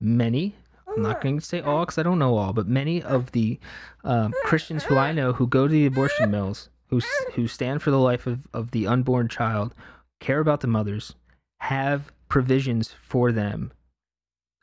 Many, 0.00 0.54
I'm 0.88 1.02
not 1.02 1.20
going 1.20 1.38
to 1.38 1.44
say 1.44 1.60
all 1.60 1.84
because 1.84 1.98
I 1.98 2.02
don't 2.02 2.18
know 2.18 2.36
all, 2.36 2.52
but 2.52 2.66
many 2.66 3.02
of 3.02 3.32
the 3.32 3.58
uh, 4.04 4.30
Christians 4.44 4.84
who 4.84 4.96
I 4.96 5.12
know 5.12 5.32
who 5.32 5.46
go 5.46 5.66
to 5.66 5.72
the 5.72 5.86
abortion 5.86 6.30
mills, 6.30 6.70
who 6.88 7.00
who 7.34 7.46
stand 7.46 7.82
for 7.82 7.90
the 7.90 7.98
life 7.98 8.26
of, 8.26 8.46
of 8.54 8.70
the 8.70 8.86
unborn 8.86 9.28
child, 9.28 9.74
care 10.20 10.40
about 10.40 10.60
the 10.60 10.66
mothers, 10.66 11.14
have 11.60 12.12
provisions 12.30 12.94
for 13.02 13.30
them. 13.30 13.72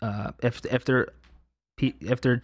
Uh, 0.01 0.32
if 0.41 0.65
if 0.65 0.86
they're 0.86 1.09
if 1.80 2.22
they're 2.22 2.41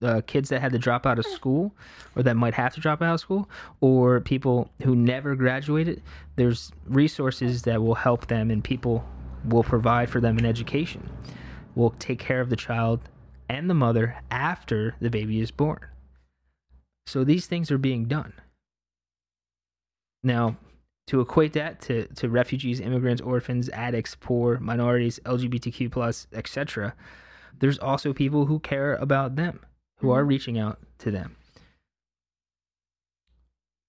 uh, 0.00 0.20
kids 0.26 0.48
that 0.50 0.60
had 0.60 0.70
to 0.72 0.78
drop 0.78 1.06
out 1.06 1.18
of 1.18 1.26
school 1.26 1.74
or 2.14 2.22
that 2.22 2.36
might 2.36 2.54
have 2.54 2.72
to 2.74 2.80
drop 2.80 3.02
out 3.02 3.14
of 3.14 3.20
school 3.20 3.48
or 3.80 4.20
people 4.20 4.70
who 4.84 4.94
never 4.94 5.34
graduated 5.34 6.00
there's 6.36 6.70
resources 6.86 7.62
that 7.62 7.82
will 7.82 7.96
help 7.96 8.28
them 8.28 8.48
and 8.48 8.62
people 8.62 9.04
will 9.48 9.64
provide 9.64 10.08
for 10.08 10.20
them 10.20 10.38
an 10.38 10.46
education 10.46 11.10
will 11.74 11.90
take 11.98 12.20
care 12.20 12.40
of 12.40 12.48
the 12.48 12.54
child 12.54 13.00
and 13.48 13.68
the 13.68 13.74
mother 13.74 14.16
after 14.30 14.94
the 15.00 15.10
baby 15.10 15.40
is 15.40 15.50
born 15.50 15.80
so 17.08 17.24
these 17.24 17.46
things 17.46 17.68
are 17.72 17.78
being 17.78 18.04
done 18.04 18.32
now 20.22 20.56
to 21.08 21.20
equate 21.20 21.52
that 21.52 21.80
to, 21.80 22.06
to 22.14 22.28
refugees 22.28 22.80
immigrants 22.80 23.20
orphans 23.20 23.68
addicts 23.70 24.16
poor 24.20 24.58
minorities 24.60 25.18
lgbtq 25.24 25.90
plus 25.90 26.26
etc 26.32 26.94
there's 27.60 27.78
also 27.78 28.12
people 28.12 28.46
who 28.46 28.60
care 28.60 28.94
about 28.96 29.36
them 29.36 29.60
who 29.98 30.10
are 30.10 30.20
mm-hmm. 30.20 30.28
reaching 30.28 30.58
out 30.58 30.78
to 30.98 31.10
them. 31.10 31.36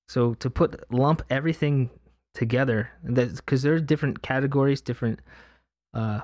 So 0.07 0.34
to 0.36 0.49
put 0.49 0.91
lump 0.91 1.22
everything 1.30 1.91
together, 2.34 2.89
because 3.03 3.61
there 3.61 3.74
are 3.74 3.80
different 3.80 4.22
categories, 4.22 4.82
different 4.82 5.20
uh, 5.93 6.22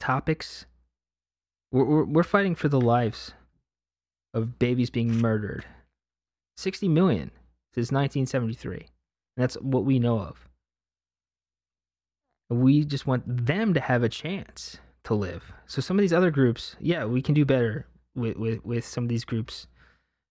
topics. 0.00 0.66
We're, 1.70 1.84
we're 1.84 2.04
we're 2.04 2.22
fighting 2.24 2.56
for 2.56 2.68
the 2.68 2.80
lives 2.80 3.32
of 4.34 4.58
babies 4.58 4.90
being 4.90 5.16
murdered. 5.18 5.64
Sixty 6.56 6.88
million 6.88 7.30
since 7.74 7.92
1973. 7.92 8.88
And 9.38 9.44
that's 9.44 9.54
what 9.54 9.84
we 9.84 10.00
know 10.00 10.18
of. 10.18 10.48
We 12.50 12.84
just 12.84 13.06
want 13.06 13.22
them 13.46 13.72
to 13.72 13.80
have 13.80 14.02
a 14.02 14.08
chance 14.08 14.78
to 15.04 15.14
live. 15.14 15.52
So 15.66 15.80
some 15.80 15.96
of 15.96 16.00
these 16.00 16.12
other 16.12 16.32
groups, 16.32 16.74
yeah, 16.80 17.04
we 17.04 17.22
can 17.22 17.36
do 17.36 17.44
better 17.44 17.86
with, 18.16 18.36
with, 18.36 18.64
with 18.64 18.84
some 18.84 19.04
of 19.04 19.08
these 19.08 19.24
groups 19.24 19.68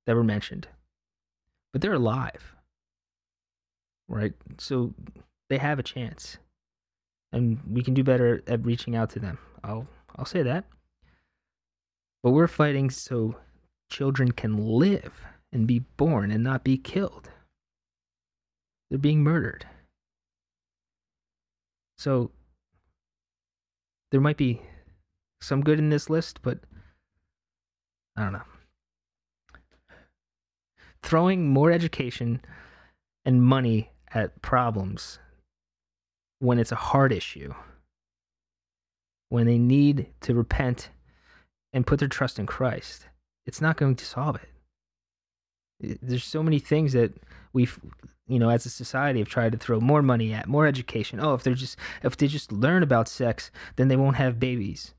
that 0.08 0.16
were 0.18 0.26
mentioned. 0.26 0.68
But 1.72 1.82
they're 1.82 1.94
alive. 1.94 2.54
Right? 4.10 4.34
So 4.58 4.94
they 5.50 5.58
have 5.58 5.80
a 5.80 5.84
chance. 5.84 6.38
And 7.32 7.62
we 7.72 7.84
can 7.84 7.94
do 7.94 8.04
better 8.04 8.44
at 8.46 8.66
reaching 8.66 8.94
out 8.94 9.10
to 9.12 9.20
them. 9.20 9.38
I'll 9.64 9.88
I'll 10.18 10.26
say 10.26 10.44
that. 10.44 10.66
But 12.24 12.32
we're 12.32 12.48
fighting 12.48 12.90
so 12.90 13.36
children 13.90 14.34
can 14.34 14.58
live 14.58 15.14
and 15.54 15.66
be 15.66 15.80
born 15.80 16.30
and 16.30 16.44
not 16.44 16.66
be 16.66 16.78
killed. 16.78 17.30
They're 18.90 19.00
being 19.00 19.24
murdered. 19.24 19.66
So 21.98 22.32
there 24.12 24.22
might 24.22 24.38
be 24.38 24.62
some 25.42 25.62
good 25.62 25.80
in 25.80 25.90
this 25.90 26.10
list, 26.10 26.42
but 26.42 26.60
I 28.16 28.24
don't 28.24 28.34
know. 28.34 28.42
Throwing 31.04 31.50
more 31.50 31.72
education 31.72 32.42
and 33.26 33.44
money 33.44 33.92
at 34.14 34.42
problems 34.42 35.20
when 36.40 36.60
it's 36.60 36.72
a 36.72 36.76
hard 36.76 37.12
issue, 37.12 37.54
when 39.30 39.46
they 39.46 39.58
need 39.58 40.08
to 40.22 40.34
repent 40.34 40.90
and 41.74 41.86
put 41.86 42.00
their 42.00 42.08
trust 42.08 42.40
in 42.40 42.46
Christ, 42.46 43.08
it's 43.46 43.62
not 43.62 43.78
going 43.78 43.96
to 43.96 44.06
solve 44.06 44.36
it. 44.36 44.50
There's 45.80 46.24
so 46.24 46.42
many 46.42 46.60
things 46.60 46.94
that 46.94 47.14
we've, 47.54 47.80
you 48.28 48.40
know, 48.40 48.50
as 48.50 48.66
a 48.66 48.70
society 48.70 49.20
have 49.20 49.30
tried 49.30 49.52
to 49.52 49.58
throw 49.58 49.80
more 49.80 50.02
money 50.02 50.34
at, 50.34 50.48
more 50.48 50.66
education. 50.66 51.20
Oh, 51.20 51.34
if 51.34 51.44
they're 51.44 51.54
just, 51.54 51.78
if 52.04 52.18
they 52.18 52.28
just 52.28 52.52
learn 52.52 52.84
about 52.84 53.08
sex, 53.08 53.52
then 53.76 53.88
they 53.88 53.96
won't 53.96 54.16
have 54.16 54.40
babies. 54.40 54.94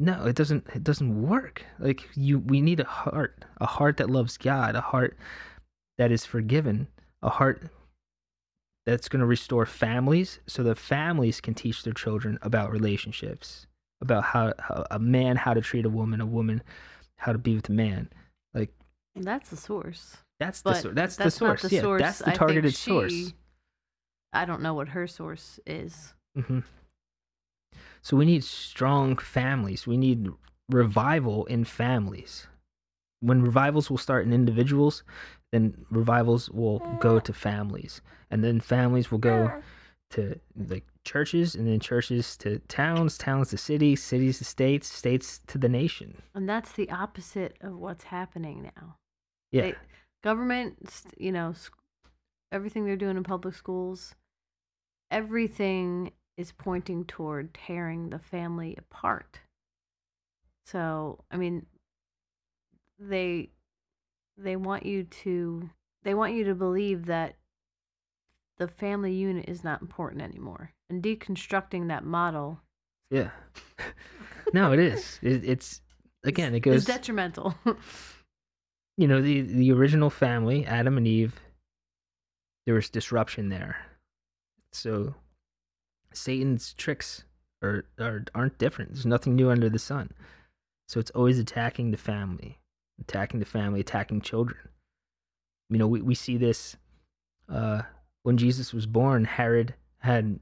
No 0.00 0.24
it 0.24 0.34
doesn't 0.34 0.66
it 0.74 0.82
doesn't 0.82 1.28
work. 1.28 1.62
Like 1.78 2.08
you 2.14 2.38
we 2.38 2.62
need 2.62 2.80
a 2.80 2.84
heart 2.84 3.44
a 3.60 3.66
heart 3.66 3.98
that 3.98 4.08
loves 4.08 4.38
god 4.38 4.74
a 4.74 4.80
heart 4.80 5.18
that 5.98 6.10
is 6.10 6.24
forgiven 6.24 6.88
a 7.22 7.28
heart 7.28 7.70
that's 8.86 9.10
going 9.10 9.20
to 9.20 9.26
restore 9.26 9.66
families 9.66 10.40
so 10.46 10.62
the 10.62 10.74
families 10.74 11.42
can 11.42 11.52
teach 11.52 11.82
their 11.82 11.92
children 11.92 12.38
about 12.40 12.72
relationships 12.72 13.66
about 14.00 14.24
how, 14.24 14.54
how 14.58 14.84
a 14.90 14.98
man 14.98 15.36
how 15.36 15.52
to 15.52 15.60
treat 15.60 15.84
a 15.84 15.90
woman 15.90 16.22
a 16.22 16.26
woman 16.26 16.62
how 17.16 17.32
to 17.32 17.38
be 17.38 17.54
with 17.54 17.68
a 17.68 17.72
man 17.72 18.08
that's 19.24 19.50
the 19.50 19.56
source 19.56 20.16
that's 20.38 20.62
the 20.62 20.70
that's, 20.70 21.16
that's 21.16 21.16
the 21.16 21.30
source 21.30 21.62
the 21.62 21.74
yeah 21.74 21.80
source. 21.80 22.00
that's 22.00 22.18
the 22.18 22.32
targeted 22.32 22.74
she, 22.74 22.90
source 22.90 23.32
i 24.32 24.44
don't 24.44 24.62
know 24.62 24.74
what 24.74 24.88
her 24.88 25.06
source 25.06 25.60
is 25.66 26.14
mm-hmm. 26.36 26.60
So 28.02 28.16
we 28.16 28.24
need 28.24 28.44
strong 28.44 29.16
families. 29.16 29.86
We 29.86 29.96
need 29.96 30.28
revival 30.68 31.44
in 31.46 31.64
families. 31.64 32.46
When 33.20 33.42
revivals 33.42 33.90
will 33.90 33.98
start 33.98 34.24
in 34.26 34.32
individuals, 34.32 35.02
then 35.52 35.84
revivals 35.90 36.48
will 36.50 36.78
go 37.00 37.20
to 37.20 37.32
families. 37.32 38.00
And 38.30 38.42
then 38.42 38.60
families 38.60 39.10
will 39.10 39.18
go 39.18 39.52
to 40.10 40.40
like 40.56 40.84
churches 41.04 41.54
and 41.54 41.66
then 41.66 41.80
churches 41.80 42.36
to 42.38 42.58
towns, 42.60 43.18
towns 43.18 43.50
to 43.50 43.58
cities, 43.58 44.02
cities 44.02 44.38
to 44.38 44.44
states, 44.44 44.88
states 44.88 45.40
to 45.48 45.58
the 45.58 45.68
nation. 45.68 46.22
And 46.34 46.48
that's 46.48 46.72
the 46.72 46.90
opposite 46.90 47.56
of 47.60 47.78
what's 47.78 48.04
happening 48.04 48.70
now. 48.76 48.96
Yeah. 49.52 49.62
They, 49.62 49.74
government, 50.22 50.78
you 51.16 51.32
know, 51.32 51.54
everything 52.52 52.84
they're 52.84 52.96
doing 52.96 53.16
in 53.16 53.24
public 53.24 53.54
schools, 53.54 54.14
everything 55.10 56.12
is 56.36 56.52
pointing 56.52 57.04
toward 57.04 57.54
tearing 57.54 58.10
the 58.10 58.18
family 58.18 58.76
apart. 58.78 59.40
So, 60.66 61.24
I 61.30 61.36
mean, 61.36 61.66
they 62.98 63.50
they 64.36 64.56
want 64.56 64.84
you 64.84 65.04
to 65.04 65.68
they 66.02 66.14
want 66.14 66.34
you 66.34 66.44
to 66.44 66.54
believe 66.54 67.06
that 67.06 67.36
the 68.58 68.68
family 68.68 69.12
unit 69.12 69.48
is 69.48 69.64
not 69.64 69.80
important 69.80 70.22
anymore 70.22 70.72
and 70.88 71.02
deconstructing 71.02 71.88
that 71.88 72.04
model 72.04 72.60
yeah 73.10 73.30
no 74.52 74.72
it 74.72 74.78
is 74.78 75.18
it, 75.22 75.44
it's 75.44 75.80
again 76.24 76.54
it 76.54 76.60
goes 76.60 76.76
it's 76.76 76.84
detrimental 76.84 77.54
you 79.00 79.08
know 79.08 79.20
the 79.20 79.40
the 79.40 79.72
original 79.72 80.10
family 80.10 80.64
adam 80.66 80.96
and 80.96 81.06
eve 81.06 81.40
there 82.66 82.74
was 82.74 82.90
disruption 82.90 83.48
there 83.48 83.76
so 84.72 85.14
Satan's 86.12 86.72
tricks 86.74 87.24
are, 87.62 87.84
are 87.98 88.24
aren't 88.34 88.58
different. 88.58 88.92
There's 88.92 89.06
nothing 89.06 89.36
new 89.36 89.50
under 89.50 89.68
the 89.68 89.78
sun. 89.78 90.10
So 90.88 90.98
it's 90.98 91.10
always 91.10 91.38
attacking 91.38 91.90
the 91.90 91.96
family, 91.96 92.58
attacking 93.00 93.40
the 93.40 93.46
family, 93.46 93.80
attacking 93.80 94.22
children. 94.22 94.58
You 95.68 95.78
know, 95.78 95.86
we, 95.86 96.00
we 96.00 96.14
see 96.14 96.36
this 96.36 96.76
uh, 97.48 97.82
when 98.24 98.36
Jesus 98.36 98.74
was 98.74 98.86
born. 98.86 99.24
Herod 99.24 99.74
had 99.98 100.40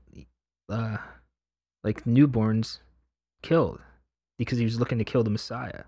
uh, 0.70 0.96
like 1.84 2.04
newborns 2.04 2.78
killed 3.42 3.80
because 4.38 4.58
he 4.58 4.64
was 4.64 4.80
looking 4.80 4.98
to 4.98 5.04
kill 5.04 5.22
the 5.22 5.30
Messiah. 5.30 5.84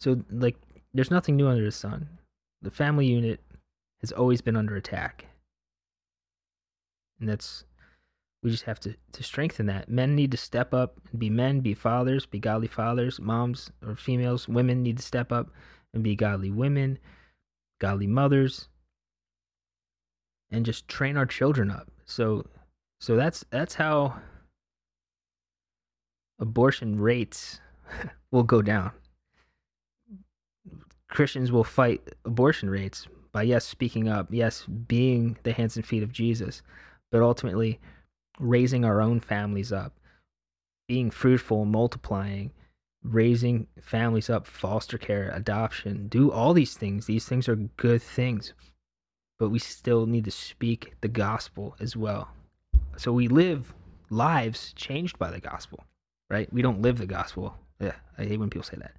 So 0.00 0.22
like, 0.30 0.56
there's 0.92 1.10
nothing 1.10 1.36
new 1.36 1.48
under 1.48 1.64
the 1.64 1.70
sun. 1.70 2.08
The 2.62 2.70
family 2.70 3.06
unit 3.06 3.40
has 4.00 4.12
always 4.12 4.40
been 4.40 4.56
under 4.56 4.76
attack, 4.76 5.26
and 7.20 7.28
that's 7.28 7.64
we 8.42 8.50
just 8.50 8.64
have 8.64 8.80
to, 8.80 8.94
to 9.12 9.22
strengthen 9.22 9.66
that. 9.66 9.88
Men 9.88 10.14
need 10.14 10.30
to 10.30 10.36
step 10.36 10.72
up 10.72 10.98
and 11.10 11.20
be 11.20 11.28
men, 11.28 11.60
be 11.60 11.74
fathers, 11.74 12.24
be 12.24 12.38
godly 12.38 12.68
fathers. 12.68 13.20
Moms 13.20 13.70
or 13.86 13.94
females, 13.94 14.48
women 14.48 14.82
need 14.82 14.96
to 14.96 15.02
step 15.02 15.30
up 15.30 15.50
and 15.92 16.02
be 16.02 16.16
godly 16.16 16.50
women, 16.50 16.98
godly 17.80 18.06
mothers, 18.06 18.68
and 20.50 20.64
just 20.64 20.88
train 20.88 21.16
our 21.16 21.26
children 21.26 21.70
up. 21.70 21.90
So 22.06 22.46
so 23.00 23.16
that's 23.16 23.44
that's 23.50 23.74
how 23.74 24.20
abortion 26.38 26.98
rates 26.98 27.60
will 28.30 28.42
go 28.42 28.62
down. 28.62 28.92
Christians 31.10 31.52
will 31.52 31.64
fight 31.64 32.00
abortion 32.24 32.70
rates 32.70 33.06
by 33.32 33.42
yes 33.42 33.64
speaking 33.64 34.08
up, 34.08 34.28
yes 34.30 34.64
being 34.64 35.36
the 35.42 35.52
hands 35.52 35.76
and 35.76 35.86
feet 35.86 36.02
of 36.02 36.12
Jesus, 36.12 36.62
but 37.10 37.22
ultimately 37.22 37.80
raising 38.38 38.84
our 38.84 39.00
own 39.00 39.20
families 39.20 39.72
up, 39.72 39.92
being 40.88 41.10
fruitful, 41.10 41.64
multiplying, 41.64 42.52
raising 43.02 43.66
families 43.80 44.30
up, 44.30 44.46
foster 44.46 44.98
care, 44.98 45.30
adoption, 45.34 46.08
do 46.08 46.30
all 46.30 46.54
these 46.54 46.74
things. 46.74 47.06
These 47.06 47.26
things 47.26 47.48
are 47.48 47.56
good 47.56 48.02
things, 48.02 48.52
but 49.38 49.50
we 49.50 49.58
still 49.58 50.06
need 50.06 50.24
to 50.24 50.30
speak 50.30 50.94
the 51.00 51.08
gospel 51.08 51.76
as 51.80 51.96
well. 51.96 52.28
So 52.96 53.12
we 53.12 53.28
live 53.28 53.72
lives 54.10 54.72
changed 54.74 55.18
by 55.18 55.30
the 55.30 55.40
gospel, 55.40 55.84
right? 56.28 56.52
We 56.52 56.62
don't 56.62 56.82
live 56.82 56.98
the 56.98 57.06
gospel. 57.06 57.56
Yeah, 57.80 57.94
I 58.18 58.24
hate 58.24 58.38
when 58.38 58.50
people 58.50 58.64
say 58.64 58.76
that. 58.78 58.92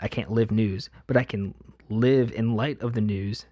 I 0.00 0.08
can't 0.08 0.30
live 0.30 0.50
news, 0.50 0.90
but 1.06 1.16
I 1.16 1.24
can 1.24 1.54
live 1.90 2.32
in 2.32 2.56
light 2.56 2.80
of 2.82 2.92
the 2.92 3.00
news 3.00 3.46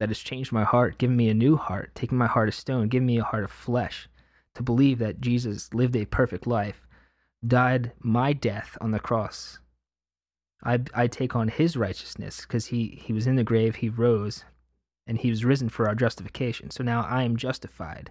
that 0.00 0.08
has 0.08 0.18
changed 0.18 0.52
my 0.52 0.64
heart, 0.64 0.98
given 0.98 1.16
me 1.16 1.28
a 1.28 1.34
new 1.34 1.56
heart, 1.56 1.92
taking 1.94 2.18
my 2.18 2.26
heart 2.26 2.48
of 2.48 2.54
stone, 2.54 2.88
giving 2.88 3.06
me 3.06 3.18
a 3.18 3.24
heart 3.24 3.44
of 3.44 3.50
flesh, 3.50 4.08
to 4.54 4.62
believe 4.62 4.98
that 4.98 5.20
Jesus 5.20 5.72
lived 5.72 5.96
a 5.96 6.04
perfect 6.04 6.46
life, 6.46 6.86
died 7.46 7.92
my 8.00 8.32
death 8.32 8.76
on 8.80 8.90
the 8.90 9.00
cross. 9.00 9.58
I, 10.64 10.80
I 10.94 11.06
take 11.06 11.36
on 11.36 11.48
his 11.48 11.76
righteousness 11.76 12.40
because 12.40 12.66
he, 12.66 12.98
he 13.02 13.12
was 13.12 13.26
in 13.26 13.36
the 13.36 13.44
grave, 13.44 13.76
he 13.76 13.88
rose, 13.88 14.44
and 15.06 15.18
he 15.18 15.30
was 15.30 15.44
risen 15.44 15.68
for 15.68 15.86
our 15.86 15.94
justification. 15.94 16.70
So 16.70 16.82
now 16.82 17.02
I 17.02 17.22
am 17.22 17.36
justified 17.36 18.10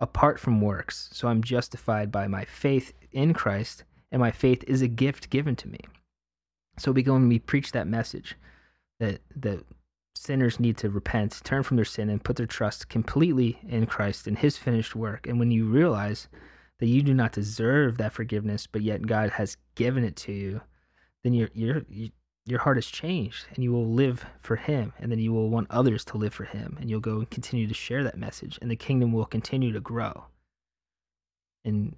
apart 0.00 0.38
from 0.38 0.60
works. 0.60 1.08
So 1.12 1.28
I'm 1.28 1.42
justified 1.42 2.10
by 2.10 2.26
my 2.26 2.44
faith 2.44 2.92
in 3.12 3.32
Christ, 3.32 3.84
and 4.10 4.20
my 4.20 4.30
faith 4.30 4.64
is 4.66 4.82
a 4.82 4.88
gift 4.88 5.30
given 5.30 5.56
to 5.56 5.68
me. 5.68 5.80
So 6.78 6.92
we 6.92 7.02
go 7.02 7.16
and 7.16 7.28
we 7.28 7.38
preach 7.38 7.72
that 7.72 7.86
message 7.86 8.36
that 9.00 9.20
that 9.36 9.64
sinners 10.14 10.58
need 10.58 10.76
to 10.78 10.90
repent, 10.90 11.40
turn 11.44 11.62
from 11.62 11.76
their 11.76 11.84
sin, 11.84 12.08
and 12.08 12.24
put 12.24 12.36
their 12.36 12.46
trust 12.46 12.88
completely 12.88 13.60
in 13.68 13.86
Christ 13.86 14.26
and 14.26 14.38
His 14.38 14.56
finished 14.56 14.96
work. 14.96 15.26
And 15.26 15.38
when 15.38 15.50
you 15.50 15.66
realize 15.66 16.28
that 16.78 16.88
you 16.88 17.02
do 17.02 17.14
not 17.14 17.32
deserve 17.32 17.98
that 17.98 18.12
forgiveness, 18.12 18.66
but 18.66 18.82
yet 18.82 19.06
God 19.06 19.30
has 19.30 19.56
given 19.74 20.04
it 20.04 20.16
to 20.16 20.32
you, 20.32 20.60
then 21.24 21.32
your 21.32 21.48
your 21.54 21.82
your 22.44 22.60
heart 22.60 22.76
has 22.76 22.86
changed, 22.86 23.46
and 23.54 23.64
you 23.64 23.72
will 23.72 23.90
live 23.90 24.24
for 24.40 24.56
Him, 24.56 24.92
and 24.98 25.10
then 25.10 25.18
you 25.18 25.32
will 25.32 25.50
want 25.50 25.66
others 25.70 26.04
to 26.06 26.16
live 26.16 26.32
for 26.32 26.44
Him, 26.44 26.76
and 26.80 26.88
you'll 26.88 27.00
go 27.00 27.18
and 27.18 27.30
continue 27.30 27.66
to 27.66 27.74
share 27.74 28.04
that 28.04 28.18
message, 28.18 28.58
and 28.62 28.70
the 28.70 28.76
kingdom 28.76 29.12
will 29.12 29.24
continue 29.24 29.72
to 29.72 29.80
grow. 29.80 30.26
And 31.64 31.96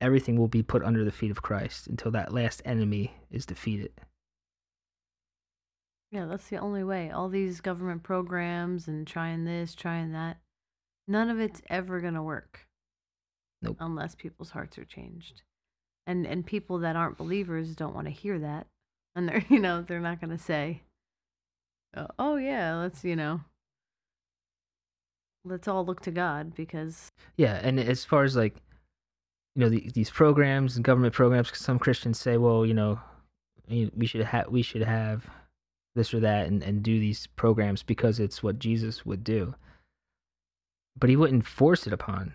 everything 0.00 0.36
will 0.36 0.48
be 0.48 0.62
put 0.62 0.84
under 0.84 1.04
the 1.04 1.12
feet 1.12 1.30
of 1.30 1.42
Christ 1.42 1.86
until 1.86 2.10
that 2.12 2.32
last 2.32 2.62
enemy 2.64 3.14
is 3.30 3.46
defeated. 3.46 3.92
Yeah, 6.10 6.26
that's 6.26 6.48
the 6.48 6.58
only 6.58 6.84
way. 6.84 7.10
All 7.10 7.28
these 7.28 7.60
government 7.60 8.02
programs 8.02 8.86
and 8.88 9.06
trying 9.06 9.44
this, 9.44 9.74
trying 9.74 10.12
that, 10.12 10.38
none 11.08 11.28
of 11.30 11.40
it's 11.40 11.62
ever 11.68 12.00
going 12.00 12.14
to 12.14 12.22
work. 12.22 12.66
Nope. 13.62 13.76
Unless 13.80 14.14
people's 14.14 14.50
hearts 14.50 14.78
are 14.78 14.84
changed. 14.84 15.42
And 16.06 16.24
and 16.24 16.46
people 16.46 16.78
that 16.78 16.94
aren't 16.94 17.18
believers 17.18 17.74
don't 17.74 17.94
want 17.94 18.06
to 18.06 18.12
hear 18.12 18.38
that. 18.38 18.68
And 19.16 19.28
they're, 19.28 19.44
you 19.48 19.58
know, 19.58 19.82
they're 19.82 20.00
not 20.00 20.20
going 20.20 20.36
to 20.36 20.42
say, 20.42 20.82
oh, 21.96 22.06
"Oh 22.18 22.36
yeah, 22.36 22.76
let's, 22.76 23.02
you 23.02 23.16
know, 23.16 23.40
let's 25.44 25.68
all 25.68 25.84
look 25.84 26.00
to 26.02 26.10
God 26.10 26.54
because 26.54 27.10
Yeah, 27.36 27.60
and 27.62 27.80
as 27.80 28.04
far 28.04 28.24
as 28.24 28.36
like 28.36 28.56
you 29.56 29.62
know 29.62 29.70
the, 29.70 29.90
these 29.94 30.10
programs 30.10 30.76
and 30.76 30.84
government 30.84 31.14
programs 31.14 31.56
some 31.56 31.78
Christians 31.78 32.20
say, 32.20 32.36
well, 32.36 32.66
you 32.66 32.74
know, 32.74 33.00
we 33.68 34.06
should 34.06 34.22
have 34.22 34.48
we 34.48 34.60
should 34.60 34.82
have 34.82 35.26
this 35.94 36.12
or 36.12 36.20
that 36.20 36.46
and, 36.46 36.62
and 36.62 36.82
do 36.82 37.00
these 37.00 37.26
programs 37.36 37.82
because 37.82 38.20
it's 38.20 38.42
what 38.42 38.58
Jesus 38.58 39.06
would 39.06 39.24
do. 39.24 39.54
But 40.98 41.08
he 41.08 41.16
wouldn't 41.16 41.46
force 41.46 41.86
it 41.86 41.92
upon 41.94 42.34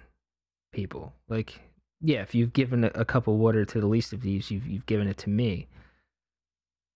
people. 0.74 1.14
Like, 1.30 1.62
yeah, 2.02 2.22
if 2.22 2.34
you've 2.34 2.54
given 2.54 2.86
a, 2.86 2.92
a 2.96 3.06
cup 3.06 3.28
of 3.28 3.36
water 3.36 3.66
to 3.66 3.80
the 3.80 3.88
least 3.88 4.14
of 4.14 4.22
these, 4.22 4.50
you've, 4.50 4.66
you've 4.66 4.86
given 4.88 5.08
it 5.08 5.18
to 5.20 5.30
me. 5.30 5.68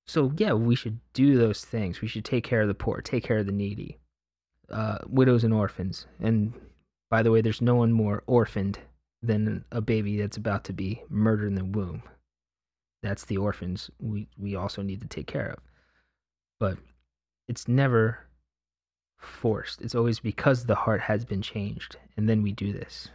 So, 0.08 0.32
yeah, 0.38 0.54
we 0.54 0.76
should 0.76 1.00
do 1.14 1.38
those 1.38 1.66
things. 1.66 2.02
We 2.02 2.08
should 2.08 2.26
take 2.26 2.44
care 2.44 2.62
of 2.62 2.68
the 2.68 2.76
poor, 2.76 3.02
take 3.02 3.24
care 3.24 3.40
of 3.40 3.48
the 3.48 3.52
needy, 3.52 3.98
uh, 4.72 5.00
widows 5.08 5.44
and 5.44 5.54
orphans. 5.54 6.06
And 6.20 6.54
by 7.10 7.24
the 7.24 7.32
way, 7.32 7.42
there's 7.42 7.62
no 7.62 7.76
one 7.76 7.92
more 7.92 8.24
orphaned 8.28 8.78
than 9.26 9.66
a 9.72 9.82
baby 9.82 10.18
that's 10.18 10.38
about 10.38 10.64
to 10.66 10.74
be 10.74 11.02
murdered 11.10 11.48
in 11.48 11.56
the 11.56 11.66
womb. 11.66 12.04
That's 13.04 13.26
the 13.26 13.38
orphans 13.38 13.92
we, 14.00 14.28
we 14.38 14.56
also 14.56 14.82
need 14.82 15.02
to 15.02 15.08
take 15.08 15.28
care 15.28 15.50
of 15.50 15.60
but 16.60 16.78
it's 17.48 17.68
never 17.68 18.20
forced. 19.18 19.82
It's 19.82 19.96
always 19.96 20.20
because 20.20 20.66
the 20.66 20.76
heart 20.76 21.02
has 21.02 21.26
been 21.26 21.42
changed, 21.42 21.98
and 22.18 22.30
then 22.30 22.42
we 22.42 22.52
do 22.52 22.74
this. 22.74 23.10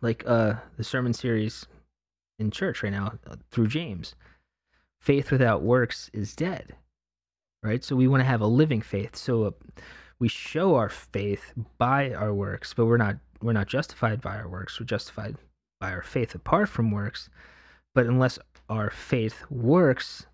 Like 0.00 0.24
uh, 0.26 0.54
the 0.76 0.84
sermon 0.84 1.12
series 1.12 1.66
in 2.38 2.50
church 2.50 2.82
right 2.82 2.92
now 2.92 3.18
uh, 3.26 3.36
through 3.50 3.68
James, 3.68 4.14
faith 5.00 5.30
without 5.30 5.62
works 5.62 6.10
is 6.12 6.34
dead. 6.34 6.74
Right, 7.62 7.84
so 7.84 7.94
we 7.94 8.08
want 8.08 8.22
to 8.22 8.28
have 8.28 8.40
a 8.40 8.46
living 8.46 8.80
faith. 8.80 9.14
So 9.14 9.44
uh, 9.44 9.50
we 10.18 10.26
show 10.26 10.74
our 10.74 10.88
faith 10.88 11.52
by 11.78 12.12
our 12.12 12.34
works, 12.34 12.74
but 12.74 12.86
we're 12.86 12.96
not 12.96 13.18
we're 13.42 13.52
not 13.52 13.68
justified 13.68 14.20
by 14.20 14.36
our 14.36 14.48
works. 14.48 14.78
We're 14.78 14.86
justified 14.86 15.36
by 15.80 15.92
our 15.92 16.02
faith 16.02 16.34
apart 16.34 16.68
from 16.68 16.90
works. 16.90 17.28
But 17.94 18.06
unless 18.06 18.38
our 18.68 18.90
faith 18.90 19.44
works, 19.50 20.26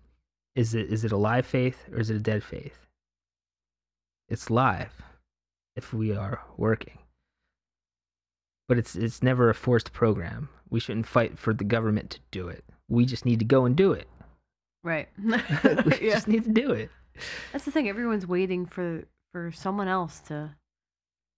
is 0.55 0.73
it 0.73 0.91
is 0.91 1.03
it 1.03 1.11
a 1.11 1.17
live 1.17 1.45
faith 1.45 1.87
or 1.91 1.99
is 1.99 2.09
it 2.09 2.15
a 2.15 2.19
dead 2.19 2.43
faith? 2.43 2.85
It's 4.29 4.49
live 4.49 5.01
if 5.75 5.93
we 5.93 6.15
are 6.15 6.41
working. 6.57 6.99
But 8.67 8.77
it's 8.77 8.95
it's 8.95 9.23
never 9.23 9.49
a 9.49 9.55
forced 9.55 9.91
program. 9.91 10.49
We 10.69 10.79
shouldn't 10.79 11.07
fight 11.07 11.39
for 11.39 11.53
the 11.53 11.63
government 11.63 12.11
to 12.11 12.19
do 12.31 12.47
it. 12.47 12.63
We 12.87 13.05
just 13.05 13.25
need 13.25 13.39
to 13.39 13.45
go 13.45 13.65
and 13.65 13.75
do 13.75 13.93
it. 13.93 14.07
Right. 14.83 15.09
we 15.23 15.31
yeah. 16.01 16.13
just 16.13 16.27
need 16.27 16.43
to 16.45 16.51
do 16.51 16.71
it. 16.71 16.89
That's 17.51 17.65
the 17.65 17.71
thing. 17.71 17.89
Everyone's 17.89 18.27
waiting 18.27 18.65
for 18.65 19.03
for 19.33 19.51
someone 19.51 19.87
else 19.87 20.19
to 20.21 20.55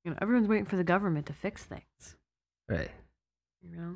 you 0.04 0.12
know, 0.12 0.18
everyone's 0.22 0.48
waiting 0.48 0.66
for 0.66 0.78
the 0.78 0.84
government 0.84 1.28
to 1.28 1.34
fix 1.34 1.64
things. 1.64 2.16
Right. 2.68 2.92
You 3.62 3.76
know? 3.76 3.96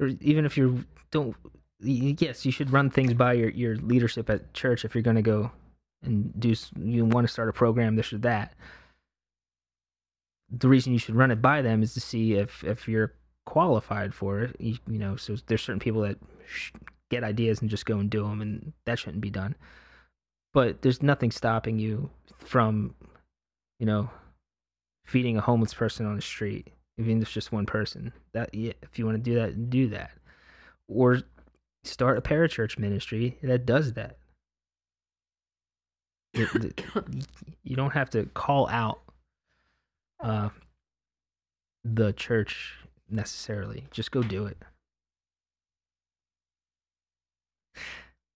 Or 0.00 0.08
even 0.20 0.44
if 0.44 0.56
you 0.56 0.84
don't 1.10 1.34
yes, 1.80 2.44
you 2.44 2.52
should 2.52 2.72
run 2.72 2.90
things 2.90 3.14
by 3.14 3.34
your, 3.34 3.50
your 3.50 3.76
leadership 3.76 4.28
at 4.30 4.52
church 4.52 4.84
if 4.84 4.94
you're 4.94 5.02
going 5.02 5.16
to 5.16 5.22
go 5.22 5.50
and 6.02 6.38
do 6.38 6.54
you 6.80 7.04
want 7.04 7.26
to 7.26 7.32
start 7.32 7.48
a 7.48 7.52
program 7.52 7.96
this 7.96 8.12
or 8.12 8.18
that. 8.18 8.54
The 10.50 10.68
reason 10.68 10.92
you 10.92 10.98
should 10.98 11.14
run 11.14 11.30
it 11.30 11.42
by 11.42 11.62
them 11.62 11.82
is 11.82 11.94
to 11.94 12.00
see 12.00 12.34
if 12.34 12.64
if 12.64 12.88
you're 12.88 13.14
qualified 13.44 14.14
for 14.14 14.40
it. 14.40 14.56
You, 14.58 14.78
you 14.86 14.98
know, 14.98 15.16
so 15.16 15.36
there's 15.46 15.62
certain 15.62 15.80
people 15.80 16.02
that 16.02 16.18
get 17.10 17.24
ideas 17.24 17.60
and 17.60 17.68
just 17.68 17.86
go 17.86 17.98
and 17.98 18.08
do 18.08 18.22
them, 18.22 18.40
and 18.40 18.72
that 18.86 18.98
shouldn't 18.98 19.20
be 19.20 19.30
done. 19.30 19.56
But 20.54 20.82
there's 20.82 21.02
nothing 21.02 21.30
stopping 21.30 21.78
you 21.78 22.10
from, 22.38 22.94
you 23.78 23.86
know, 23.86 24.10
feeding 25.08 25.38
a 25.38 25.40
homeless 25.40 25.72
person 25.72 26.04
on 26.04 26.16
the 26.16 26.22
street, 26.22 26.68
even 26.98 27.16
if 27.16 27.22
it's 27.22 27.32
just 27.32 27.50
one 27.50 27.64
person. 27.64 28.12
That 28.32 28.54
yeah, 28.54 28.74
if 28.82 28.98
you 28.98 29.06
want 29.06 29.16
to 29.16 29.30
do 29.30 29.36
that, 29.36 29.70
do 29.70 29.88
that. 29.88 30.10
Or 30.86 31.22
start 31.82 32.18
a 32.18 32.20
parachurch 32.20 32.78
ministry 32.78 33.38
that 33.42 33.64
does 33.64 33.94
that. 33.94 34.18
It, 36.34 36.54
it, 36.54 36.84
you 37.62 37.74
don't 37.74 37.94
have 37.94 38.10
to 38.10 38.26
call 38.34 38.68
out 38.68 39.00
uh, 40.20 40.50
the 41.84 42.12
church 42.12 42.74
necessarily. 43.08 43.86
Just 43.90 44.10
go 44.10 44.22
do 44.22 44.44
it. 44.44 44.58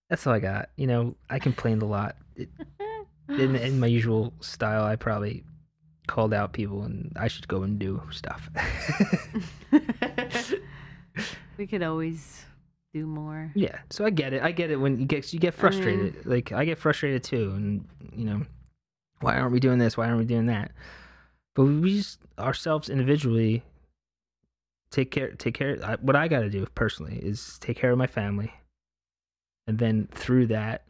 That's 0.08 0.26
all 0.26 0.32
I 0.32 0.40
got. 0.40 0.70
You 0.76 0.86
know, 0.86 1.16
I 1.28 1.38
complained 1.38 1.82
a 1.82 1.86
lot. 1.86 2.16
It, 2.34 2.48
in, 3.28 3.56
in 3.56 3.78
my 3.78 3.86
usual 3.86 4.32
style, 4.40 4.84
I 4.84 4.96
probably 4.96 5.44
called 6.12 6.34
out 6.34 6.52
people, 6.52 6.82
and 6.82 7.10
I 7.16 7.26
should 7.28 7.48
go 7.48 7.62
and 7.62 7.78
do 7.78 8.02
stuff. 8.10 8.50
we 11.56 11.66
could 11.66 11.82
always 11.82 12.44
do 12.92 13.06
more. 13.06 13.50
Yeah, 13.54 13.78
so 13.88 14.04
I 14.04 14.10
get 14.10 14.34
it. 14.34 14.42
I 14.42 14.52
get 14.52 14.70
it 14.70 14.76
when 14.76 15.00
you 15.00 15.06
get 15.06 15.32
you 15.32 15.40
get 15.40 15.54
frustrated. 15.54 16.14
I 16.14 16.18
mean, 16.18 16.22
like 16.26 16.52
I 16.52 16.66
get 16.66 16.76
frustrated 16.76 17.24
too, 17.24 17.52
and 17.56 17.88
you 18.14 18.26
know, 18.26 18.42
why 19.22 19.38
aren't 19.38 19.52
we 19.52 19.60
doing 19.60 19.78
this? 19.78 19.96
Why 19.96 20.06
aren't 20.06 20.18
we 20.18 20.26
doing 20.26 20.46
that? 20.46 20.72
But 21.54 21.64
we 21.64 21.96
just 21.96 22.18
ourselves 22.38 22.90
individually 22.90 23.62
take 24.90 25.10
care. 25.10 25.30
Take 25.30 25.54
care. 25.54 25.78
I, 25.82 25.96
what 25.96 26.14
I 26.14 26.28
got 26.28 26.40
to 26.40 26.50
do 26.50 26.66
personally 26.74 27.20
is 27.22 27.56
take 27.62 27.78
care 27.78 27.90
of 27.90 27.96
my 27.96 28.06
family, 28.06 28.52
and 29.66 29.78
then 29.78 30.08
through 30.12 30.48
that, 30.48 30.84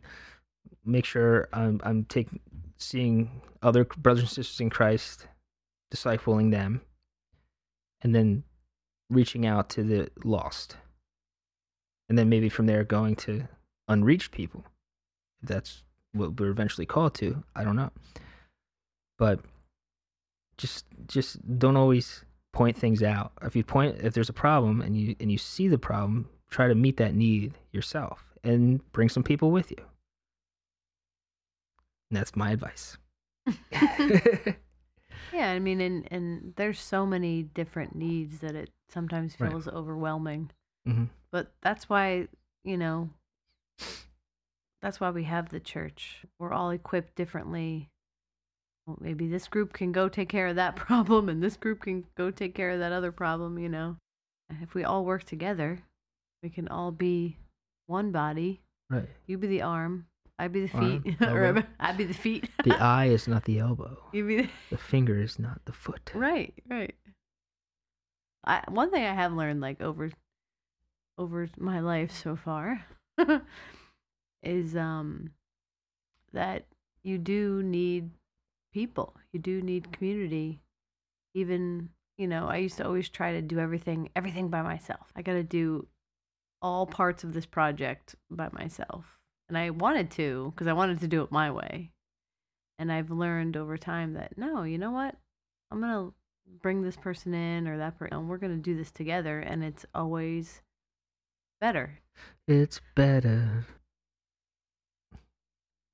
make 0.85 1.05
sure 1.05 1.49
I'm 1.53 1.81
I'm 1.85 2.07
taking 2.07 2.41
seeing 2.83 3.43
other 3.63 3.85
brothers 3.85 4.23
and 4.23 4.31
sisters 4.31 4.61
in 4.61 4.71
Christ, 4.71 5.27
discipling 5.95 6.51
them, 6.51 6.83
and 8.03 8.15
then 8.15 8.45
reaching 9.11 9.47
out 9.47 9.69
to 9.71 9.83
the 9.83 10.09
lost 10.25 10.77
and 12.13 12.19
then 12.19 12.29
maybe 12.29 12.51
from 12.51 12.67
there 12.67 12.85
going 12.85 13.17
to 13.17 13.49
unreached 13.89 14.33
people. 14.33 14.65
If 15.43 15.49
that's 15.49 15.83
what 16.13 16.39
we're 16.39 16.51
eventually 16.51 16.87
called 16.87 17.15
to. 17.15 17.43
I 17.57 17.65
don't 17.65 17.77
know. 17.77 17.91
but 19.19 19.41
just 20.59 20.85
just 21.07 21.39
don't 21.59 21.77
always 21.77 22.25
point 22.53 22.77
things 22.77 23.03
out. 23.03 23.33
If 23.43 23.57
you 23.57 23.65
point 23.65 23.99
if 24.01 24.15
there's 24.15 24.29
a 24.29 24.35
problem 24.35 24.83
and 24.83 24.97
you 24.97 25.17
and 25.21 25.33
you 25.33 25.39
see 25.39 25.69
the 25.69 25.79
problem, 25.79 26.29
try 26.51 26.69
to 26.69 26.75
meet 26.75 26.99
that 26.99 27.15
need 27.15 27.55
yourself 27.73 28.25
and 28.45 28.81
bring 28.93 29.09
some 29.09 29.23
people 29.23 29.51
with 29.51 29.71
you. 29.71 29.83
And 32.13 32.19
that's 32.19 32.37
my 32.37 32.51
advice. 32.51 32.99
Yeah, 35.33 35.51
I 35.51 35.61
mean, 35.61 35.81
and 35.81 36.07
and 36.13 36.53
there's 36.57 36.79
so 36.79 37.07
many 37.07 37.43
different 37.43 37.95
needs 37.97 38.41
that 38.41 38.55
it 38.55 38.69
sometimes 38.91 39.35
Right. 39.41 39.49
feels 39.51 39.67
overwhelming. 39.67 40.51
Mhm. 40.87 41.09
But 41.31 41.55
that's 41.63 41.89
why 41.89 42.29
you 42.65 42.77
know, 42.77 43.09
that's 44.83 45.01
why 45.01 45.11
we 45.11 45.25
have 45.25 45.49
the 45.49 45.59
church. 45.61 46.27
We're 46.39 46.53
all 46.53 46.69
equipped 46.71 47.15
differently. 47.15 47.89
Well, 48.87 48.99
maybe 49.01 49.27
this 49.27 49.49
group 49.49 49.73
can 49.73 49.91
go 49.91 50.11
take 50.11 50.29
care 50.29 50.49
of 50.49 50.57
that 50.57 50.77
problem, 50.87 51.31
and 51.31 51.43
this 51.43 51.57
group 51.57 51.81
can 51.81 52.05
go 52.15 52.31
take 52.31 52.55
care 52.55 52.71
of 52.71 52.81
that 52.81 52.93
other 52.93 53.11
problem. 53.11 53.59
You 53.59 53.71
know, 53.71 53.97
if 54.61 54.75
we 54.75 54.85
all 54.85 55.07
work 55.07 55.25
together, 55.25 55.79
we 56.43 56.51
can 56.51 56.69
all 56.69 56.91
be 56.91 57.39
one 57.87 58.13
body. 58.13 58.61
Right. 58.91 59.09
You 59.27 59.39
be 59.39 59.47
the 59.47 59.63
arm, 59.63 60.09
I 60.43 60.49
be 60.49 60.63
the 60.63 60.77
feet, 60.77 61.23
or 61.23 61.45
elbow. 61.45 61.63
I 61.79 61.93
be 61.93 62.03
the 62.03 62.15
feet. 62.15 62.51
The 62.65 62.75
eye 62.83 63.07
is 63.07 63.29
not 63.29 63.45
the 63.45 63.61
elbow. 63.61 63.97
you 64.13 64.27
be 64.27 64.43
the 64.43 64.49
The 64.71 64.77
finger 64.77 65.21
is 65.21 65.39
not 65.39 65.61
the 65.67 65.73
foot. 65.73 66.11
Right, 66.17 66.53
right. 66.69 66.97
I 68.45 68.65
one 68.67 68.91
thing 68.91 69.05
I 69.05 69.15
have 69.15 69.35
learned 69.35 69.61
like 69.61 69.81
over 69.81 70.11
over 71.17 71.49
my 71.57 71.79
life 71.79 72.11
so 72.11 72.35
far 72.35 72.85
is 74.43 74.75
um 74.75 75.31
that 76.33 76.65
you 77.05 77.19
do 77.19 77.63
need 77.63 78.11
people. 78.75 79.15
You 79.33 79.39
do 79.39 79.63
need 79.63 79.93
community. 79.93 80.59
Even, 81.35 81.91
you 82.19 82.27
know, 82.27 82.49
I 82.49 82.57
used 82.57 82.79
to 82.79 82.85
always 82.85 83.09
try 83.09 83.31
to 83.31 83.43
do 83.43 83.61
everything 83.61 84.11
everything 84.17 84.49
by 84.49 84.63
myself. 84.63 85.13
I 85.15 85.23
got 85.23 85.35
to 85.35 85.45
do 85.45 85.87
all 86.61 86.85
parts 86.85 87.23
of 87.23 87.33
this 87.33 87.47
project 87.47 88.17
by 88.29 88.49
myself. 88.51 89.22
And 89.53 89.59
I 89.59 89.69
wanted 89.69 90.11
to 90.13 90.51
because 90.55 90.67
I 90.67 90.73
wanted 90.73 91.01
to 91.01 91.09
do 91.09 91.23
it 91.23 91.31
my 91.31 91.51
way. 91.51 91.91
And 92.79 92.91
I've 92.91 93.11
learned 93.11 93.55
over 93.55 93.77
time 93.77 94.15
that 94.15 94.39
no, 94.39 94.63
you 94.63 94.79
know 94.79 94.93
what? 94.93 95.15
I'm 95.71 95.79
going 95.79 95.93
to 95.93 96.15
bring 96.63 96.81
this 96.81 96.97
person 96.97 97.35
in 97.35 97.69
or 97.69 97.77
that 97.77 97.99
person 97.99 98.17
and 98.17 98.31
we're 98.31 98.39
going 98.39 98.57
to 98.57 98.63
do 98.63 98.75
this 98.75 98.91
together 98.91 99.41
and 99.41 99.63
it's 99.63 99.85
always 99.95 100.63
better. 101.61 101.99
It's 102.49 102.81
better. 102.95 103.67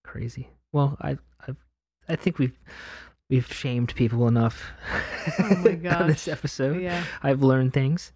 Crazy. 0.05 0.51
Well, 0.73 0.97
I 1.01 1.19
I 1.41 1.57
I 2.09 2.15
think 2.15 2.39
we've 2.39 2.57
we've 3.29 3.53
shamed 3.53 3.93
people 3.97 4.29
enough 4.29 4.71
Oh 5.41 5.57
my 5.65 5.91
on 5.97 6.07
this 6.07 6.29
episode. 6.29 6.81
Yeah. 6.81 7.03
I've 7.25 7.43
learned 7.43 7.73
things. 7.73 8.13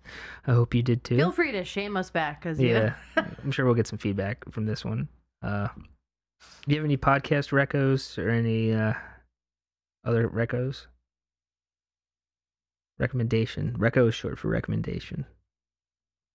I 0.47 0.53
hope 0.53 0.72
you 0.72 0.84
did 0.84 1.03
too. 1.03 1.16
Feel 1.16 1.32
free 1.32 1.51
to 1.51 1.64
shame 1.64 1.97
us 1.97 2.11
back 2.11 2.43
cuz 2.43 2.61
yeah, 2.61 2.95
I'm 3.16 3.51
sure 3.51 3.66
we'll 3.66 3.74
get 3.74 3.88
some 3.88 3.99
feedback 3.99 4.49
from 4.53 4.66
this 4.66 4.84
one. 4.84 5.09
Uh, 5.43 5.68
do 6.66 6.74
you 6.74 6.76
have 6.76 6.84
any 6.84 6.97
podcast 6.97 7.51
recos 7.51 8.16
or 8.18 8.28
any 8.30 8.72
uh, 8.72 8.95
other 10.05 10.28
recos? 10.28 10.86
Recommendation. 12.99 13.76
Reco 13.78 14.09
is 14.09 14.14
short 14.14 14.38
for 14.38 14.49
recommendation. 14.49 15.26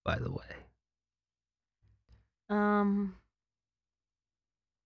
By 0.03 0.17
the 0.19 0.31
way. 0.31 0.45
Um 2.49 3.15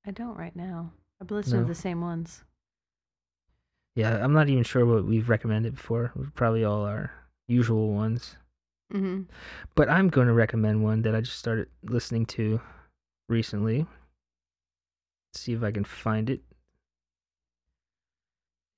I 0.06 0.12
don't 0.12 0.36
right 0.38 0.56
now. 0.56 0.92
I've 1.22 1.30
listened 1.32 1.62
No. 1.62 1.68
to 1.68 1.68
the 1.68 1.76
same 1.80 2.02
ones. 2.02 2.44
Yeah, 3.96 4.24
I'm 4.24 4.34
not 4.34 4.50
even 4.50 4.64
sure 4.64 4.86
what 4.86 5.06
we've 5.06 5.30
recommended 5.30 5.76
before. 5.76 6.12
Probably 6.34 6.64
all 6.64 6.86
our 6.86 7.12
usual 7.48 7.94
ones. 7.94 8.36
Mhm. 8.92 9.28
But 9.76 9.90
I'm 9.90 10.10
going 10.10 10.28
to 10.28 10.34
recommend 10.34 10.84
one 10.84 11.04
that 11.04 11.14
I 11.16 11.22
just 11.22 11.38
started 11.38 11.70
listening 11.84 12.26
to 12.28 12.62
recently. 13.30 13.86
See 15.34 15.54
if 15.54 15.64
I 15.64 15.72
can 15.72 15.84
find 15.84 16.30
it. 16.30 16.42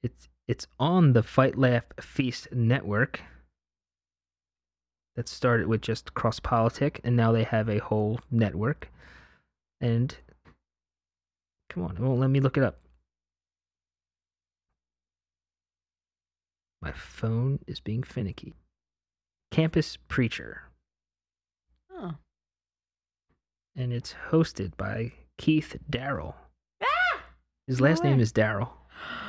It's 0.01 0.27
it's 0.47 0.67
on 0.79 1.13
the 1.13 1.23
Fight 1.23 1.57
Laugh 1.57 1.85
Feast 2.01 2.51
network. 2.51 3.21
That 5.15 5.29
started 5.29 5.67
with 5.67 5.81
just 5.81 6.13
Cross 6.15 6.39
Politic, 6.39 6.99
and 7.03 7.15
now 7.15 7.31
they 7.31 7.43
have 7.43 7.69
a 7.69 7.77
whole 7.79 8.19
network. 8.31 8.89
And 9.79 10.15
come 11.69 11.83
on, 11.83 11.95
it 11.95 11.99
won't 11.99 12.19
let 12.19 12.29
me 12.31 12.39
look 12.39 12.57
it 12.57 12.63
up. 12.63 12.79
My 16.81 16.91
phone 16.91 17.59
is 17.67 17.79
being 17.79 18.03
finicky. 18.03 18.53
Campus 19.51 19.97
Preacher, 20.07 20.63
Oh. 21.91 22.15
and 23.75 23.93
it's 23.93 24.15
hosted 24.31 24.75
by 24.75 25.13
Keith 25.37 25.75
Darrell. 25.89 26.35
Ah! 26.81 27.21
His 27.67 27.79
No 27.79 27.87
last 27.87 28.03
name 28.03 28.19
is 28.19 28.31
Darrell. 28.31 28.73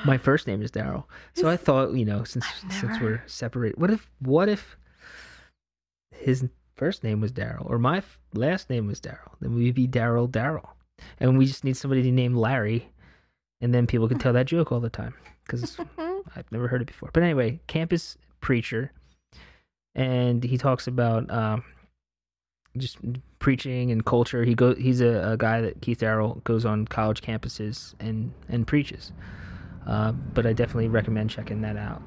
My 0.05 0.19
first 0.19 0.47
name 0.47 0.63
is 0.63 0.71
Daryl. 0.71 1.05
So 1.35 1.49
I 1.49 1.57
thought, 1.57 1.95
you 1.95 2.05
know, 2.05 2.25
since 2.25 2.45
I've 2.65 2.73
since 2.73 3.01
we're 3.01 3.23
separated, 3.27 3.81
what 3.81 3.91
if 3.91 4.09
what 4.21 4.49
if 4.49 4.77
his 6.11 6.47
first 6.77 7.03
name 7.03 7.21
was 7.21 7.33
Daryl 7.33 7.69
or 7.69 7.79
my 7.79 7.99
f- 7.99 8.19
last 8.35 8.71
name 8.71 8.87
was 8.87 9.01
Daryl? 9.01 9.33
Then 9.41 9.55
we'd 9.55 9.75
be 9.75 9.89
Daryl 9.89 10.29
Daryl, 10.31 10.69
and 11.19 11.39
we 11.39 11.47
just 11.47 11.65
need 11.65 11.77
somebody 11.77 12.11
named 12.11 12.37
Larry, 12.37 12.91
and 13.61 13.75
then 13.75 13.87
people 13.87 14.09
can 14.09 14.19
tell 14.19 14.33
that 14.35 14.47
joke 14.47 14.71
all 14.73 14.81
the 14.81 14.91
time 14.91 15.15
because 15.47 15.77
I've 16.37 16.51
never 16.53 16.69
heard 16.69 16.83
it 16.83 16.87
before. 16.87 17.11
But 17.13 17.23
anyway, 17.23 17.61
campus 17.67 18.17
preacher, 18.41 18.93
and 19.95 20.45
he 20.45 20.59
talks 20.59 20.87
about 20.87 21.31
um, 21.31 21.65
just 22.77 22.99
preaching 23.39 23.91
and 23.91 24.05
culture. 24.05 24.45
He 24.45 24.55
go 24.55 24.75
he's 24.75 25.01
a, 25.01 25.33
a 25.33 25.37
guy 25.37 25.61
that 25.61 25.81
Keith 25.81 25.99
Darrell 25.99 26.41
goes 26.45 26.65
on 26.65 26.87
college 26.87 27.23
campuses 27.23 27.95
and 28.01 28.33
and 28.49 28.67
preaches. 28.67 29.13
Uh, 29.87 30.13
but 30.13 30.47
I 30.47 30.53
definitely 30.53 30.89
recommend 30.89 31.31
checking 31.31 31.61
that 31.63 31.77
out. 31.77 32.03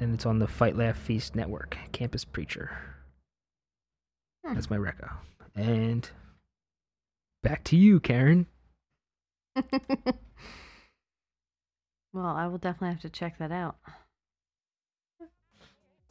And 0.00 0.14
it's 0.14 0.26
on 0.26 0.38
the 0.38 0.48
Fight 0.48 0.76
Laugh 0.76 0.96
Feast 0.96 1.36
network. 1.36 1.76
Campus 1.92 2.24
Preacher. 2.24 2.70
Hmm. 4.44 4.54
That's 4.54 4.70
my 4.70 4.76
reco. 4.76 5.10
And 5.54 6.08
back 7.42 7.64
to 7.64 7.76
you, 7.76 8.00
Karen. 8.00 8.46
well, 12.12 12.26
I 12.26 12.46
will 12.46 12.58
definitely 12.58 12.94
have 12.94 13.02
to 13.02 13.10
check 13.10 13.38
that 13.38 13.52
out. 13.52 13.76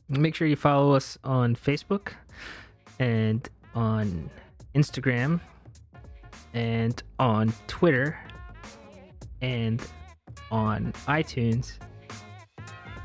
Make 0.07 0.35
sure 0.35 0.47
you 0.47 0.55
follow 0.55 0.93
us 0.93 1.17
on 1.23 1.55
Facebook 1.55 2.13
and 2.97 3.47
on 3.75 4.29
Instagram 4.75 5.39
and 6.53 7.01
on 7.19 7.53
Twitter 7.67 8.17
and 9.41 9.81
on 10.51 10.93
iTunes 11.07 11.73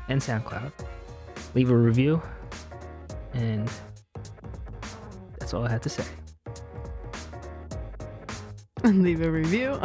and 0.09 0.21
SoundCloud. 0.21 0.71
Leave 1.53 1.69
a 1.69 1.75
review, 1.75 2.21
and 3.33 3.69
that's 5.39 5.53
all 5.53 5.65
I 5.65 5.69
have 5.69 5.81
to 5.81 5.89
say. 5.89 6.03
leave 8.83 9.21
a 9.21 9.31
review. 9.31 9.71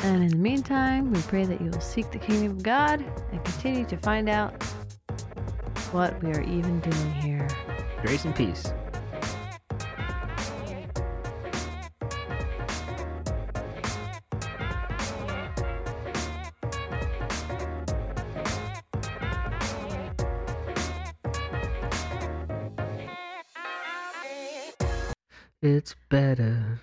and 0.00 0.22
in 0.22 0.28
the 0.28 0.36
meantime, 0.36 1.12
we 1.12 1.20
pray 1.22 1.44
that 1.44 1.60
you 1.60 1.70
will 1.70 1.80
seek 1.80 2.10
the 2.10 2.18
kingdom 2.18 2.52
of 2.52 2.62
God 2.62 3.04
and 3.32 3.44
continue 3.44 3.84
to 3.86 3.96
find 3.98 4.28
out 4.28 4.62
what 5.92 6.20
we 6.22 6.30
are 6.32 6.42
even 6.42 6.80
doing 6.80 7.12
here. 7.14 7.48
Grace 8.04 8.26
and 8.26 8.36
peace. 8.36 8.70
It's 25.62 25.94
better 26.10 26.80